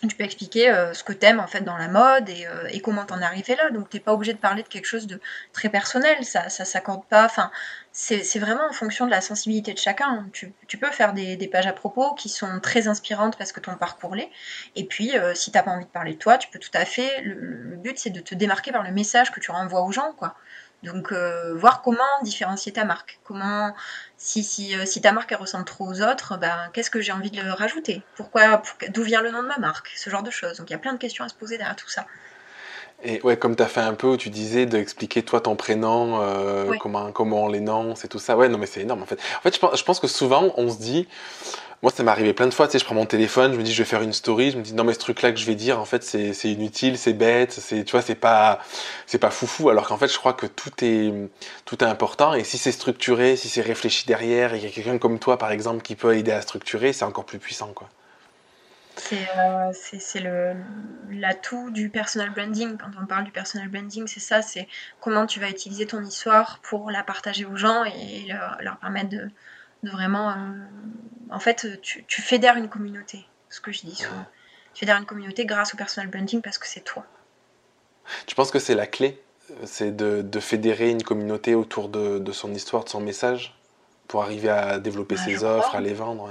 tu 0.07 0.13
peux 0.15 0.25
expliquer 0.25 0.69
euh, 0.69 0.93
ce 0.93 1.05
que 1.05 1.13
t'aimes 1.13 1.39
en 1.39 1.47
fait 1.47 1.61
dans 1.61 1.77
la 1.77 1.87
mode 1.87 2.27
et, 2.29 2.47
euh, 2.47 2.67
et 2.69 2.81
comment 2.81 3.05
t'en 3.05 3.21
es 3.21 3.23
arrivé 3.23 3.55
là. 3.55 3.69
Donc 3.69 3.89
t'es 3.89 4.01
pas 4.01 4.13
obligé 4.13 4.33
de 4.33 4.39
parler 4.39 4.63
de 4.63 4.67
quelque 4.67 4.85
chose 4.85 5.07
de 5.07 5.21
très 5.53 5.69
personnel, 5.69 6.25
ça, 6.25 6.49
ça 6.49 6.65
s'accorde 6.65 7.05
pas. 7.05 7.23
Enfin, 7.25 7.49
c'est 7.93 8.39
vraiment 8.39 8.67
en 8.69 8.73
fonction 8.73 9.05
de 9.05 9.11
la 9.11 9.21
sensibilité 9.21 9.73
de 9.73 9.77
chacun. 9.79 10.27
Tu, 10.33 10.53
peux 10.77 10.91
faire 10.91 11.13
des, 11.13 11.49
pages 11.49 11.67
à 11.67 11.73
propos 11.73 12.13
qui 12.15 12.27
sont 12.27 12.59
très 12.59 12.89
inspirantes 12.89 13.37
parce 13.37 13.53
que 13.53 13.61
ton 13.61 13.75
parcours 13.75 14.15
l'est. 14.15 14.29
Et 14.75 14.85
puis, 14.85 15.13
si 15.33 15.51
t'as 15.51 15.63
pas 15.63 15.71
envie 15.71 15.85
de 15.85 15.89
parler 15.89 16.13
de 16.13 16.17
toi, 16.17 16.37
tu 16.37 16.49
peux 16.49 16.59
tout 16.59 16.69
à 16.73 16.85
fait. 16.85 17.21
Le, 17.23 17.33
le 17.33 17.75
but, 17.75 17.97
c'est 17.97 18.09
de 18.09 18.21
te 18.21 18.35
démarquer 18.35 18.71
par 18.71 18.83
le 18.83 18.91
message 18.91 19.31
que 19.31 19.41
tu 19.41 19.51
renvoies 19.51 19.81
aux 19.81 19.91
gens, 19.91 20.13
quoi. 20.17 20.35
Donc, 20.83 21.11
euh, 21.11 21.53
voir 21.55 21.81
comment 21.81 22.03
différencier 22.23 22.71
ta 22.71 22.85
marque. 22.85 23.19
Comment, 23.23 23.75
si, 24.17 24.43
si, 24.43 24.75
euh, 24.75 24.85
si 24.85 25.01
ta 25.01 25.11
marque 25.11 25.31
ressemble 25.31 25.65
trop 25.65 25.85
aux 25.87 26.01
autres, 26.01 26.37
ben, 26.37 26.69
qu'est-ce 26.73 26.89
que 26.89 27.01
j'ai 27.01 27.11
envie 27.11 27.31
de 27.31 27.41
rajouter? 27.49 28.03
Pourquoi, 28.15 28.61
d'où 28.89 29.03
vient 29.03 29.21
le 29.21 29.31
nom 29.31 29.43
de 29.43 29.47
ma 29.47 29.57
marque? 29.57 29.89
Ce 29.95 30.09
genre 30.09 30.23
de 30.23 30.31
choses. 30.31 30.57
Donc, 30.57 30.69
il 30.69 30.73
y 30.73 30.75
a 30.75 30.79
plein 30.79 30.93
de 30.93 30.99
questions 30.99 31.25
à 31.25 31.29
se 31.29 31.35
poser 31.35 31.57
derrière 31.57 31.75
tout 31.75 31.89
ça. 31.89 32.05
Et 33.03 33.21
ouais, 33.21 33.37
comme 33.37 33.55
tu 33.55 33.63
as 33.63 33.67
fait 33.67 33.79
un 33.79 33.93
peu 33.93 34.07
où 34.07 34.17
tu 34.17 34.29
disais 34.29 34.65
d'expliquer 34.65 35.23
toi 35.23 35.39
ton 35.39 35.55
prénom, 35.55 36.19
euh, 36.21 36.73
comment, 36.79 37.11
comment 37.11 37.45
on 37.45 37.47
l'énonce 37.47 38.03
et 38.03 38.09
tout 38.09 38.19
ça. 38.19 38.35
Ouais, 38.35 38.49
non, 38.49 38.57
mais 38.57 38.65
c'est 38.65 38.81
énorme 38.81 39.01
en 39.01 39.05
fait. 39.05 39.19
En 39.37 39.41
fait, 39.41 39.55
je 39.55 39.59
pense, 39.59 39.79
je 39.79 39.83
pense 39.83 39.99
que 39.99 40.07
souvent 40.07 40.53
on 40.57 40.69
se 40.69 40.77
dit, 40.77 41.07
moi, 41.81 41.93
ça 41.93 42.03
m'est 42.03 42.11
arrivé 42.11 42.33
plein 42.33 42.47
de 42.47 42.53
fois, 42.53 42.67
tu 42.67 42.73
sais, 42.73 42.79
je 42.79 42.83
prends 42.83 42.95
mon 42.95 43.05
téléphone, 43.05 43.53
je 43.53 43.57
me 43.57 43.63
dis, 43.63 43.73
je 43.73 43.81
vais 43.81 43.87
faire 43.87 44.01
une 44.01 44.11
story, 44.11 44.51
je 44.51 44.57
me 44.57 44.63
dis, 44.63 44.73
non, 44.73 44.83
mais 44.83 44.93
ce 44.93 44.99
truc-là 44.99 45.31
que 45.31 45.39
je 45.39 45.45
vais 45.45 45.55
dire, 45.55 45.79
en 45.79 45.85
fait, 45.85 46.03
c'est, 46.03 46.33
c'est 46.33 46.49
inutile, 46.49 46.97
c'est 46.97 47.13
bête, 47.13 47.53
c'est, 47.53 47.85
tu 47.85 47.91
vois, 47.91 48.01
c'est 48.01 48.15
pas, 48.15 48.59
c'est 49.05 49.17
pas 49.17 49.29
foufou, 49.29 49.69
alors 49.69 49.87
qu'en 49.87 49.97
fait, 49.97 50.09
je 50.09 50.17
crois 50.17 50.33
que 50.33 50.45
tout 50.45 50.71
est, 50.83 51.13
tout 51.63 51.81
est 51.81 51.87
important, 51.87 52.33
et 52.33 52.43
si 52.43 52.57
c'est 52.57 52.73
structuré, 52.73 53.37
si 53.37 53.47
c'est 53.47 53.61
réfléchi 53.61 54.05
derrière, 54.05 54.53
et 54.53 54.59
qu'il 54.59 54.67
y 54.67 54.71
a 54.71 54.75
quelqu'un 54.75 54.97
comme 54.97 55.19
toi, 55.19 55.37
par 55.37 55.51
exemple, 55.51 55.81
qui 55.81 55.95
peut 55.95 56.17
aider 56.17 56.31
à 56.31 56.41
structurer, 56.41 56.91
c'est 56.91 57.05
encore 57.05 57.25
plus 57.25 57.39
puissant, 57.39 57.71
quoi. 57.73 57.87
C'est, 58.99 59.27
euh, 59.37 59.71
c'est, 59.73 60.23
l'atout 61.09 61.71
du 61.71 61.89
personal 61.89 62.29
branding. 62.31 62.77
Quand 62.77 62.91
on 63.01 63.05
parle 63.05 63.23
du 63.23 63.31
personal 63.31 63.67
branding, 63.69 64.07
c'est 64.07 64.19
ça, 64.19 64.41
c'est 64.41 64.67
comment 64.99 65.25
tu 65.25 65.39
vas 65.39 65.49
utiliser 65.49 65.85
ton 65.85 66.03
histoire 66.03 66.59
pour 66.59 66.91
la 66.91 67.03
partager 67.03 67.45
aux 67.45 67.55
gens 67.55 67.83
et 67.85 68.25
leur, 68.27 68.57
leur 68.61 68.77
permettre 68.77 69.09
de, 69.09 69.29
de 69.83 69.89
vraiment. 69.89 70.31
Euh, 70.31 70.35
en 71.29 71.39
fait, 71.39 71.81
tu, 71.81 72.03
tu, 72.05 72.21
fédères 72.21 72.57
une 72.57 72.69
communauté, 72.69 73.25
ce 73.49 73.61
que 73.61 73.71
je 73.71 73.81
dis 73.81 73.95
souvent. 73.95 74.25
Tu 74.73 74.81
fédères 74.81 74.97
une 74.97 75.05
communauté 75.05 75.45
grâce 75.45 75.73
au 75.73 75.77
personal 75.77 76.09
branding 76.09 76.41
parce 76.41 76.57
que 76.57 76.67
c'est 76.67 76.83
toi. 76.83 77.05
Tu 78.25 78.35
penses 78.35 78.51
que 78.51 78.59
c'est 78.59 78.75
la 78.75 78.87
clé 78.87 79.21
C'est 79.65 79.95
de, 79.95 80.21
de, 80.21 80.39
fédérer 80.39 80.89
une 80.89 81.03
communauté 81.03 81.55
autour 81.55 81.89
de, 81.89 82.17
de, 82.19 82.31
son 82.31 82.53
histoire, 82.53 82.83
de 82.83 82.89
son 82.89 82.99
message 82.99 83.55
pour 84.07 84.23
arriver 84.23 84.49
à 84.49 84.79
développer 84.79 85.15
bah, 85.15 85.21
ses 85.23 85.43
offres, 85.43 85.75
à 85.75 85.81
les 85.81 85.93
vendre 85.93 86.29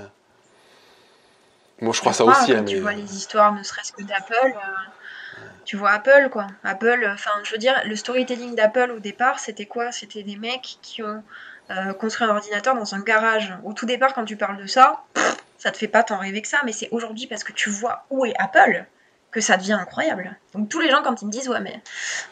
Moi, 1.80 1.92
je 1.92 2.00
crois 2.00 2.12
ça 2.12 2.24
aussi. 2.24 2.52
Hein, 2.52 2.64
tu 2.64 2.80
vois 2.80 2.92
les 2.92 3.16
histoires, 3.16 3.54
ne 3.54 3.62
serait-ce 3.62 3.92
que 3.92 4.02
d'Apple. 4.02 4.34
Euh, 4.42 5.40
tu 5.64 5.76
vois 5.76 5.90
Apple, 5.90 6.28
quoi. 6.30 6.46
Apple, 6.64 7.08
enfin, 7.12 7.30
je 7.44 7.52
veux 7.52 7.58
dire, 7.58 7.80
le 7.84 7.94
storytelling 7.94 8.54
d'Apple 8.54 8.90
au 8.90 9.00
départ, 9.00 9.38
c'était 9.38 9.66
quoi? 9.66 9.92
C'était 9.92 10.22
des 10.22 10.36
mecs 10.36 10.78
qui 10.82 11.02
ont 11.02 11.22
euh, 11.70 11.92
construire 11.92 12.30
un 12.30 12.34
ordinateur 12.34 12.74
dans 12.74 12.94
un 12.94 13.00
garage. 13.00 13.54
Au 13.64 13.74
tout 13.74 13.86
départ, 13.86 14.14
quand 14.14 14.24
tu 14.24 14.36
parles 14.36 14.56
de 14.56 14.66
ça, 14.66 15.04
ça 15.58 15.70
te 15.70 15.76
fait 15.76 15.88
pas 15.88 16.02
tant 16.02 16.18
rêver 16.18 16.42
que 16.42 16.48
ça, 16.48 16.58
mais 16.64 16.72
c'est 16.72 16.88
aujourd'hui 16.90 17.26
parce 17.26 17.44
que 17.44 17.52
tu 17.52 17.70
vois 17.70 18.06
où 18.10 18.24
est 18.24 18.34
Apple 18.38 18.86
que 19.30 19.40
ça 19.40 19.56
devient 19.56 19.74
incroyable. 19.74 20.36
Donc 20.54 20.68
tous 20.68 20.80
les 20.80 20.90
gens 20.90 21.02
quand 21.02 21.20
ils 21.20 21.26
me 21.26 21.30
disent 21.30 21.48
ouais 21.48 21.60
mais 21.60 21.80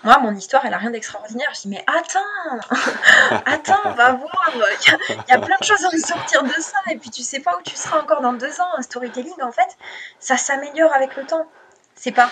moi 0.02 0.18
mon 0.18 0.34
histoire 0.34 0.64
elle 0.64 0.72
a 0.72 0.78
rien 0.78 0.90
d'extraordinaire, 0.90 1.48
je 1.54 1.62
dis 1.62 1.68
mais 1.68 1.84
attends, 1.86 3.38
attends, 3.44 3.90
va 3.92 4.12
voir, 4.12 4.52
il 4.54 5.28
y, 5.28 5.32
a 5.32 5.38
plein 5.38 5.56
de 5.60 5.64
choses 5.64 5.84
à 5.84 5.88
ressortir 5.88 6.42
de 6.42 6.60
ça 6.60 6.78
et 6.90 6.96
puis 6.96 7.10
tu 7.10 7.22
sais 7.22 7.40
pas 7.40 7.56
où 7.58 7.62
tu 7.62 7.76
seras 7.76 8.00
encore 8.00 8.22
dans 8.22 8.32
deux 8.32 8.60
ans. 8.60 8.68
Un 8.78 8.82
storytelling 8.82 9.42
en 9.42 9.52
fait, 9.52 9.76
ça 10.20 10.36
s'améliore 10.36 10.92
avec 10.94 11.16
le 11.16 11.24
temps. 11.24 11.46
C'est 11.94 12.12
pas, 12.12 12.30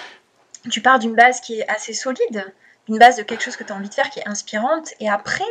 tu 0.70 0.81
pars 0.81 0.98
d'une 0.98 1.14
base 1.14 1.40
qui 1.40 1.61
est 1.61 1.68
assez 1.68 1.92
solide, 1.92 2.53
une 2.88 2.98
base 2.98 3.16
de 3.16 3.22
quelque 3.22 3.42
chose 3.42 3.57
que 3.57 3.64
tu 3.64 3.72
as 3.72 3.77
envie 3.77 3.88
de 3.88 3.94
faire 3.94 4.11
qui 4.11 4.20
est 4.20 4.29
inspirante. 4.29 4.90
Et 5.00 5.11
après, 5.11 5.44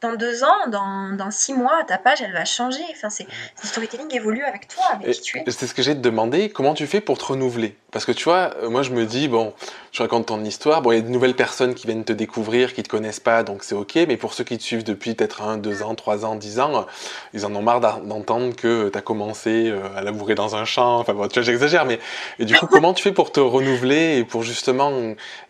dans 0.00 0.14
deux 0.14 0.44
ans, 0.44 0.68
dans, 0.68 1.14
dans 1.14 1.30
six 1.30 1.52
mois, 1.52 1.84
ta 1.84 1.98
page, 1.98 2.22
elle 2.22 2.32
va 2.32 2.44
changer. 2.44 2.82
Enfin, 2.92 3.10
c'est, 3.10 3.24
le 3.24 3.68
storytelling 3.68 4.14
évolue 4.14 4.44
avec 4.44 4.68
toi, 4.68 4.84
avec 4.92 5.10
qui 5.10 5.20
tu 5.20 5.38
es. 5.38 5.44
C'est 5.50 5.66
ce 5.66 5.74
que 5.74 5.82
j'ai 5.82 5.94
te 5.94 6.00
demander. 6.00 6.48
Comment 6.48 6.74
tu 6.74 6.86
fais 6.86 7.00
pour 7.00 7.18
te 7.18 7.24
renouveler? 7.24 7.76
Parce 7.92 8.04
que 8.04 8.12
tu 8.12 8.24
vois, 8.24 8.54
euh, 8.62 8.70
moi, 8.70 8.82
je 8.82 8.90
me 8.90 9.04
dis, 9.04 9.28
bon, 9.28 9.52
je 9.92 10.02
raconte 10.02 10.26
ton 10.26 10.42
histoire. 10.44 10.80
Bon, 10.80 10.92
il 10.92 10.96
y 10.96 10.98
a 10.98 11.02
de 11.02 11.08
nouvelles 11.08 11.34
personnes 11.34 11.74
qui 11.74 11.86
viennent 11.86 12.04
te 12.04 12.12
découvrir, 12.12 12.72
qui 12.72 12.82
te 12.82 12.88
connaissent 12.88 13.20
pas, 13.20 13.42
donc 13.42 13.62
c'est 13.62 13.74
ok. 13.74 13.96
Mais 14.08 14.16
pour 14.16 14.32
ceux 14.32 14.44
qui 14.44 14.56
te 14.56 14.62
suivent 14.62 14.84
depuis 14.84 15.14
peut-être 15.14 15.42
un, 15.42 15.56
deux 15.56 15.82
ans, 15.82 15.94
trois 15.94 16.24
ans, 16.24 16.36
dix 16.36 16.60
ans, 16.60 16.86
ils 17.34 17.44
en 17.44 17.54
ont 17.54 17.62
marre 17.62 17.80
d'entendre 17.80 18.54
que 18.54 18.88
tu 18.88 18.96
as 18.96 19.02
commencé 19.02 19.68
euh, 19.68 19.80
à 19.96 20.02
labourer 20.02 20.34
dans 20.34 20.56
un 20.56 20.64
champ. 20.64 21.00
Enfin, 21.00 21.14
bon, 21.14 21.28
tu 21.28 21.40
vois, 21.40 21.42
j'exagère. 21.42 21.84
Mais 21.84 21.98
et 22.38 22.44
du 22.44 22.54
coup, 22.54 22.66
comment 22.70 22.94
tu 22.94 23.02
fais 23.02 23.12
pour 23.12 23.32
te 23.32 23.40
renouveler 23.40 24.18
et 24.18 24.24
pour 24.24 24.44
justement 24.44 24.92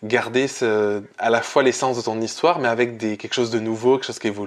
garder 0.03 0.49
ce, 0.49 1.03
à 1.19 1.31
la 1.31 1.43
fois 1.43 1.63
l'essence 1.63 1.99
de 1.99 2.03
ton 2.03 2.21
histoire, 2.21 2.59
mais 2.59 2.69
avec 2.69 2.97
des, 2.97 3.17
quelque 3.17 3.35
chose 3.35 3.51
de 3.51 3.61
nouveau, 3.61 3.97
quelque 3.97 4.07
chose 4.07 4.19
qui 4.19 4.29
évolue 4.29 4.39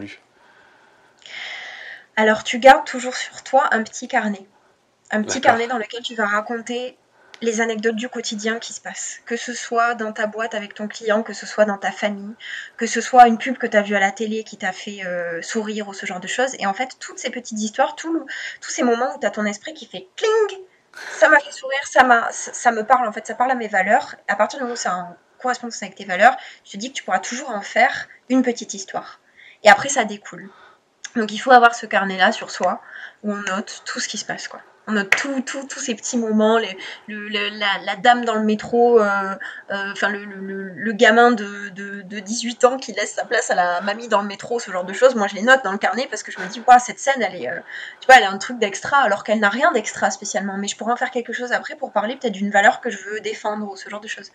alors 2.16 2.44
tu 2.44 2.60
gardes 2.60 2.86
toujours 2.86 3.16
sur 3.16 3.44
toi 3.44 3.68
un 3.72 3.84
petit 3.84 4.08
carnet. 4.08 4.46
Un 5.12 5.24
petit 5.24 5.42
carnet 5.42 5.68
dans 5.68 5.78
lequel 5.78 6.02
tu 6.02 6.16
vas 6.16 6.26
raconter 6.26 6.98
les 7.42 7.60
anecdotes 7.60 7.96
du 7.96 8.08
quotidien 8.08 8.60
qui 8.60 8.74
se 8.74 8.80
passent. 8.80 9.20
Que 9.26 9.36
ce 9.36 9.54
soit 9.54 9.96
dans 9.96 10.14
ta 10.14 10.28
boîte 10.28 10.56
avec 10.56 10.74
ton 10.74 10.88
client, 10.88 11.24
que 11.24 11.34
ce 11.34 11.46
soit 11.46 11.66
dans 11.66 11.78
ta 11.78 11.92
famille, 11.92 12.36
que 12.78 12.88
ce 12.88 13.02
soit 13.02 13.28
une 13.28 13.38
pub 13.38 13.58
que 13.58 13.68
tu 13.68 13.78
as 13.78 13.82
vue 13.82 13.96
à 13.96 14.00
la 14.00 14.12
télé 14.12 14.44
qui 14.44 14.58
t'a 14.58 14.72
fait 14.72 15.06
euh, 15.06 15.42
sourire 15.42 15.88
ou 15.88 15.94
ce 15.94 16.06
genre 16.06 16.20
de 16.20 16.28
choses. 16.28 16.56
Et 16.60 16.66
en 16.66 16.74
fait, 16.74 16.98
toutes 17.00 17.20
ces 17.20 17.30
petites 17.32 17.60
histoires, 17.60 17.96
tous 17.96 18.26
ces 18.62 18.84
moments 18.84 19.16
où 19.16 19.20
tu 19.20 19.26
as 19.26 19.32
ton 19.32 19.46
esprit 19.46 19.74
qui 19.74 19.88
fait 19.88 20.08
cling, 20.16 20.60
ça 21.12 21.30
m'a 21.30 21.40
fait 21.40 21.52
sourire, 21.52 21.82
ça, 21.86 22.30
ça 22.32 22.72
me 22.72 22.84
parle 22.84 23.08
en 23.08 23.12
fait, 23.12 23.26
ça 23.26 23.34
parle 23.34 23.52
à 23.52 23.56
mes 23.56 23.68
valeurs. 23.68 24.16
À 24.28 24.36
partir 24.36 24.60
du 24.60 24.64
moment 24.64 24.76
où 24.76 24.78
ça 24.78 24.96
en 24.96 25.18
correspondance 25.40 25.82
avec 25.82 25.96
tes 25.96 26.06
valeurs, 26.06 26.36
je 26.64 26.72
te 26.72 26.78
dis 26.78 26.92
que 26.92 26.98
tu 26.98 27.04
pourras 27.04 27.20
toujours 27.20 27.50
en 27.50 27.62
faire 27.62 28.08
une 28.30 28.44
petite 28.44 28.76
histoire. 28.76 29.20
Et 29.64 29.70
après, 29.70 29.90
ça 29.90 30.06
découle. 30.06 30.50
Donc 31.16 31.32
il 31.32 31.38
faut 31.38 31.52
avoir 31.52 31.76
ce 31.76 31.86
carnet-là 31.86 32.32
sur 32.32 32.50
soi 32.50 32.82
où 33.24 33.32
on 33.32 33.42
note 33.42 33.84
tout 33.86 34.00
ce 34.00 34.08
qui 34.08 34.18
se 34.18 34.26
passe. 34.26 34.48
quoi. 34.48 34.62
On 34.88 34.94
note 34.94 35.12
tout, 35.12 35.42
tout, 35.42 35.66
tous 35.66 35.80
ces 35.80 35.96
petits 35.96 36.18
moments, 36.18 36.58
les, 36.58 36.78
le, 37.08 37.30
la, 37.30 37.78
la, 37.86 37.96
dame 37.96 38.26
dans 38.26 38.36
le 38.36 38.44
métro, 38.44 39.00
euh, 39.00 39.06
euh, 39.72 39.92
enfin 39.94 40.10
le, 40.10 40.92
gamin 40.92 41.32
de, 41.32 41.70
de, 41.70 42.02
de, 42.02 42.20
18 42.20 42.66
ans 42.66 42.78
qui 42.78 42.92
laisse 42.92 43.14
sa 43.14 43.24
place 43.24 43.50
à 43.50 43.56
la 43.56 43.80
mamie 43.80 44.10
dans 44.10 44.22
le 44.22 44.28
métro, 44.28 44.60
ce 44.60 44.72
genre 44.72 44.84
de 44.84 44.92
choses. 44.92 45.16
Moi, 45.16 45.28
je 45.28 45.36
les 45.36 45.42
note 45.42 45.64
dans 45.64 45.72
le 45.72 45.78
carnet 45.78 46.08
parce 46.10 46.22
que 46.22 46.34
je 46.34 46.40
me 46.40 46.48
dis, 46.48 46.62
wow, 46.68 46.76
cette 46.80 47.00
scène, 47.00 47.22
elle 47.22 47.42
est, 47.42 47.50
euh, 47.50 47.60
tu 48.02 48.08
vois, 48.08 48.18
elle 48.18 48.26
a 48.26 48.30
un 48.30 48.38
truc 48.38 48.60
d'extra, 48.60 48.98
alors 48.98 49.24
qu'elle 49.24 49.40
n'a 49.40 49.48
rien 49.48 49.72
d'extra 49.72 50.12
spécialement. 50.12 50.58
Mais 50.58 50.68
je 50.68 50.76
pourrais 50.76 50.92
en 50.92 50.98
faire 50.98 51.12
quelque 51.12 51.32
chose 51.32 51.54
après 51.54 51.76
pour 51.76 51.94
parler 51.94 52.18
peut-être 52.18 52.34
d'une 52.34 52.52
valeur 52.52 52.82
que 52.82 52.90
je 52.90 52.98
veux 52.98 53.22
défendre 53.22 53.72
ou 53.72 53.78
ce 53.78 53.90
genre 53.90 54.02
de 54.02 54.10
choses. 54.10 54.32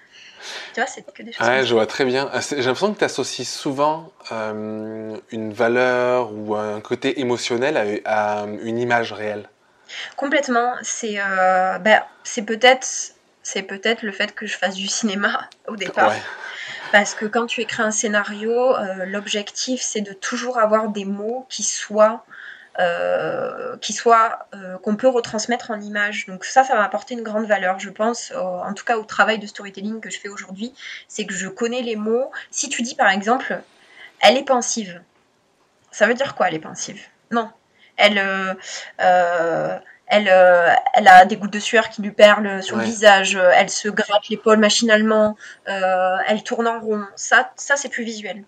Tu 0.73 0.81
vois, 0.81 0.87
c'est 0.87 1.05
que 1.13 1.23
des 1.23 1.33
choses. 1.33 1.47
Ouais, 1.47 1.67
je 1.67 1.75
vois 1.75 1.87
très 1.87 2.07
bien. 2.07 2.31
J'ai 2.41 2.57
l'impression 2.57 2.95
que 2.95 2.99
tu 2.99 3.05
associes 3.05 3.45
souvent 3.45 4.11
une 4.31 5.53
valeur 5.53 6.33
ou 6.33 6.57
un 6.57 6.81
côté 6.81 7.21
émotionnel 7.21 8.03
à, 8.07 8.41
à 8.41 8.47
une 8.47 8.79
image 8.79 9.13
réelle. 9.13 9.47
Complètement. 10.17 10.75
C'est 10.83 11.17
euh, 11.19 11.79
ben, 11.79 12.03
c'est 12.25 12.43
peut-être 12.43 12.87
c'est 13.43 13.63
peut-être 13.63 14.03
le 14.03 14.13
fait 14.13 14.35
que 14.35 14.47
je 14.47 14.57
fasse 14.57 14.75
du 14.75 14.89
cinéma 14.89 15.49
au 15.67 15.77
départ. 15.77 16.13
Parce 16.93 17.15
que 17.15 17.27
quand 17.27 17.47
tu 17.47 17.61
écris 17.61 17.83
un 17.83 17.91
scénario, 17.91 18.77
euh, 18.77 19.05
l'objectif 19.05 19.81
c'est 19.83 20.01
de 20.01 20.13
toujours 20.13 20.59
avoir 20.59 20.89
des 20.89 21.05
mots 21.05 21.47
qui 21.49 21.63
soient 21.63 22.25
euh, 22.79 23.77
qui 23.79 23.99
qu'on 24.83 24.97
peut 24.97 25.09
retransmettre 25.09 25.71
en 25.71 25.81
image. 25.81 26.27
Donc 26.27 26.45
ça, 26.45 26.65
ça 26.65 26.75
va 26.75 26.85
apporter 26.85 27.15
une 27.15 27.23
grande 27.23 27.47
valeur, 27.47 27.79
je 27.81 27.91
pense. 27.91 28.33
en 28.33 28.73
tout 28.75 28.85
cas, 28.85 28.97
au 28.99 29.05
travail 29.05 29.39
de 29.39 29.47
storytelling 29.47 30.01
que 30.01 30.11
je 30.11 30.21
fais 30.21 30.29
aujourd'hui, 30.29 30.73
c'est 31.09 31.27
que 31.27 31.35
je 31.35 31.49
connais 31.49 31.83
les 31.83 31.97
mots. 31.97 32.31
Si 32.51 32.69
tu 32.69 32.83
dis 32.83 32.95
par 32.95 33.09
exemple, 33.09 33.61
elle 34.21 34.37
est 34.37 34.45
pensive, 34.45 35.01
ça 35.91 36.07
veut 36.07 36.15
dire 36.15 36.35
quoi, 36.35 36.49
elle 36.49 36.55
est 36.55 36.61
pensive? 36.61 37.01
Non, 37.31 37.51
elle, 37.99 38.19
euh, 38.19 38.55
euh, 39.01 39.79
elle, 40.07 40.29
euh, 40.31 40.73
elle 40.95 41.09
a 41.09 41.27
des 41.27 41.37
gouttes 41.37 41.53
de 41.53 41.59
sueur 41.59 41.91
qui 41.91 42.01
lui 42.01 42.13
perlent 42.13 42.63
sur 42.63 42.77
le 42.77 42.85
visage, 42.85 43.37
elle 43.37 43.69
se 43.69 43.89
gratte 43.89 44.29
l'épaule 44.31 44.59
machinalement, 44.59 45.37
elle 45.67 46.43
tourne 46.45 46.67
en 46.67 46.81
rond. 46.81 47.05
Ça, 47.17 47.53
ça 47.57 47.77
c'est 47.77 47.91
plus 47.91 48.05
visuel. 48.05 48.45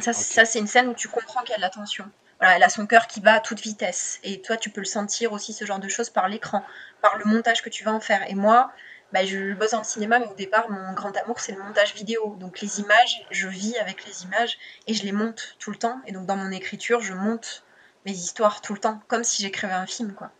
ça, 0.00 0.12
ça 0.12 0.44
c'est 0.44 0.60
une 0.60 0.68
scène 0.68 0.88
où 0.88 0.94
tu 0.94 1.08
comprends 1.08 1.42
qu'elle 1.42 1.54
a 1.54 1.58
de 1.58 1.62
l'attention. 1.62 2.04
Voilà, 2.38 2.56
elle 2.56 2.62
a 2.64 2.68
son 2.68 2.86
cœur 2.86 3.06
qui 3.06 3.20
bat 3.20 3.34
à 3.34 3.40
toute 3.40 3.60
vitesse. 3.60 4.18
Et 4.24 4.42
toi, 4.42 4.56
tu 4.56 4.68
peux 4.68 4.80
le 4.80 4.86
sentir 4.86 5.32
aussi, 5.32 5.52
ce 5.52 5.64
genre 5.64 5.78
de 5.78 5.86
choses, 5.86 6.10
par 6.10 6.28
l'écran, 6.28 6.64
par 7.00 7.16
le 7.16 7.24
montage 7.24 7.62
que 7.62 7.68
tu 7.68 7.84
vas 7.84 7.92
en 7.92 8.00
faire. 8.00 8.28
Et 8.28 8.34
moi, 8.34 8.72
bah, 9.12 9.24
je 9.24 9.54
bosse 9.54 9.74
en 9.74 9.84
cinéma, 9.84 10.18
mais 10.18 10.26
au 10.26 10.34
départ, 10.34 10.68
mon 10.68 10.92
grand 10.92 11.16
amour, 11.18 11.38
c'est 11.38 11.52
le 11.52 11.62
montage 11.62 11.94
vidéo. 11.94 12.34
Donc 12.40 12.60
les 12.60 12.80
images, 12.80 13.24
je 13.30 13.46
vis 13.46 13.76
avec 13.78 14.04
les 14.06 14.24
images 14.24 14.58
et 14.88 14.94
je 14.94 15.04
les 15.04 15.12
monte 15.12 15.54
tout 15.60 15.70
le 15.70 15.76
temps. 15.76 16.00
Et 16.06 16.12
donc 16.12 16.26
dans 16.26 16.36
mon 16.36 16.50
écriture, 16.50 17.00
je 17.00 17.12
monte 17.12 17.62
mes 18.06 18.12
histoires 18.12 18.60
tout 18.60 18.74
le 18.74 18.80
temps, 18.80 19.00
comme 19.08 19.24
si 19.24 19.42
j'écrivais 19.42 19.72
un 19.72 19.86
film, 19.86 20.12
quoi. 20.12 20.30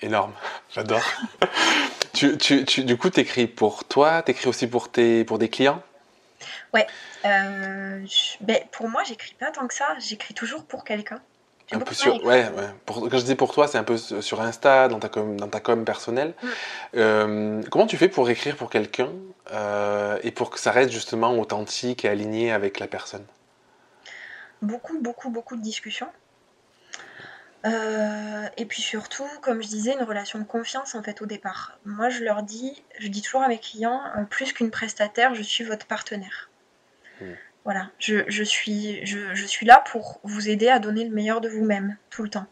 Énorme, 0.00 0.32
j'adore. 0.70 1.02
tu, 2.12 2.36
tu, 2.38 2.64
tu, 2.64 2.84
du 2.84 2.96
coup, 2.96 3.10
tu 3.10 3.20
écris 3.20 3.46
pour 3.46 3.84
toi, 3.84 4.22
tu 4.22 4.32
écris 4.32 4.48
aussi 4.48 4.66
pour, 4.66 4.90
tes, 4.90 5.24
pour 5.24 5.38
des 5.38 5.48
clients? 5.48 5.82
Ouais. 6.72 6.86
Euh, 7.24 8.04
ben, 8.40 8.58
pour 8.72 8.88
moi, 8.88 9.02
j'écris 9.04 9.34
pas 9.34 9.50
tant 9.50 9.66
que 9.66 9.74
ça, 9.74 9.96
j'écris 9.98 10.34
toujours 10.34 10.64
pour 10.64 10.84
quelqu'un. 10.84 11.20
Un 11.70 11.80
peu 11.80 11.94
sur, 11.94 12.24
ouais, 12.24 12.48
ouais. 12.48 12.70
Pour, 12.86 13.08
quand 13.10 13.18
je 13.18 13.24
dis 13.24 13.34
pour 13.34 13.52
toi, 13.52 13.68
c'est 13.68 13.76
un 13.76 13.84
peu 13.84 13.98
sur 13.98 14.40
Insta, 14.40 14.88
dans 14.88 14.98
ta 14.98 15.10
com, 15.10 15.38
dans 15.38 15.48
ta 15.48 15.60
com 15.60 15.84
personnelle. 15.84 16.32
Mm. 16.42 16.48
Euh, 16.96 17.62
comment 17.70 17.86
tu 17.86 17.98
fais 17.98 18.08
pour 18.08 18.30
écrire 18.30 18.56
pour 18.56 18.70
quelqu'un 18.70 19.10
euh, 19.52 20.18
et 20.22 20.30
pour 20.30 20.48
que 20.48 20.58
ça 20.58 20.70
reste 20.70 20.90
justement 20.90 21.38
authentique 21.38 22.06
et 22.06 22.08
aligné 22.08 22.52
avec 22.52 22.78
la 22.78 22.86
personne? 22.86 23.24
Beaucoup, 24.62 24.98
beaucoup, 25.00 25.28
beaucoup 25.28 25.56
de 25.56 25.62
discussions. 25.62 26.08
Euh, 27.66 28.48
et 28.56 28.66
puis 28.66 28.82
surtout, 28.82 29.26
comme 29.42 29.62
je 29.62 29.68
disais, 29.68 29.92
une 29.92 30.02
relation 30.02 30.38
de 30.38 30.44
confiance 30.44 30.94
en 30.94 31.02
fait 31.02 31.22
au 31.22 31.26
départ. 31.26 31.78
Moi, 31.84 32.08
je 32.08 32.22
leur 32.22 32.42
dis, 32.42 32.82
je 32.98 33.08
dis 33.08 33.22
toujours 33.22 33.42
à 33.42 33.48
mes 33.48 33.58
clients, 33.58 34.00
euh, 34.16 34.24
plus 34.24 34.52
qu'une 34.52 34.70
prestataire, 34.70 35.34
je 35.34 35.42
suis 35.42 35.64
votre 35.64 35.86
partenaire. 35.86 36.50
Hmm. 37.20 37.32
Voilà, 37.64 37.90
je, 37.98 38.42
suis, 38.44 39.04
je, 39.04 39.44
suis 39.44 39.66
là 39.66 39.84
pour 39.90 40.20
vous 40.22 40.48
aider 40.48 40.68
à 40.68 40.78
donner 40.78 41.04
le 41.04 41.14
meilleur 41.14 41.42
de 41.42 41.50
vous-même 41.50 41.98
tout 42.08 42.22
le 42.22 42.30
temps. 42.30 42.46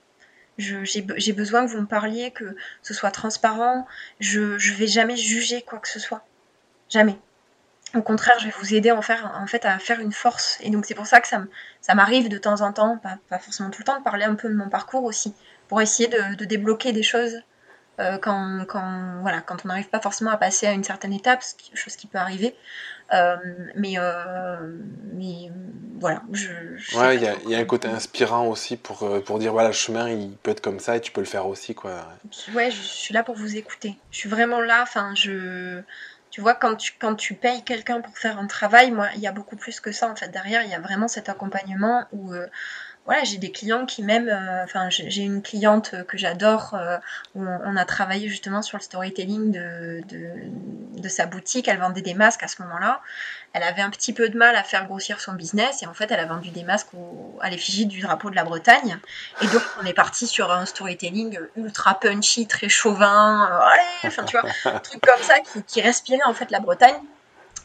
J'ai 0.58 1.32
besoin 1.32 1.64
que 1.64 1.70
vous 1.70 1.80
me 1.80 1.86
parliez, 1.86 2.32
que 2.32 2.54
ce 2.82 2.92
soit 2.92 3.10
transparent. 3.10 3.86
Je 4.20 4.40
ne 4.40 4.76
vais 4.76 4.86
jamais 4.86 5.16
juger 5.16 5.62
quoi 5.62 5.78
que 5.78 5.88
ce 5.88 6.00
soit. 6.00 6.22
Jamais. 6.90 7.18
Au 7.94 8.02
contraire, 8.02 8.34
je 8.40 8.46
vais 8.46 8.54
vous 8.58 8.74
aider 8.74 8.90
en, 8.90 9.00
faire, 9.00 9.32
en 9.40 9.46
fait 9.46 9.64
à 9.64 9.78
faire 9.78 10.00
une 10.00 10.12
force. 10.12 10.58
Et 10.60 10.70
donc 10.70 10.86
c'est 10.86 10.94
pour 10.94 11.06
ça 11.06 11.20
que 11.20 11.28
ça 11.28 11.94
m'arrive 11.94 12.28
de 12.28 12.38
temps 12.38 12.60
en 12.60 12.72
temps, 12.72 12.98
pas, 12.98 13.38
forcément 13.38 13.70
tout 13.70 13.80
le 13.80 13.84
temps, 13.84 13.98
de 13.98 14.04
parler 14.04 14.24
un 14.24 14.34
peu 14.34 14.48
de 14.48 14.54
mon 14.54 14.68
parcours 14.68 15.04
aussi, 15.04 15.34
pour 15.68 15.80
essayer 15.80 16.08
de, 16.08 16.44
débloquer 16.44 16.92
des 16.92 17.02
choses 17.04 17.40
euh, 17.98 18.18
quand, 18.18 18.64
quand, 18.68 19.20
voilà, 19.22 19.40
quand 19.40 19.64
on 19.64 19.68
n'arrive 19.68 19.88
pas 19.88 20.00
forcément 20.00 20.30
à 20.30 20.36
passer 20.36 20.66
à 20.66 20.72
une 20.72 20.84
certaine 20.84 21.12
étape, 21.12 21.42
chose 21.74 21.96
qui 21.96 22.06
peut 22.06 22.18
arriver. 22.18 22.54
Euh, 23.14 23.36
mais, 23.76 23.94
euh, 23.98 24.56
mais 25.14 25.50
voilà. 25.98 26.22
Je, 26.32 26.50
ouais, 26.98 27.16
il 27.16 27.50
y, 27.50 27.54
a 27.54 27.58
un 27.58 27.64
côté 27.64 27.88
inspirant 27.88 28.48
aussi 28.48 28.76
pour, 28.76 29.22
pour 29.22 29.38
dire 29.38 29.52
voilà, 29.52 29.68
le 29.68 29.74
chemin 29.74 30.10
il 30.10 30.32
peut 30.38 30.50
être 30.50 30.60
comme 30.60 30.80
ça 30.80 30.96
et 30.96 31.00
tu 31.00 31.12
peux 31.12 31.20
le 31.20 31.26
faire 31.26 31.46
aussi. 31.46 31.74
Quoi. 31.74 32.04
ouais, 32.52 32.70
je 32.70 32.82
suis 32.82 33.14
là 33.14 33.22
pour 33.22 33.36
vous 33.36 33.56
écouter. 33.56 33.96
Je 34.10 34.18
suis 34.18 34.28
vraiment 34.28 34.60
là. 34.60 34.82
Enfin, 34.82 35.14
je 35.14 35.80
tu 36.36 36.42
vois, 36.42 36.52
quand 36.52 36.76
tu, 36.76 36.92
quand 36.98 37.14
tu 37.14 37.32
payes 37.32 37.62
quelqu'un 37.64 38.02
pour 38.02 38.18
faire 38.18 38.38
un 38.38 38.46
travail, 38.46 38.90
moi, 38.90 39.08
il 39.14 39.22
y 39.22 39.26
a 39.26 39.32
beaucoup 39.32 39.56
plus 39.56 39.80
que 39.80 39.90
ça, 39.90 40.10
en 40.10 40.14
fait. 40.14 40.28
Derrière, 40.28 40.62
il 40.64 40.70
y 40.70 40.74
a 40.74 40.80
vraiment 40.80 41.08
cet 41.08 41.30
accompagnement 41.30 42.04
où, 42.12 42.34
euh, 42.34 42.46
voilà, 43.06 43.22
j'ai 43.22 43.38
des 43.38 43.52
clients 43.52 43.86
qui 43.86 44.02
même, 44.02 44.28
euh, 44.28 44.64
enfin, 44.64 44.90
j'ai 44.90 45.22
une 45.22 45.40
cliente 45.40 45.94
que 46.08 46.18
j'adore, 46.18 46.74
euh, 46.74 46.98
où 47.36 47.44
on, 47.44 47.76
a 47.76 47.84
travaillé 47.84 48.28
justement 48.28 48.62
sur 48.62 48.78
le 48.78 48.82
storytelling 48.82 49.52
de, 49.52 50.02
de, 50.98 51.08
sa 51.08 51.26
boutique. 51.26 51.68
Elle 51.68 51.78
vendait 51.78 52.02
des 52.02 52.14
masques 52.14 52.42
à 52.42 52.48
ce 52.48 52.60
moment-là. 52.62 53.00
Elle 53.52 53.62
avait 53.62 53.80
un 53.80 53.90
petit 53.90 54.12
peu 54.12 54.28
de 54.28 54.36
mal 54.36 54.56
à 54.56 54.64
faire 54.64 54.86
grossir 54.86 55.20
son 55.20 55.34
business 55.34 55.82
et 55.82 55.86
en 55.86 55.94
fait, 55.94 56.10
elle 56.10 56.18
a 56.18 56.26
vendu 56.26 56.50
des 56.50 56.64
masques 56.64 56.88
à 57.40 57.48
l'effigie 57.48 57.86
du 57.86 58.00
drapeau 58.00 58.28
de 58.28 58.34
la 58.34 58.42
Bretagne. 58.42 58.98
Et 59.40 59.46
donc, 59.46 59.62
on 59.80 59.86
est 59.86 59.94
parti 59.94 60.26
sur 60.26 60.50
un 60.50 60.66
storytelling 60.66 61.38
ultra 61.56 61.98
punchy, 62.00 62.48
très 62.48 62.68
chauvin. 62.68 63.48
allez, 63.62 63.82
enfin, 64.04 64.24
tu 64.24 64.36
vois, 64.36 64.50
un 64.64 64.80
truc 64.80 65.00
comme 65.00 65.22
ça 65.22 65.38
qui, 65.40 65.62
qui 65.62 65.80
respirait 65.80 66.24
en 66.26 66.34
fait 66.34 66.50
la 66.50 66.58
Bretagne. 66.58 67.00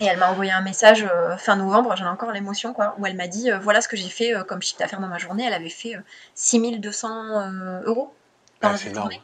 Et 0.01 0.05
elle 0.05 0.17
m'a 0.17 0.31
envoyé 0.31 0.51
un 0.51 0.61
message 0.61 1.03
euh, 1.03 1.37
fin 1.37 1.55
novembre, 1.55 1.95
j'en 1.95 2.05
ai 2.05 2.09
encore 2.09 2.31
l'émotion, 2.31 2.73
quoi, 2.73 2.95
où 2.97 3.05
elle 3.05 3.15
m'a 3.15 3.27
dit 3.27 3.51
euh, 3.51 3.59
voilà 3.59 3.81
ce 3.81 3.87
que 3.87 3.95
j'ai 3.95 4.09
fait 4.09 4.35
euh, 4.35 4.43
comme 4.43 4.59
chiffre 4.59 4.79
d'affaires 4.79 4.99
dans 4.99 5.07
ma 5.07 5.19
journée. 5.19 5.43
Elle 5.45 5.53
avait 5.53 5.69
fait 5.69 5.95
6200 6.33 7.83
euros 7.85 8.11
dans 8.61 8.75
cette 8.75 8.95
journée. 8.95 9.21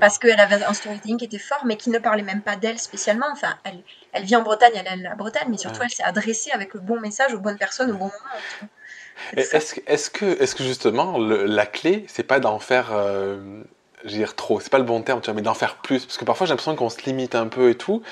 Parce 0.00 0.18
qu'elle 0.18 0.38
avait 0.38 0.62
un 0.62 0.74
storytelling 0.74 1.16
qui 1.16 1.24
était 1.24 1.38
fort, 1.38 1.64
mais 1.64 1.76
qui 1.76 1.88
ne 1.88 1.98
parlait 1.98 2.22
même 2.22 2.42
pas 2.42 2.56
d'elle 2.56 2.78
spécialement. 2.78 3.26
Enfin, 3.32 3.54
elle, 3.64 3.82
elle, 4.12 4.24
vit 4.24 4.36
en 4.36 4.42
Bretagne, 4.42 4.72
elle 4.74 4.86
aime 4.86 5.02
la 5.02 5.14
Bretagne, 5.14 5.46
mais 5.48 5.56
surtout, 5.56 5.80
elle 5.82 5.90
s'est 5.90 6.02
adressée 6.02 6.50
avec 6.50 6.74
le 6.74 6.80
bon 6.80 7.00
message 7.00 7.32
aux 7.32 7.38
bonnes 7.38 7.58
personnes 7.58 7.90
au 7.90 7.96
bon 7.96 8.06
moment. 8.06 8.68
Est-ce 9.34 9.56
est 9.86 10.12
que, 10.12 10.42
est 10.42 10.54
que 10.54 10.64
justement, 10.64 11.16
la 11.18 11.64
clé, 11.64 12.04
c'est 12.08 12.22
pas 12.22 12.38
d'en 12.38 12.58
faire 12.58 12.92
je 14.04 14.10
dire 14.10 14.34
trop, 14.34 14.60
c'est 14.60 14.70
pas 14.70 14.78
le 14.78 14.84
bon 14.84 15.02
terme, 15.02 15.20
tu 15.20 15.26
vois, 15.26 15.34
mais 15.34 15.42
d'en 15.42 15.54
faire 15.54 15.76
plus. 15.76 16.04
Parce 16.06 16.18
que 16.18 16.24
parfois 16.24 16.46
j'ai 16.46 16.52
l'impression 16.52 16.74
qu'on 16.74 16.90
se 16.90 17.00
limite 17.02 17.34
un 17.34 17.46
peu 17.46 17.70
et 17.70 17.74
tout. 17.74 18.02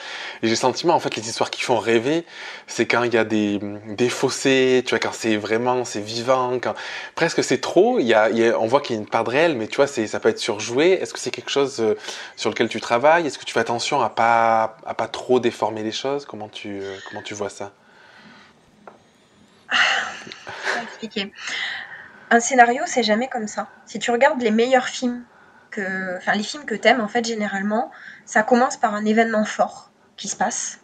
Et 0.43 0.47
j'ai 0.47 0.51
le 0.51 0.57
sentiment, 0.57 0.95
en 0.95 1.01
fait, 1.01 1.16
les 1.16 1.28
histoires 1.28 1.51
qui 1.51 1.62
font 1.62 1.78
rêver, 1.78 2.24
c'est 2.66 2.86
quand 2.86 3.03
il 3.03 3.12
y 3.14 3.18
a 3.18 3.24
des, 3.24 3.59
des 3.88 4.09
fossés, 4.09 4.82
tu 4.86 4.91
vois, 4.91 4.99
quand 4.99 5.12
c'est 5.12 5.36
vraiment, 5.36 5.84
c'est 5.84 6.01
vivant, 6.01 6.59
quand 6.61 6.74
presque 7.14 7.43
c'est 7.43 7.61
trop, 7.61 7.99
y 7.99 8.14
a, 8.14 8.30
on 8.59 8.66
voit 8.66 8.80
qu'il 8.80 8.97
y 8.97 8.99
a 8.99 9.03
une 9.03 9.09
part 9.09 9.24
de 9.24 9.30
réel, 9.30 9.57
mais 9.57 9.66
tu 9.66 9.76
vois, 9.76 9.86
ça 9.86 10.20
peut 10.20 10.28
être 10.28 10.38
surjoué. 10.38 10.93
Est-ce 10.93 11.12
que 11.12 11.20
c'est 11.20 11.30
quelque 11.30 11.51
chose 11.51 11.80
euh, 11.80 11.97
sur 12.36 12.51
lequel 12.51 12.68
tu 12.68 12.80
travailles? 12.80 13.26
Est-ce 13.26 13.38
que 13.38 13.45
tu 13.45 13.53
fais 13.53 13.61
attention 13.61 14.01
à 14.01 14.11
pas, 14.11 14.76
à 14.86 14.95
pas 14.95 15.09
trop 15.09 15.41
déformer 15.41 15.82
les 15.82 15.93
choses? 15.93 16.24
Comment 16.24 16.49
tu, 16.49 16.80
euh, 16.80 16.97
comment 17.09 17.22
tu 17.22 17.34
vois 17.34 17.51
ça? 17.51 17.72
Ah, 19.70 19.76
expliquer. 20.82 21.32
Un 22.30 22.41
scénario, 22.41 22.82
c'est 22.86 23.03
jamais 23.03 23.28
comme 23.28 23.49
ça. 23.49 23.68
Si 23.86 23.99
tu 23.99 24.11
regardes 24.11 24.41
les 24.41 24.53
meilleurs 24.53 24.86
films 24.86 25.24
enfin, 25.79 26.33
les 26.33 26.43
films 26.43 26.64
que 26.64 26.75
t'aimes, 26.75 27.01
en 27.01 27.09
fait, 27.09 27.25
généralement, 27.25 27.91
ça 28.25 28.43
commence 28.43 28.77
par 28.77 28.95
un 28.95 29.05
événement 29.05 29.45
fort 29.45 29.91
qui 30.16 30.29
se 30.29 30.37
passe, 30.37 30.81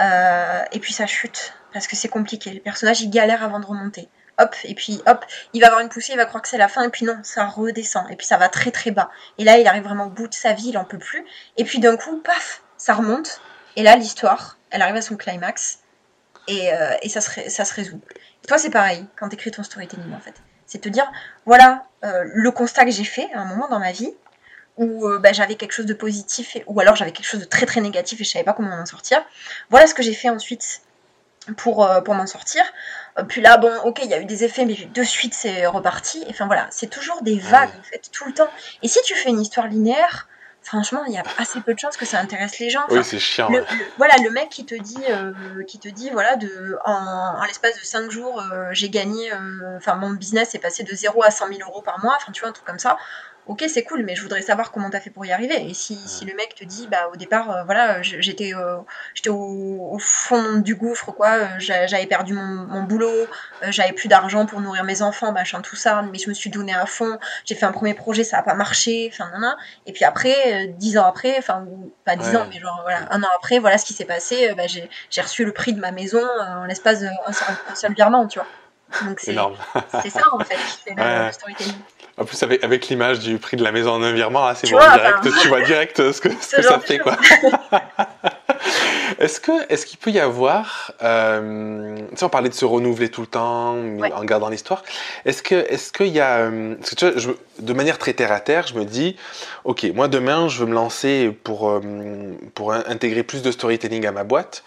euh, 0.00 0.62
et 0.72 0.80
puis 0.80 0.92
ça 0.92 1.06
chute 1.06 1.54
parce 1.72 1.86
que 1.86 1.96
c'est 1.96 2.08
compliqué. 2.08 2.52
Le 2.52 2.60
personnage 2.60 3.00
il 3.00 3.10
galère 3.10 3.42
avant 3.42 3.60
de 3.60 3.66
remonter. 3.66 4.08
Hop, 4.38 4.54
et 4.64 4.74
puis 4.74 5.00
hop, 5.06 5.24
il 5.54 5.60
va 5.60 5.68
avoir 5.68 5.80
une 5.80 5.88
poussée, 5.88 6.12
il 6.12 6.16
va 6.16 6.26
croire 6.26 6.42
que 6.42 6.48
c'est 6.48 6.58
la 6.58 6.68
fin, 6.68 6.82
et 6.82 6.90
puis 6.90 7.06
non, 7.06 7.18
ça 7.22 7.46
redescend, 7.46 8.10
et 8.10 8.16
puis 8.16 8.26
ça 8.26 8.36
va 8.36 8.50
très 8.50 8.70
très 8.70 8.90
bas. 8.90 9.10
Et 9.38 9.44
là, 9.44 9.58
il 9.58 9.66
arrive 9.66 9.84
vraiment 9.84 10.06
au 10.06 10.10
bout 10.10 10.28
de 10.28 10.34
sa 10.34 10.52
vie, 10.52 10.68
il 10.68 10.78
en 10.78 10.84
peut 10.84 10.98
plus. 10.98 11.24
Et 11.56 11.64
puis 11.64 11.78
d'un 11.78 11.96
coup, 11.96 12.18
paf, 12.18 12.62
ça 12.76 12.92
remonte, 12.92 13.40
et 13.76 13.82
là, 13.82 13.96
l'histoire, 13.96 14.58
elle 14.70 14.82
arrive 14.82 14.96
à 14.96 15.02
son 15.02 15.16
climax, 15.16 15.80
et, 16.48 16.72
euh, 16.72 16.94
et 17.00 17.08
ça, 17.08 17.22
se, 17.22 17.74
résout. 17.74 18.00
Et 18.44 18.46
toi, 18.46 18.58
c'est 18.58 18.70
pareil 18.70 19.06
quand 19.16 19.30
t'écris 19.30 19.50
ton 19.50 19.62
storytelling 19.62 20.12
en 20.14 20.20
fait. 20.20 20.34
C'est 20.66 20.80
te 20.80 20.88
dire, 20.88 21.10
voilà 21.46 21.86
le 22.02 22.50
constat 22.50 22.84
que 22.84 22.90
j'ai 22.90 23.04
fait 23.04 23.28
à 23.34 23.40
un 23.40 23.44
moment 23.44 23.68
dans 23.68 23.78
ma 23.80 23.92
vie, 23.92 24.12
où 24.76 25.06
euh, 25.06 25.18
bah, 25.18 25.32
j'avais 25.32 25.54
quelque 25.54 25.72
chose 25.72 25.86
de 25.86 25.94
positif, 25.94 26.56
ou 26.66 26.80
alors 26.80 26.96
j'avais 26.96 27.12
quelque 27.12 27.26
chose 27.26 27.40
de 27.40 27.46
très 27.46 27.66
très 27.66 27.80
négatif 27.80 28.20
et 28.20 28.24
je 28.24 28.30
savais 28.30 28.44
pas 28.44 28.52
comment 28.52 28.76
m'en 28.76 28.86
sortir. 28.86 29.24
Voilà 29.70 29.86
ce 29.86 29.94
que 29.94 30.02
j'ai 30.02 30.12
fait 30.12 30.28
ensuite 30.28 30.82
pour, 31.56 31.84
euh, 31.84 32.00
pour 32.00 32.14
m'en 32.14 32.26
sortir. 32.26 32.62
puis 33.28 33.40
là, 33.40 33.56
bon, 33.56 33.72
ok, 33.84 34.00
il 34.02 34.10
y 34.10 34.14
a 34.14 34.20
eu 34.20 34.26
des 34.26 34.44
effets, 34.44 34.64
mais 34.64 34.74
de 34.74 35.02
suite 35.02 35.34
c'est 35.34 35.66
reparti. 35.66 36.24
Enfin 36.28 36.46
voilà, 36.46 36.66
c'est 36.70 36.88
toujours 36.88 37.22
des 37.22 37.38
vagues 37.38 37.70
en 37.78 37.82
fait, 37.82 38.10
tout 38.12 38.26
le 38.26 38.34
temps. 38.34 38.48
Et 38.82 38.88
si 38.88 38.98
tu 39.04 39.14
fais 39.14 39.30
une 39.30 39.40
histoire 39.40 39.68
linéaire, 39.68 40.28
franchement, 40.66 41.04
il 41.06 41.14
y 41.14 41.16
a 41.16 41.22
assez 41.38 41.60
peu 41.60 41.74
de 41.74 41.78
chances 41.78 41.96
que 41.96 42.04
ça 42.04 42.18
intéresse 42.18 42.58
les 42.58 42.70
gens. 42.70 42.84
oui, 42.90 43.04
c'est 43.04 43.20
chiant. 43.20 43.48
Le, 43.48 43.64
voilà, 43.98 44.14
le 44.22 44.30
mec 44.30 44.48
qui 44.48 44.66
te 44.66 44.74
dit, 44.74 45.02
euh, 45.08 45.32
qui 45.66 45.78
te 45.78 45.88
dit, 45.88 46.10
voilà, 46.10 46.34
de, 46.34 46.76
en, 46.84 47.42
l'espace 47.46 47.78
de 47.78 47.84
5 47.84 48.10
jours, 48.10 48.42
euh, 48.42 48.68
j'ai 48.72 48.90
gagné, 48.90 49.32
euh, 49.32 49.76
enfin, 49.76 49.94
mon 49.94 50.10
business 50.10 50.54
est 50.56 50.58
passé 50.58 50.82
de 50.82 50.92
0 50.92 51.22
à 51.22 51.30
100 51.30 51.48
000 51.48 51.60
euros 51.60 51.82
par 51.82 52.02
mois, 52.02 52.14
enfin, 52.16 52.32
tu 52.32 52.40
vois, 52.40 52.50
un 52.50 52.52
truc 52.52 52.66
comme 52.66 52.80
ça 52.80 52.98
ok 53.46 53.64
c'est 53.68 53.84
cool 53.84 54.02
mais 54.04 54.16
je 54.16 54.22
voudrais 54.22 54.42
savoir 54.42 54.72
comment 54.72 54.90
tu 54.90 54.96
as 54.96 55.00
fait 55.00 55.10
pour 55.10 55.24
y 55.24 55.32
arriver. 55.32 55.68
Et 55.68 55.74
si, 55.74 55.96
si 56.06 56.24
le 56.24 56.34
mec 56.34 56.54
te 56.54 56.64
dit 56.64 56.88
bah 56.88 57.08
au 57.12 57.16
départ 57.16 57.50
euh, 57.50 57.64
voilà 57.64 58.02
j'étais 58.02 58.54
euh, 58.54 58.78
j'étais 59.14 59.30
au, 59.30 59.96
fond 59.98 60.58
du 60.58 60.74
gouffre 60.74 61.12
quoi 61.12 61.28
euh, 61.28 61.46
j'avais 61.58 62.06
perdu 62.06 62.34
mon, 62.34 62.66
mon 62.66 62.82
boulot 62.82 63.26
j'avais 63.68 63.92
plus 63.92 64.08
d'argent 64.08 64.46
pour 64.46 64.60
nourrir 64.60 64.84
mes 64.84 65.00
enfants 65.02 65.32
machin 65.32 65.60
tout 65.62 65.76
ça 65.76 66.02
mais 66.02 66.18
je 66.18 66.28
me 66.28 66.34
suis 66.34 66.50
donné 66.50 66.74
à 66.74 66.86
fond 66.86 67.18
j'ai 67.44 67.54
fait 67.54 67.66
un 67.66 67.72
premier 67.72 67.94
projet 67.94 68.24
ça 68.24 68.38
a 68.38 68.42
pas 68.42 68.54
marché 68.54 69.10
enfin 69.12 69.30
et 69.86 69.92
puis 69.92 70.04
après 70.04 70.68
dix 70.78 70.98
ans 70.98 71.06
après 71.06 71.36
enfin 71.38 71.66
pas 72.04 72.16
dix 72.16 72.36
ans 72.36 72.46
mais 72.50 72.58
genre 72.60 72.80
voilà 72.82 73.06
un 73.10 73.22
an 73.22 73.28
après 73.36 73.58
voilà 73.58 73.78
ce 73.78 73.86
qui 73.86 73.94
s'est 73.94 74.04
passé 74.04 74.52
bah, 74.56 74.64
j'ai 74.66 75.20
reçu 75.20 75.44
le 75.44 75.52
prix 75.52 75.72
de 75.72 75.80
ma 75.80 75.92
maison 75.92 76.22
en 76.40 76.64
l'espace 76.64 77.00
d'un 77.00 77.12
seul, 77.74 77.94
virement 77.94 78.26
tu 78.26 78.38
vois. 78.38 78.48
Donc 79.04 79.20
c'est 79.20 79.34
ça 79.34 80.22
en 80.32 80.38
fait 80.40 80.56
fait 80.56 80.94
le 80.96 81.32
storytelling 81.32 81.74
en 82.18 82.24
plus, 82.24 82.42
avec, 82.42 82.64
avec 82.64 82.88
l'image 82.88 83.18
du 83.18 83.38
prix 83.38 83.56
de 83.56 83.64
la 83.64 83.72
maison 83.72 83.92
en 83.92 84.02
un 84.02 84.12
virement, 84.12 84.50
c'est 84.54 84.70
bon, 84.70 84.78
direct, 84.78 85.28
tu 85.42 85.48
vois 85.48 85.60
direct 85.62 86.12
ce 86.12 86.20
que, 86.20 86.30
ce 86.40 86.56
que 86.56 86.62
ça 86.62 86.78
fait, 86.80 86.98
quoi. 86.98 87.16
Est-ce 89.18 89.40
que 89.40 89.52
est-ce 89.72 89.86
qu'il 89.86 89.98
peut 89.98 90.10
y 90.10 90.20
avoir, 90.20 90.92
euh, 91.02 91.96
tu 92.10 92.16
sais, 92.16 92.24
on 92.24 92.28
parlait 92.28 92.48
de 92.48 92.54
se 92.54 92.64
renouveler 92.64 93.08
tout 93.08 93.22
le 93.22 93.26
temps 93.26 93.76
en 93.76 94.24
gardant 94.24 94.48
l'histoire. 94.48 94.82
Est-ce 95.24 95.42
que 95.42 95.54
est-ce 95.54 95.92
qu'il 95.92 96.08
y 96.08 96.20
a, 96.20 96.38
euh, 96.38 96.74
parce 96.76 96.90
que 96.90 96.94
tu 96.96 97.06
vois, 97.06 97.18
je, 97.18 97.30
de 97.58 97.72
manière 97.72 97.98
très 97.98 98.12
terre 98.12 98.32
à 98.32 98.40
terre, 98.40 98.66
je 98.66 98.74
me 98.74 98.84
dis, 98.84 99.16
ok, 99.64 99.86
moi 99.94 100.08
demain, 100.08 100.48
je 100.48 100.60
veux 100.60 100.66
me 100.66 100.74
lancer 100.74 101.36
pour 101.44 101.70
euh, 101.70 101.80
pour 102.54 102.72
intégrer 102.72 103.22
plus 103.22 103.42
de 103.42 103.50
storytelling 103.50 104.06
à 104.06 104.12
ma 104.12 104.24
boîte, 104.24 104.62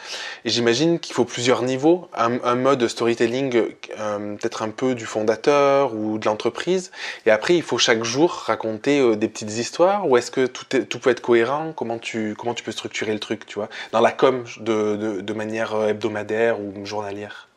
et 0.46 0.50
j'imagine 0.50 1.00
qu'il 1.00 1.14
faut 1.14 1.26
plusieurs 1.26 1.62
niveaux, 1.62 2.08
un, 2.18 2.40
un 2.44 2.56
mode 2.56 2.88
storytelling 2.88 3.56
euh, 4.00 4.36
peut-être 4.36 4.64
un 4.64 4.70
peu 4.70 4.96
du 4.96 5.06
fondateur 5.06 5.94
ou 5.94 6.18
de 6.18 6.26
l'entreprise, 6.26 6.92
et 7.26 7.32
après 7.32 7.56
il 7.56 7.62
faut 7.62 7.78
chaque 7.78 8.04
jour 8.04 8.32
raconter 8.48 9.16
des 9.16 9.28
petites 9.28 9.58
histoires, 9.58 10.10
ou 10.10 10.18
est-ce 10.18 10.32
que 10.32 10.48
tout 10.48 10.76
est, 10.76 10.86
tout 10.86 11.00
peut 11.00 11.12
être 11.12 11.22
cohérent? 11.22 11.74
Comment 11.76 12.00
tu 12.00 12.36
comment 12.38 12.56
tu 12.56 12.64
peux 12.64 12.72
structurer 12.72 13.14
le 13.14 13.20
truc, 13.20 13.46
tu 13.46 13.56
vois, 13.56 13.70
dans 13.92 14.02
la 14.02 14.12
com 14.12 14.39
de, 14.60 15.22
de, 15.22 15.34
manière 15.34 15.74
euh, 15.76 15.88
hebdomadaire 15.88 16.60
ou 16.60 16.86
journalière 16.86 17.48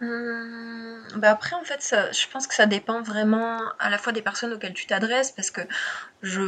hum, 0.00 1.02
bah 1.16 1.30
après, 1.30 1.56
en 1.56 1.64
fait, 1.64 1.82
ça, 1.82 2.12
je 2.12 2.26
pense 2.32 2.46
que 2.46 2.54
ça 2.54 2.66
dépend 2.66 3.02
vraiment 3.02 3.60
à 3.78 3.90
la 3.90 3.98
fois 3.98 4.12
des 4.12 4.22
personnes 4.22 4.52
auxquelles 4.52 4.74
tu 4.74 4.86
t'adresses, 4.86 5.32
parce 5.32 5.50
que 5.50 5.62
je, 6.22 6.42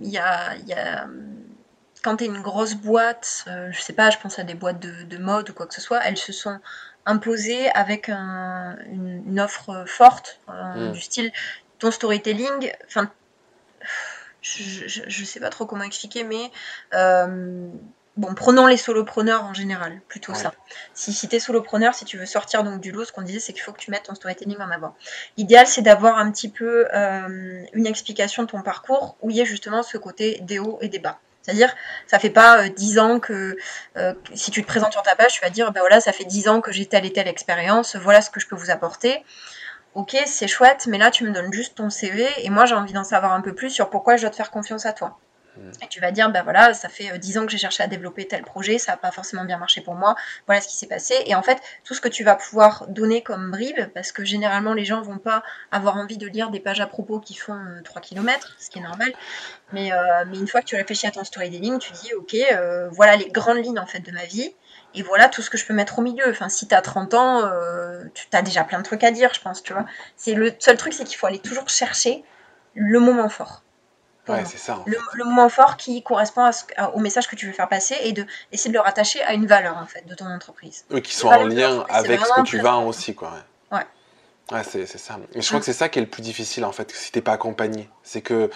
il 0.00 0.08
y 0.08 0.18
a, 0.18 0.56
y 0.66 0.72
a, 0.72 1.06
quand 2.02 2.16
tu 2.16 2.24
es 2.24 2.26
une 2.26 2.40
grosse 2.40 2.74
boîte, 2.74 3.44
euh, 3.46 3.70
je 3.72 3.80
sais 3.80 3.92
pas, 3.92 4.10
je 4.10 4.18
pense 4.18 4.38
à 4.38 4.44
des 4.44 4.54
boîtes 4.54 4.80
de, 4.80 5.04
de, 5.04 5.18
mode 5.18 5.50
ou 5.50 5.52
quoi 5.52 5.66
que 5.66 5.74
ce 5.74 5.80
soit, 5.80 6.00
elles 6.04 6.16
se 6.16 6.32
sont 6.32 6.58
imposées 7.06 7.70
avec 7.70 8.08
un, 8.08 8.76
une, 8.86 9.40
offre 9.40 9.84
forte, 9.86 10.40
euh, 10.48 10.90
mmh. 10.90 10.92
du 10.92 11.00
style 11.00 11.32
ton 11.78 11.90
storytelling, 11.90 12.72
enfin, 12.86 13.10
je, 14.40 14.86
je, 14.86 15.24
sais 15.24 15.40
pas 15.40 15.50
trop 15.50 15.66
comment 15.66 15.84
expliquer, 15.84 16.22
mais 16.24 16.50
euh, 16.94 17.68
bon, 18.16 18.34
prenons 18.34 18.66
les 18.66 18.76
solopreneurs 18.76 19.44
en 19.44 19.54
général, 19.54 20.00
plutôt 20.08 20.34
ça. 20.34 20.52
Si, 20.94 21.12
si 21.12 21.28
tu 21.28 21.36
es 21.36 21.40
solopreneur, 21.40 21.94
si 21.94 22.04
tu 22.04 22.18
veux 22.18 22.26
sortir 22.26 22.64
donc 22.64 22.80
du 22.80 22.92
lot, 22.92 23.04
ce 23.04 23.12
qu'on 23.12 23.22
disait, 23.22 23.40
c'est 23.40 23.52
qu'il 23.52 23.62
faut 23.62 23.72
que 23.72 23.78
tu 23.78 23.90
mettes 23.90 24.04
ton 24.04 24.14
storytelling 24.14 24.58
en 24.58 24.70
avant. 24.70 24.94
L'idéal, 25.36 25.66
c'est 25.66 25.82
d'avoir 25.82 26.18
un 26.18 26.30
petit 26.30 26.48
peu 26.48 26.86
euh, 26.94 27.62
une 27.72 27.86
explication 27.86 28.42
de 28.42 28.48
ton 28.48 28.62
parcours 28.62 29.16
où 29.22 29.30
il 29.30 29.36
y 29.36 29.40
a 29.40 29.44
justement 29.44 29.82
ce 29.82 29.98
côté 29.98 30.38
des 30.42 30.58
hauts 30.58 30.78
et 30.80 30.88
des 30.88 30.98
bas. 30.98 31.18
C'est-à-dire, 31.42 31.74
ça 32.06 32.18
fait 32.18 32.30
pas 32.30 32.62
euh, 32.62 32.68
dix 32.68 32.98
ans 32.98 33.18
que 33.18 33.56
si 34.34 34.50
tu 34.50 34.62
te 34.62 34.66
présentes 34.66 34.92
sur 34.92 35.02
ta 35.02 35.16
page, 35.16 35.32
tu 35.32 35.40
vas 35.40 35.50
dire, 35.50 35.72
ben 35.72 35.80
voilà, 35.80 36.00
ça 36.00 36.12
fait 36.12 36.24
dix 36.24 36.48
ans 36.48 36.60
que 36.60 36.72
j'ai 36.72 36.86
telle 36.86 37.04
et 37.04 37.12
telle 37.12 37.28
expérience, 37.28 37.96
voilà 37.96 38.20
ce 38.20 38.30
que 38.30 38.40
je 38.40 38.46
peux 38.46 38.56
vous 38.56 38.70
apporter 38.70 39.24
ok, 39.94 40.16
c'est 40.26 40.48
chouette, 40.48 40.86
mais 40.88 40.98
là, 40.98 41.10
tu 41.10 41.24
me 41.24 41.32
donnes 41.32 41.52
juste 41.52 41.76
ton 41.76 41.90
CV 41.90 42.26
et 42.38 42.50
moi, 42.50 42.66
j'ai 42.66 42.74
envie 42.74 42.92
d'en 42.92 43.04
savoir 43.04 43.32
un 43.32 43.40
peu 43.40 43.54
plus 43.54 43.70
sur 43.70 43.90
pourquoi 43.90 44.16
je 44.16 44.22
dois 44.22 44.30
te 44.30 44.36
faire 44.36 44.50
confiance 44.50 44.86
à 44.86 44.92
toi. 44.92 45.18
Et 45.82 45.88
tu 45.88 46.00
vas 46.00 46.12
dire, 46.12 46.30
ben 46.30 46.42
voilà, 46.42 46.72
ça 46.72 46.88
fait 46.88 47.18
10 47.18 47.36
euh, 47.36 47.40
ans 47.40 47.46
que 47.46 47.52
j'ai 47.52 47.58
cherché 47.58 47.82
à 47.82 47.86
développer 47.86 48.26
tel 48.26 48.42
projet, 48.42 48.78
ça 48.78 48.92
n'a 48.92 48.96
pas 48.96 49.10
forcément 49.10 49.44
bien 49.44 49.58
marché 49.58 49.82
pour 49.82 49.94
moi, 49.94 50.14
voilà 50.46 50.60
ce 50.60 50.68
qui 50.68 50.76
s'est 50.76 50.86
passé. 50.86 51.14
Et 51.26 51.34
en 51.34 51.42
fait, 51.42 51.58
tout 51.84 51.94
ce 51.94 52.00
que 52.00 52.08
tu 52.08 52.24
vas 52.24 52.36
pouvoir 52.36 52.86
donner 52.88 53.22
comme 53.22 53.50
bribe, 53.50 53.86
parce 53.94 54.12
que 54.12 54.24
généralement 54.24 54.72
les 54.72 54.84
gens 54.84 55.02
vont 55.02 55.18
pas 55.18 55.42
avoir 55.70 55.96
envie 55.96 56.16
de 56.16 56.26
lire 56.26 56.50
des 56.50 56.60
pages 56.60 56.80
à 56.80 56.86
propos 56.86 57.20
qui 57.20 57.34
font 57.34 57.60
3 57.84 58.00
euh, 58.00 58.02
km, 58.02 58.56
ce 58.58 58.70
qui 58.70 58.78
est 58.78 58.82
normal. 58.82 59.12
Mais, 59.72 59.92
euh, 59.92 60.24
mais 60.26 60.38
une 60.38 60.48
fois 60.48 60.60
que 60.60 60.66
tu 60.66 60.76
réfléchis 60.76 61.06
à 61.06 61.10
ton 61.10 61.24
storytelling, 61.24 61.78
tu 61.78 61.92
dis, 61.92 62.14
ok, 62.14 62.34
voilà 62.90 63.16
les 63.16 63.28
grandes 63.28 63.62
lignes 63.62 63.78
en 63.78 63.86
fait 63.86 64.00
de 64.00 64.12
ma 64.12 64.24
vie 64.24 64.54
et 64.94 65.02
voilà 65.02 65.28
tout 65.28 65.42
ce 65.42 65.50
que 65.50 65.58
je 65.58 65.66
peux 65.66 65.74
mettre 65.74 65.98
au 65.98 66.02
milieu. 66.02 66.28
Enfin, 66.30 66.48
si 66.48 66.68
tu 66.68 66.74
as 66.74 66.82
30 66.82 67.14
ans, 67.14 67.50
tu 68.14 68.26
as 68.32 68.42
déjà 68.42 68.64
plein 68.64 68.78
de 68.78 68.84
trucs 68.84 69.04
à 69.04 69.10
dire, 69.10 69.32
je 69.34 69.40
pense, 69.40 69.62
tu 69.62 69.72
vois. 69.72 69.86
C'est 70.16 70.34
le 70.34 70.52
seul 70.58 70.76
truc, 70.76 70.92
c'est 70.92 71.04
qu'il 71.04 71.16
faut 71.16 71.26
aller 71.26 71.38
toujours 71.38 71.68
chercher 71.68 72.24
le 72.74 73.00
moment 73.00 73.28
fort. 73.28 73.61
Ouais, 74.28 74.44
c'est 74.44 74.58
ça. 74.58 74.78
Le, 74.86 75.24
moment 75.24 75.48
fort 75.48 75.76
qui 75.76 76.02
correspond 76.02 76.48
au 76.94 77.00
message 77.00 77.26
que 77.26 77.34
tu 77.34 77.46
veux 77.46 77.52
faire 77.52 77.68
passer 77.68 77.96
et 78.02 78.12
de 78.12 78.24
essayer 78.52 78.70
de 78.70 78.74
le 78.76 78.80
rattacher 78.80 79.20
à 79.22 79.34
une 79.34 79.46
valeur 79.46 79.76
en 79.78 79.86
fait 79.86 80.06
de 80.06 80.14
ton 80.14 80.26
entreprise. 80.26 80.84
Oui, 80.90 81.02
qui 81.02 81.14
soit 81.14 81.38
en 81.38 81.44
lien 81.44 81.84
avec 81.88 82.20
ce 82.20 82.32
que 82.40 82.42
tu 82.42 82.60
vends 82.60 82.86
aussi, 82.86 83.14
quoi. 83.14 83.32
Ouais. 83.72 83.84
Ouais, 84.52 84.62
c'est 84.64 84.86
ça. 84.86 85.18
Et 85.34 85.40
je 85.40 85.46
crois 85.46 85.60
que 85.60 85.64
c'est 85.64 85.72
ça 85.72 85.88
qui 85.88 85.98
est 85.98 86.02
le 86.02 86.08
plus 86.08 86.22
difficile 86.22 86.64
en 86.64 86.72
fait, 86.72 86.90
si 86.92 87.10
t'es 87.10 87.20
pas 87.20 87.32
accompagné. 87.32 87.88
C'est 88.02 88.20
que 88.20 88.50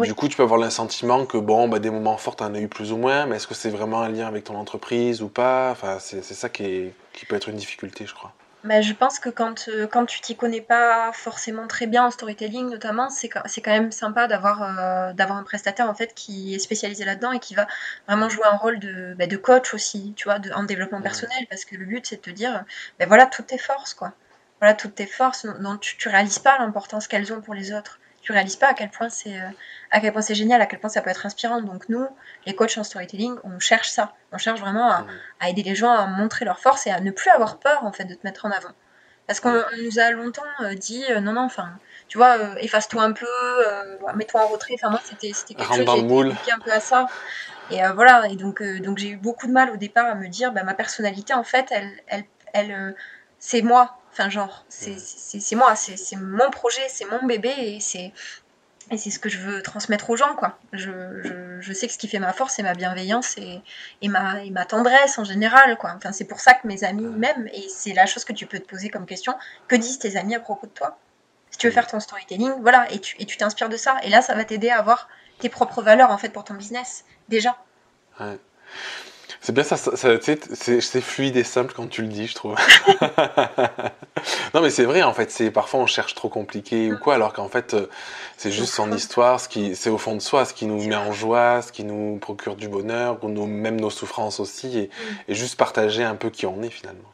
du 0.00 0.14
coup, 0.14 0.26
tu 0.28 0.36
peux 0.36 0.42
avoir 0.42 0.58
le 0.58 0.70
sentiment 0.70 1.24
que 1.26 1.36
bon, 1.36 1.68
bah, 1.68 1.78
des 1.78 1.90
moments 1.90 2.16
forts, 2.16 2.36
t'en 2.36 2.54
as 2.54 2.60
eu 2.60 2.68
plus 2.68 2.92
ou 2.92 2.96
moins, 2.96 3.26
mais 3.26 3.36
est-ce 3.36 3.46
que 3.46 3.54
c'est 3.54 3.70
vraiment 3.70 4.00
un 4.02 4.08
lien 4.08 4.26
avec 4.26 4.44
ton 4.44 4.56
entreprise 4.56 5.22
ou 5.22 5.28
pas? 5.28 5.70
Enfin, 5.70 5.98
c'est 6.00 6.22
ça 6.22 6.48
qui, 6.48 6.64
est, 6.64 6.94
qui 7.12 7.26
peut 7.26 7.36
être 7.36 7.48
une 7.48 7.56
difficulté, 7.56 8.06
je 8.06 8.14
crois. 8.14 8.32
Bah, 8.64 8.80
je 8.80 8.92
pense 8.92 9.18
que 9.18 9.28
quand, 9.28 9.68
euh, 9.68 9.88
quand 9.88 10.06
tu 10.06 10.20
t'y 10.20 10.36
connais 10.36 10.60
pas 10.60 11.10
forcément 11.12 11.66
très 11.66 11.88
bien 11.88 12.04
en 12.04 12.10
storytelling 12.12 12.68
notamment, 12.70 13.10
c'est 13.10 13.28
quand 13.28 13.42
même 13.66 13.90
sympa 13.90 14.28
d'avoir 14.28 14.62
euh, 14.62 15.12
d'avoir 15.14 15.36
un 15.38 15.42
prestataire 15.42 15.88
en 15.90 15.94
fait 15.94 16.14
qui 16.14 16.54
est 16.54 16.60
spécialisé 16.60 17.04
là-dedans 17.04 17.32
et 17.32 17.40
qui 17.40 17.56
va 17.56 17.66
vraiment 18.06 18.28
jouer 18.28 18.44
un 18.46 18.56
rôle 18.56 18.78
de, 18.78 19.14
bah, 19.18 19.26
de 19.26 19.36
coach 19.36 19.74
aussi, 19.74 20.14
tu 20.16 20.24
vois, 20.28 20.38
de, 20.38 20.52
en 20.52 20.62
développement 20.62 21.02
personnel, 21.02 21.44
parce 21.50 21.64
que 21.64 21.74
le 21.74 21.84
but 21.86 22.06
c'est 22.06 22.16
de 22.16 22.20
te 22.22 22.30
dire, 22.30 22.64
ben 23.00 23.08
voilà 23.08 23.26
toutes 23.26 23.48
tes 23.48 23.58
forces 23.58 23.94
quoi. 23.94 24.12
Voilà 24.60 24.74
toutes 24.74 24.94
tes 24.94 25.06
forces 25.06 25.44
dont 25.58 25.76
tu, 25.76 25.96
tu 25.96 26.08
réalises 26.08 26.38
pas 26.38 26.56
l'importance 26.58 27.08
qu'elles 27.08 27.32
ont 27.32 27.40
pour 27.42 27.54
les 27.54 27.72
autres. 27.72 27.98
Tu 28.22 28.32
réalises 28.32 28.56
pas 28.56 28.68
à 28.68 28.74
quel 28.74 28.88
point 28.88 29.08
c'est 29.08 29.36
euh, 29.36 29.48
à 29.90 30.00
quel 30.00 30.12
point 30.12 30.22
c'est 30.22 30.34
génial, 30.34 30.62
à 30.62 30.66
quel 30.66 30.78
point 30.78 30.88
ça 30.88 31.02
peut 31.02 31.10
être 31.10 31.26
inspirant. 31.26 31.60
Donc 31.60 31.88
nous, 31.88 32.06
les 32.46 32.54
coachs 32.54 32.78
en 32.78 32.84
storytelling, 32.84 33.34
on 33.44 33.58
cherche 33.58 33.90
ça. 33.90 34.14
On 34.30 34.38
cherche 34.38 34.60
vraiment 34.60 34.90
à, 34.90 35.02
mmh. 35.02 35.48
aider 35.48 35.62
les 35.62 35.74
gens 35.74 35.90
à 35.90 36.06
montrer 36.06 36.44
leurs 36.44 36.60
forces 36.60 36.86
et 36.86 36.90
à 36.90 37.00
ne 37.00 37.10
plus 37.10 37.30
avoir 37.30 37.58
peur 37.58 37.84
en 37.84 37.92
fait 37.92 38.04
de 38.04 38.14
te 38.14 38.20
mettre 38.24 38.46
en 38.46 38.50
avant. 38.50 38.70
Parce 39.26 39.40
qu'on 39.40 39.52
nous 39.82 39.98
a 39.98 40.10
longtemps 40.10 40.42
euh, 40.62 40.74
dit 40.74 41.04
euh, 41.10 41.20
non 41.20 41.32
non 41.32 41.42
enfin 41.42 41.70
tu 42.08 42.18
vois 42.18 42.36
efface-toi 42.60 43.02
un 43.02 43.12
peu, 43.12 43.26
mets-toi 44.14 44.44
en 44.44 44.48
retrait. 44.48 44.74
Enfin 44.74 44.90
moi 44.90 45.00
c'était 45.04 45.32
c'était 45.32 45.54
quelque 45.54 45.74
chose 45.74 46.36
qui 46.44 46.52
un 46.52 46.58
peu 46.58 46.72
à 46.72 46.80
ça. 46.80 47.06
Et 47.70 47.80
voilà 47.94 48.28
et 48.28 48.36
donc 48.36 48.62
donc 48.62 48.98
j'ai 48.98 49.10
eu 49.10 49.16
beaucoup 49.16 49.46
de 49.46 49.52
mal 49.52 49.70
au 49.70 49.76
départ 49.76 50.06
à 50.06 50.14
me 50.14 50.28
dire 50.28 50.52
bah, 50.52 50.62
ma 50.62 50.74
personnalité 50.74 51.32
en 51.34 51.44
fait 51.44 51.66
elle 51.70 51.90
elle 52.06 52.24
elle 52.52 52.94
c'est 53.38 53.62
moi 53.62 54.01
Enfin, 54.12 54.28
genre, 54.28 54.64
c'est 54.68 55.54
moi, 55.54 55.74
c'est 55.74 56.16
mon 56.16 56.50
projet, 56.50 56.86
c'est 56.88 57.06
mon 57.06 57.24
bébé 57.26 57.52
et 57.56 57.80
c'est 57.80 58.12
et 58.90 58.98
c'est 58.98 59.10
ce 59.10 59.18
que 59.18 59.28
je 59.28 59.38
veux 59.38 59.62
transmettre 59.62 60.10
aux 60.10 60.16
gens, 60.16 60.34
quoi. 60.34 60.58
Je, 60.72 60.90
je, 61.22 61.60
je, 61.60 61.72
sais 61.72 61.86
que 61.86 61.92
ce 61.92 61.98
qui 61.98 62.08
fait 62.08 62.18
ma 62.18 62.32
force, 62.32 62.54
c'est 62.56 62.62
ma 62.62 62.74
bienveillance 62.74 63.38
et, 63.38 63.62
et, 64.02 64.08
ma, 64.08 64.42
et 64.44 64.50
ma 64.50 64.66
tendresse 64.66 65.18
en 65.18 65.24
général, 65.24 65.78
quoi. 65.78 65.94
Enfin, 65.96 66.12
c'est 66.12 66.24
pour 66.24 66.40
ça 66.40 66.52
que 66.52 66.66
mes 66.66 66.84
amis 66.84 67.06
m'aiment 67.06 67.48
et 67.54 67.68
c'est 67.68 67.94
la 67.94 68.06
chose 68.06 68.24
que 68.24 68.32
tu 68.32 68.44
peux 68.44 68.58
te 68.58 68.68
poser 68.68 68.90
comme 68.90 69.06
question. 69.06 69.34
Que 69.68 69.76
disent 69.76 69.98
tes 69.98 70.16
amis 70.16 70.34
à 70.34 70.40
propos 70.40 70.66
de 70.66 70.72
toi? 70.72 70.98
Si 71.50 71.58
tu 71.58 71.68
veux 71.68 71.72
faire 71.72 71.86
ton 71.86 72.00
storytelling, 72.00 72.52
voilà, 72.60 72.90
et 72.92 72.98
tu 72.98 73.16
et 73.18 73.24
tu 73.24 73.36
t'inspires 73.36 73.68
de 73.68 73.76
ça. 73.76 73.96
Et 74.02 74.10
là, 74.10 74.20
ça 74.20 74.34
va 74.34 74.44
t'aider 74.44 74.68
à 74.70 74.78
avoir 74.78 75.08
tes 75.38 75.48
propres 75.48 75.82
valeurs, 75.82 76.10
en 76.10 76.18
fait, 76.18 76.30
pour 76.30 76.44
ton 76.44 76.54
business, 76.54 77.04
déjà. 77.28 77.56
Ouais. 78.20 78.38
C'est 79.44 79.52
bien 79.52 79.64
ça, 79.64 79.76
c'est 79.76 81.00
fluide 81.00 81.36
et 81.36 81.42
simple 81.42 81.74
quand 81.74 81.88
tu 81.88 82.02
le 82.02 82.08
dis, 82.08 82.28
je 82.28 82.34
trouve. 82.36 82.54
non, 84.54 84.62
mais 84.62 84.70
c'est 84.70 84.84
vrai, 84.84 85.02
en 85.02 85.12
fait, 85.12 85.32
c'est 85.32 85.50
parfois 85.50 85.80
on 85.80 85.86
cherche 85.86 86.14
trop 86.14 86.28
compliqué 86.28 86.92
ou 86.92 86.96
quoi, 86.96 87.14
alors 87.14 87.32
qu'en 87.32 87.48
fait, 87.48 87.74
euh, 87.74 87.88
c'est 88.36 88.52
juste 88.52 88.72
son 88.72 88.92
histoire, 88.92 89.40
ce 89.40 89.48
qui, 89.48 89.74
c'est 89.74 89.90
au 89.90 89.98
fond 89.98 90.14
de 90.14 90.20
soi, 90.20 90.44
ce 90.44 90.54
qui 90.54 90.66
nous 90.66 90.86
met 90.86 90.94
en 90.94 91.10
joie, 91.10 91.60
ce 91.60 91.72
qui 91.72 91.82
nous 91.82 92.18
procure 92.18 92.54
du 92.54 92.68
bonheur, 92.68 93.18
ou 93.24 93.28
même 93.28 93.80
nos 93.80 93.90
souffrances 93.90 94.38
aussi, 94.38 94.78
et, 94.78 94.82
mm. 94.82 95.32
et, 95.32 95.34
juste 95.34 95.56
partager 95.56 96.04
un 96.04 96.14
peu 96.14 96.30
qui 96.30 96.46
on 96.46 96.62
est 96.62 96.70
finalement. 96.70 97.10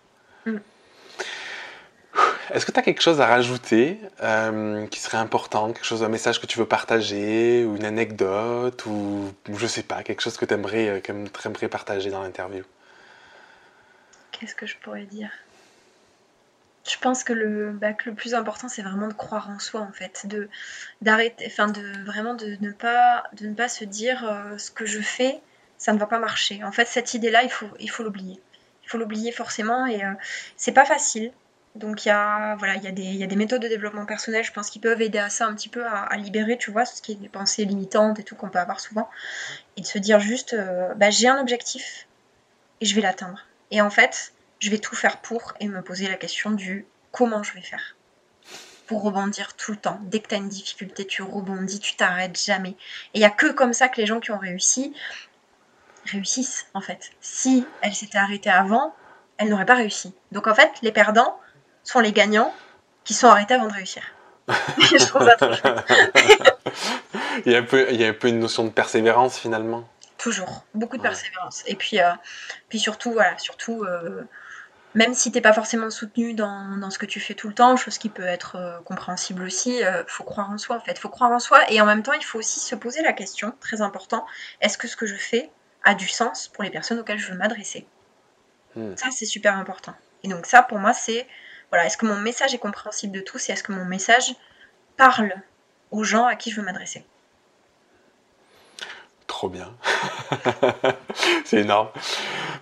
Est-ce 2.51 2.65
que 2.65 2.73
tu 2.73 2.79
as 2.79 2.83
quelque 2.83 3.03
chose 3.03 3.21
à 3.21 3.27
rajouter 3.27 4.01
euh, 4.23 4.87
qui 4.87 5.01
serait 5.01 5.19
important, 5.19 5.73
quelque 5.73 5.85
chose, 5.85 6.03
un 6.03 6.09
message 6.09 6.41
que 6.41 6.47
tu 6.47 6.59
veux 6.59 6.67
partager, 6.67 7.65
ou 7.65 7.77
une 7.77 7.85
anecdote, 7.85 8.87
ou 8.87 9.33
je 9.55 9.67
sais 9.67 9.83
pas, 9.83 10.03
quelque 10.03 10.23
chose 10.23 10.37
que 10.37 10.45
tu 10.45 10.55
aimerais, 10.55 10.89
euh, 10.89 11.29
aimerais 11.45 11.69
partager 11.69 12.11
dans 12.11 12.23
l'interview? 12.23 12.65
Qu'est-ce 14.33 14.55
que 14.55 14.67
je 14.67 14.77
pourrais 14.77 15.05
dire? 15.05 15.31
Je 16.89 16.97
pense 16.99 17.23
que 17.23 17.35
le, 17.35 17.71
bah, 17.73 17.89
le 18.07 18.15
plus 18.15 18.35
important, 18.35 18.69
c'est 18.69 18.83
vraiment 18.83 19.09
de 19.09 19.13
croire 19.13 19.51
en 19.51 19.59
soi, 19.59 19.83
en 19.83 19.93
fait, 19.93 20.27
de 20.27 20.49
d'arrêter, 21.03 21.45
enfin, 21.47 21.67
de 21.69 22.05
vraiment 22.05 22.35
de 22.35 22.57
ne 22.61 22.71
pas, 22.71 23.25
de 23.35 23.47
ne 23.47 23.55
pas 23.55 23.69
se 23.69 23.85
dire 23.85 24.27
euh, 24.27 24.57
ce 24.57 24.71
que 24.71 24.87
je 24.87 25.01
fais, 25.01 25.39
ça 25.77 25.93
ne 25.93 25.99
va 25.99 26.07
pas 26.07 26.19
marcher. 26.19 26.65
En 26.65 26.73
fait, 26.73 26.87
cette 26.87 27.13
idée-là, 27.13 27.43
il 27.43 27.51
faut, 27.51 27.69
il 27.79 27.91
faut 27.91 28.05
l'oublier. 28.05 28.41
Il 28.85 28.89
faut 28.89 28.97
l'oublier 28.97 29.33
forcément, 29.33 29.87
et 29.87 30.03
euh, 30.03 30.13
c'est 30.57 30.73
pas 30.73 30.87
facile. 30.87 31.31
Donc 31.79 32.05
il 32.05 32.09
y 32.09 32.11
a, 32.11 32.57
voilà, 32.57 32.75
il 32.75 32.83
y, 32.83 32.89
a 32.89 32.91
des, 32.91 33.03
y 33.03 33.23
a 33.23 33.27
des 33.27 33.37
méthodes 33.37 33.63
de 33.63 33.69
développement 33.69 34.05
personnel, 34.05 34.45
je 34.45 34.53
pense, 34.53 34.69
qui 34.69 34.81
peuvent 34.81 35.01
aider 35.01 35.19
à 35.19 35.31
ça 35.31 35.47
un 35.47 35.55
petit 35.55 35.69
peu 35.69 35.87
à, 35.87 36.17
libérer, 36.17 36.59
tu 36.59 36.71
vois, 36.71 36.85
ce 36.85 37.01
qui 37.01 37.13
est 37.13 37.15
des 37.15 37.29
pensées 37.29 37.65
limitantes 37.65 38.19
et 38.19 38.25
tout 38.25 38.35
qu'on 38.35 38.49
peut 38.49 38.59
avoir 38.59 38.81
souvent, 38.81 39.09
et 39.77 39.83
de 39.83 39.87
se 39.87 39.99
dire 39.99 40.19
juste, 40.19 40.55
euh, 40.55 40.93
bah, 40.95 41.11
j'ai 41.11 41.29
un 41.29 41.41
objectif 41.41 42.09
et 42.81 42.87
je 42.87 42.95
vais 42.95 43.01
l'atteindre. 43.01 43.47
Et 43.71 43.81
en 43.81 43.91
fait, 43.91 44.33
je 44.59 44.71
vais 44.71 44.79
tout 44.79 44.97
faire 44.97 45.19
pour 45.21 45.55
et 45.61 45.69
me 45.69 45.83
poser 45.83 46.09
la 46.09 46.17
question 46.17 46.51
du 46.51 46.85
comment 47.13 47.43
je 47.43 47.55
vais 47.55 47.63
faire 47.63 47.95
pour 48.87 49.03
rebondir 49.03 49.55
tout 49.55 49.71
le 49.71 49.77
temps. 49.77 50.01
Dès 50.05 50.19
que 50.19 50.29
tu 50.29 50.35
as 50.35 50.39
une 50.39 50.49
difficulté, 50.49 51.07
tu 51.07 51.23
rebondis, 51.23 51.79
tu 51.79 51.95
t'arrêtes 51.95 52.43
jamais. 52.43 52.71
Et 53.13 53.17
il 53.17 53.19
n'y 53.19 53.27
a 53.27 53.31
que 53.31 53.53
comme 53.53 53.75
ça 53.75 53.89
que 53.89 54.01
les 54.01 54.07
gens 54.07 54.19
qui 54.19 54.31
ont 54.31 54.39
réussi 54.39 54.95
réussissent, 56.07 56.67
en 56.73 56.81
fait. 56.81 57.11
Si 57.21 57.67
elles 57.83 57.95
s'étaient 57.95 58.19
arrêtées 58.19 58.49
avant, 58.51 58.95
elles 59.37 59.51
n'auraient 59.51 59.67
pas 59.67 59.75
réussi. 59.75 60.15
Donc 60.33 60.47
en 60.47 60.55
fait, 60.55 60.73
les 60.83 60.91
perdants 60.91 61.39
sont 61.89 62.01
les 62.01 62.13
gagnants 62.13 62.55
qui 63.05 63.15
sont 63.15 63.29
arrêtés 63.29 63.55
avant 63.55 63.67
de 63.67 63.73
réussir. 63.73 64.03
je 64.49 65.07
trouve 65.07 65.25
ça 65.25 65.37
trop 65.37 65.51
il, 67.47 67.53
y 67.53 67.55
a 67.55 67.59
un 67.59 67.63
peu, 67.63 67.87
il 67.91 68.01
y 68.01 68.05
a 68.05 68.09
un 68.09 68.13
peu 68.13 68.29
une 68.29 68.39
notion 68.39 68.65
de 68.65 68.71
persévérance 68.71 69.39
finalement. 69.39 69.89
Toujours, 70.19 70.65
beaucoup 70.75 70.99
de 70.99 71.03
persévérance. 71.03 71.63
Et 71.67 71.77
puis, 71.77 72.01
euh, 72.01 72.11
puis 72.69 72.79
surtout, 72.79 73.13
voilà, 73.13 73.39
surtout, 73.39 73.85
euh, 73.85 74.25
même 74.95 75.15
si 75.15 75.33
t'es 75.33 75.41
pas 75.41 75.53
forcément 75.53 75.91
soutenu 75.91 76.35
dans, 76.35 76.91
ce 76.91 76.99
que 76.99 77.07
tu 77.07 77.21
fais 77.21 77.35
tout 77.35 77.49
le 77.49 77.55
temps, 77.55 77.77
chose 77.77 77.97
qui 77.97 78.09
peut 78.11 78.27
être 78.27 78.57
euh, 78.57 78.81
compréhensible 78.81 79.43
aussi, 79.45 79.79
il 79.79 80.05
faut 80.09 80.25
croire 80.25 80.51
en 80.51 80.59
soi 80.59 80.77
en 80.77 80.81
fait. 80.81 80.99
faut 80.99 81.09
croire 81.09 81.31
en 81.31 81.39
soi 81.39 81.71
et 81.71 81.81
en 81.81 81.87
même 81.87 82.03
temps, 82.03 82.13
il 82.13 82.25
faut 82.25 82.39
aussi 82.39 82.61
se 82.61 82.75
poser 82.75 83.03
la 83.03 83.13
question, 83.15 83.55
très 83.61 83.81
important, 83.81 84.27
est-ce 84.61 84.77
que 84.77 84.89
ce 84.89 84.97
que 84.97 85.07
je 85.07 85.17
fais 85.17 85.51
a 85.85 85.95
du 85.95 86.09
sens 86.09 86.49
pour 86.49 86.65
les 86.65 86.71
personnes 86.71 86.99
auxquelles 86.99 87.19
je 87.19 87.31
veux 87.31 87.39
m'adresser? 87.39 87.87
Hmm. 88.75 88.95
Ça, 88.97 89.09
c'est 89.11 89.27
super 89.27 89.57
important. 89.57 89.95
Et 90.23 90.29
donc 90.29 90.47
ça, 90.47 90.63
pour 90.63 90.79
moi, 90.79 90.93
c'est, 90.93 91.27
voilà, 91.71 91.87
est-ce 91.87 91.97
que 91.97 92.07
mon 92.07 92.17
message 92.17 92.55
est 92.55 92.59
compréhensible 92.59 93.13
de 93.13 93.21
tous 93.21 93.49
et 93.49 93.53
est-ce 93.53 93.63
que 93.63 93.73
mon 93.73 93.85
message 93.85 94.35
parle 94.97 95.35
aux 95.91 96.05
gens 96.05 96.27
à 96.27 96.37
qui 96.37 96.51
je 96.51 96.57
veux 96.57 96.67
m'adresser? 96.67 97.05
Trop 99.27 99.51
bien. 99.51 99.73
c'est 101.45 101.59
énorme. 101.59 101.89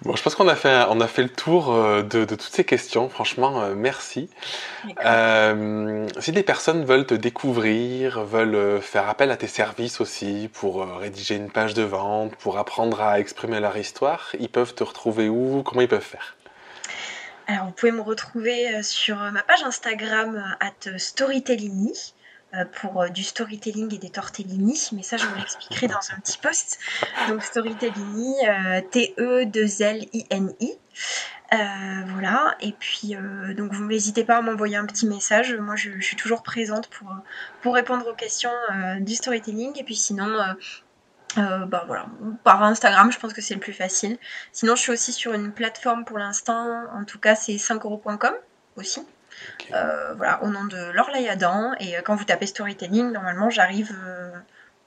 Bon, 0.02 0.14
je 0.14 0.22
pense 0.22 0.34
qu'on 0.34 0.48
a 0.48 0.56
fait, 0.56 0.84
on 0.90 1.00
a 1.00 1.06
fait 1.06 1.22
le 1.22 1.28
tour 1.28 1.72
euh, 1.72 2.02
de, 2.02 2.24
toutes 2.24 2.42
ces 2.42 2.64
questions. 2.64 3.08
Franchement, 3.08 3.62
euh, 3.62 3.74
merci. 3.74 4.28
Euh, 5.04 6.06
si 6.18 6.32
des 6.32 6.42
personnes 6.42 6.84
veulent 6.84 7.06
te 7.06 7.14
découvrir, 7.14 8.24
veulent 8.24 8.82
faire 8.82 9.08
appel 9.08 9.30
à 9.30 9.36
tes 9.36 9.46
services 9.46 10.00
aussi 10.00 10.50
pour 10.52 10.86
rédiger 10.98 11.36
une 11.36 11.50
page 11.50 11.72
de 11.72 11.82
vente, 11.82 12.34
pour 12.36 12.58
apprendre 12.58 13.00
à 13.00 13.20
exprimer 13.20 13.60
leur 13.60 13.76
histoire, 13.76 14.30
ils 14.38 14.50
peuvent 14.50 14.74
te 14.74 14.84
retrouver 14.84 15.28
où? 15.28 15.62
Comment 15.62 15.80
ils 15.80 15.88
peuvent 15.88 16.00
faire? 16.00 16.35
Alors, 17.48 17.66
vous 17.66 17.72
pouvez 17.72 17.92
me 17.92 18.00
retrouver 18.00 18.82
sur 18.82 19.16
ma 19.16 19.42
page 19.42 19.62
Instagram 19.62 20.56
at 20.60 20.98
storytelling 20.98 21.92
euh, 22.54 22.64
pour 22.80 23.02
euh, 23.02 23.08
du 23.08 23.24
storytelling 23.24 23.92
et 23.92 23.98
des 23.98 24.08
tortellini, 24.08 24.80
mais 24.92 25.02
ça 25.02 25.16
je 25.16 25.26
vous 25.26 25.34
l'expliquerai 25.34 25.88
dans 25.88 26.00
un 26.16 26.20
petit 26.20 26.38
post. 26.38 26.78
Donc 27.28 27.42
storytelling, 27.42 28.34
euh, 28.48 28.80
T-E-2-L-I-N-I. 28.92 30.72
voilà, 31.50 32.56
et 32.60 32.72
puis 32.72 33.16
donc 33.56 33.72
vous 33.72 33.84
n'hésitez 33.84 34.22
pas 34.24 34.36
à 34.36 34.42
m'envoyer 34.42 34.76
un 34.76 34.86
petit 34.86 35.06
message. 35.06 35.54
Moi 35.54 35.74
je, 35.74 36.00
suis 36.00 36.16
toujours 36.16 36.44
présente 36.44 36.88
pour, 36.88 37.08
pour 37.62 37.74
répondre 37.74 38.06
aux 38.06 38.14
questions 38.14 38.52
du 39.00 39.16
storytelling. 39.16 39.72
Et 39.78 39.84
puis 39.84 39.96
sinon, 39.96 40.28
bah 41.36 41.84
voilà, 41.86 42.06
par 42.44 42.62
Instagram, 42.62 43.12
je 43.12 43.18
pense 43.18 43.32
que 43.32 43.40
c'est 43.40 43.54
le 43.54 43.60
plus 43.60 43.72
facile. 43.72 44.18
Sinon, 44.52 44.74
je 44.76 44.80
suis 44.82 44.92
aussi 44.92 45.12
sur 45.12 45.32
une 45.32 45.52
plateforme 45.52 46.04
pour 46.04 46.18
l'instant, 46.18 46.84
en 46.92 47.04
tout 47.04 47.18
cas, 47.18 47.34
c'est 47.34 47.56
5euros.com 47.56 48.34
aussi. 48.76 49.06
Euh, 49.72 50.14
voilà, 50.14 50.42
au 50.42 50.48
nom 50.48 50.64
de 50.64 50.92
Laure 50.92 51.10
Adam. 51.28 51.72
Et 51.80 51.96
euh, 51.96 52.00
quand 52.02 52.14
vous 52.14 52.24
tapez 52.24 52.46
storytelling, 52.46 53.10
normalement, 53.12 53.50
j'arrive 53.50 53.94
euh, 54.04 54.30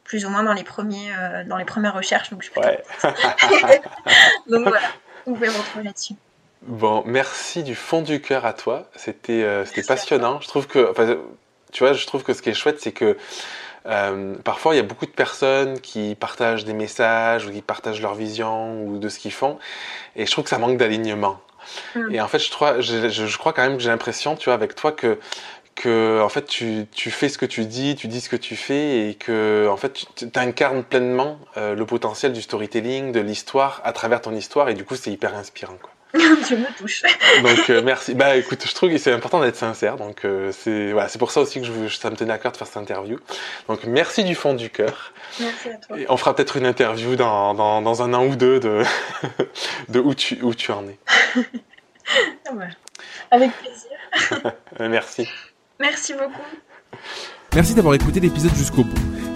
plus 0.04 0.26
ou 0.26 0.30
moins 0.30 0.44
dans 0.44 0.54
les, 0.54 0.64
premiers, 0.64 1.12
dans 1.48 1.58
les 1.58 1.66
premières 1.66 1.94
recherches. 1.94 2.30
Donc, 2.30 2.44
je 2.44 2.50
donc 4.50 4.68
voilà, 4.68 4.88
vous 5.26 5.34
pouvez 5.36 5.48
me 5.48 5.58
retrouver 5.58 5.86
là-dessus. 5.86 6.14
Bon, 6.62 7.04
merci 7.06 7.64
du 7.64 7.76
fond 7.76 8.02
du 8.02 8.22
cœur 8.22 8.46
à 8.46 8.54
toi. 8.54 8.90
C'était 8.96 9.66
c'était 9.66 9.84
passionnant. 9.84 10.42
Je 10.42 10.48
trouve 10.48 10.68
que, 10.68 10.94
tu 11.72 11.84
vois, 11.84 11.94
je 11.94 12.06
trouve 12.06 12.24
que 12.24 12.34
ce 12.34 12.42
qui 12.42 12.50
est 12.50 12.54
chouette, 12.54 12.82
c'est 12.82 12.92
que 12.92 13.18
parfois, 14.44 14.74
il 14.74 14.78
y 14.78 14.82
a 14.82 14.84
beaucoup 14.84 15.06
de 15.06 15.12
personnes 15.12 15.80
qui 15.80 16.16
partagent 16.16 16.66
des 16.66 16.74
messages 16.74 17.46
ou 17.46 17.52
qui 17.52 17.62
partagent 17.62 18.02
leur 18.02 18.16
vision 18.16 18.84
ou 18.84 18.98
de 18.98 19.10
ce 19.10 19.20
qu'ils 19.20 19.34
font. 19.34 19.58
Et 20.16 20.26
je 20.26 20.32
trouve 20.32 20.44
que 20.44 20.50
ça 20.50 20.60
manque 20.60 20.78
d'alignement. 20.78 21.40
Mm. 21.96 22.16
Et 22.16 22.22
en 22.22 22.28
fait, 22.28 22.40
je 22.40 22.52
crois, 22.52 22.82
je, 22.82 23.10
je 23.10 23.38
crois 23.38 23.54
quand 23.54 23.64
même 23.64 23.78
que 23.78 23.84
j'ai 23.84 23.90
l'impression, 23.90 24.36
tu 24.36 24.46
vois, 24.46 24.54
avec 24.54 24.76
toi, 24.76 24.92
que 24.92 25.20
que 25.80 26.22
en 26.22 26.30
fait 26.30 26.46
tu, 26.46 26.88
tu, 26.92 27.10
fais 27.10 27.30
ce 27.30 27.38
que 27.38 27.46
tu 27.46 27.66
dis, 27.66 27.96
tu 27.96 28.08
dis 28.08 28.20
ce 28.20 28.30
que 28.30 28.36
tu 28.36 28.58
fais 28.58 29.10
et 29.10 29.16
que 29.16 29.68
en 29.72 29.78
fait 29.78 30.06
tu 30.16 30.28
incarnes 30.36 30.84
pleinement 30.84 31.40
euh, 31.56 31.74
le 31.74 31.86
potentiel 31.86 32.34
du 32.34 32.42
storytelling, 32.42 33.14
de 33.14 33.22
l'histoire 33.22 33.82
à 33.86 33.94
travers 33.94 34.22
ton 34.22 34.36
histoire 34.36 34.68
et 34.68 34.74
du 34.74 34.84
coup 34.84 34.96
c'est 34.96 35.12
hyper 35.12 35.36
inspirant 35.36 35.78
quoi. 35.82 35.92
tu 36.48 36.56
me 36.58 36.78
touches. 36.78 37.04
donc 37.44 37.70
euh, 37.70 37.82
merci. 37.84 38.16
Bah 38.16 38.36
écoute, 38.36 38.64
je 38.66 38.74
trouve 38.74 38.90
que 38.90 38.98
c'est 38.98 39.12
important 39.12 39.42
d'être 39.42 39.56
sincère 39.56 39.96
donc 39.96 40.26
euh, 40.26 40.52
c'est 40.52 40.92
voilà, 40.92 41.08
c'est 41.08 41.20
pour 41.20 41.30
ça 41.30 41.42
aussi 41.42 41.62
que 41.62 41.68
je, 41.68 41.96
ça 41.96 42.10
me 42.10 42.16
tenait 42.16 42.34
à 42.34 42.40
cœur 42.40 42.52
de 42.52 42.58
faire 42.58 42.66
cette 42.66 42.78
interview. 42.78 43.20
Donc 43.68 43.84
merci 43.84 44.24
du 44.24 44.34
fond 44.34 44.56
du 44.56 44.72
cœur. 44.72 45.14
Merci 45.40 45.70
à 45.70 45.76
toi. 45.76 46.00
Et 46.00 46.06
on 46.10 46.18
fera 46.18 46.36
peut-être 46.36 46.58
une 46.58 46.66
interview 46.66 47.16
dans, 47.16 47.54
dans, 47.54 47.82
dans, 47.84 48.02
un 48.02 48.14
an 48.16 48.26
ou 48.26 48.36
deux 48.36 48.60
de, 48.60 48.84
de 49.90 50.00
où 50.00 50.16
tu 50.16 50.40
où 50.42 50.56
tu 50.56 50.72
en 50.72 50.88
es. 50.88 50.98
Avec 53.30 53.52
plaisir. 53.58 54.54
Merci. 54.80 55.28
Merci 55.80 56.14
beaucoup. 56.14 56.42
Merci 57.54 57.76
d'avoir 57.76 57.94
écouté 57.94 58.20
l'épisode 58.20 58.56
jusqu'au 58.56 58.84
bout. 58.84 59.19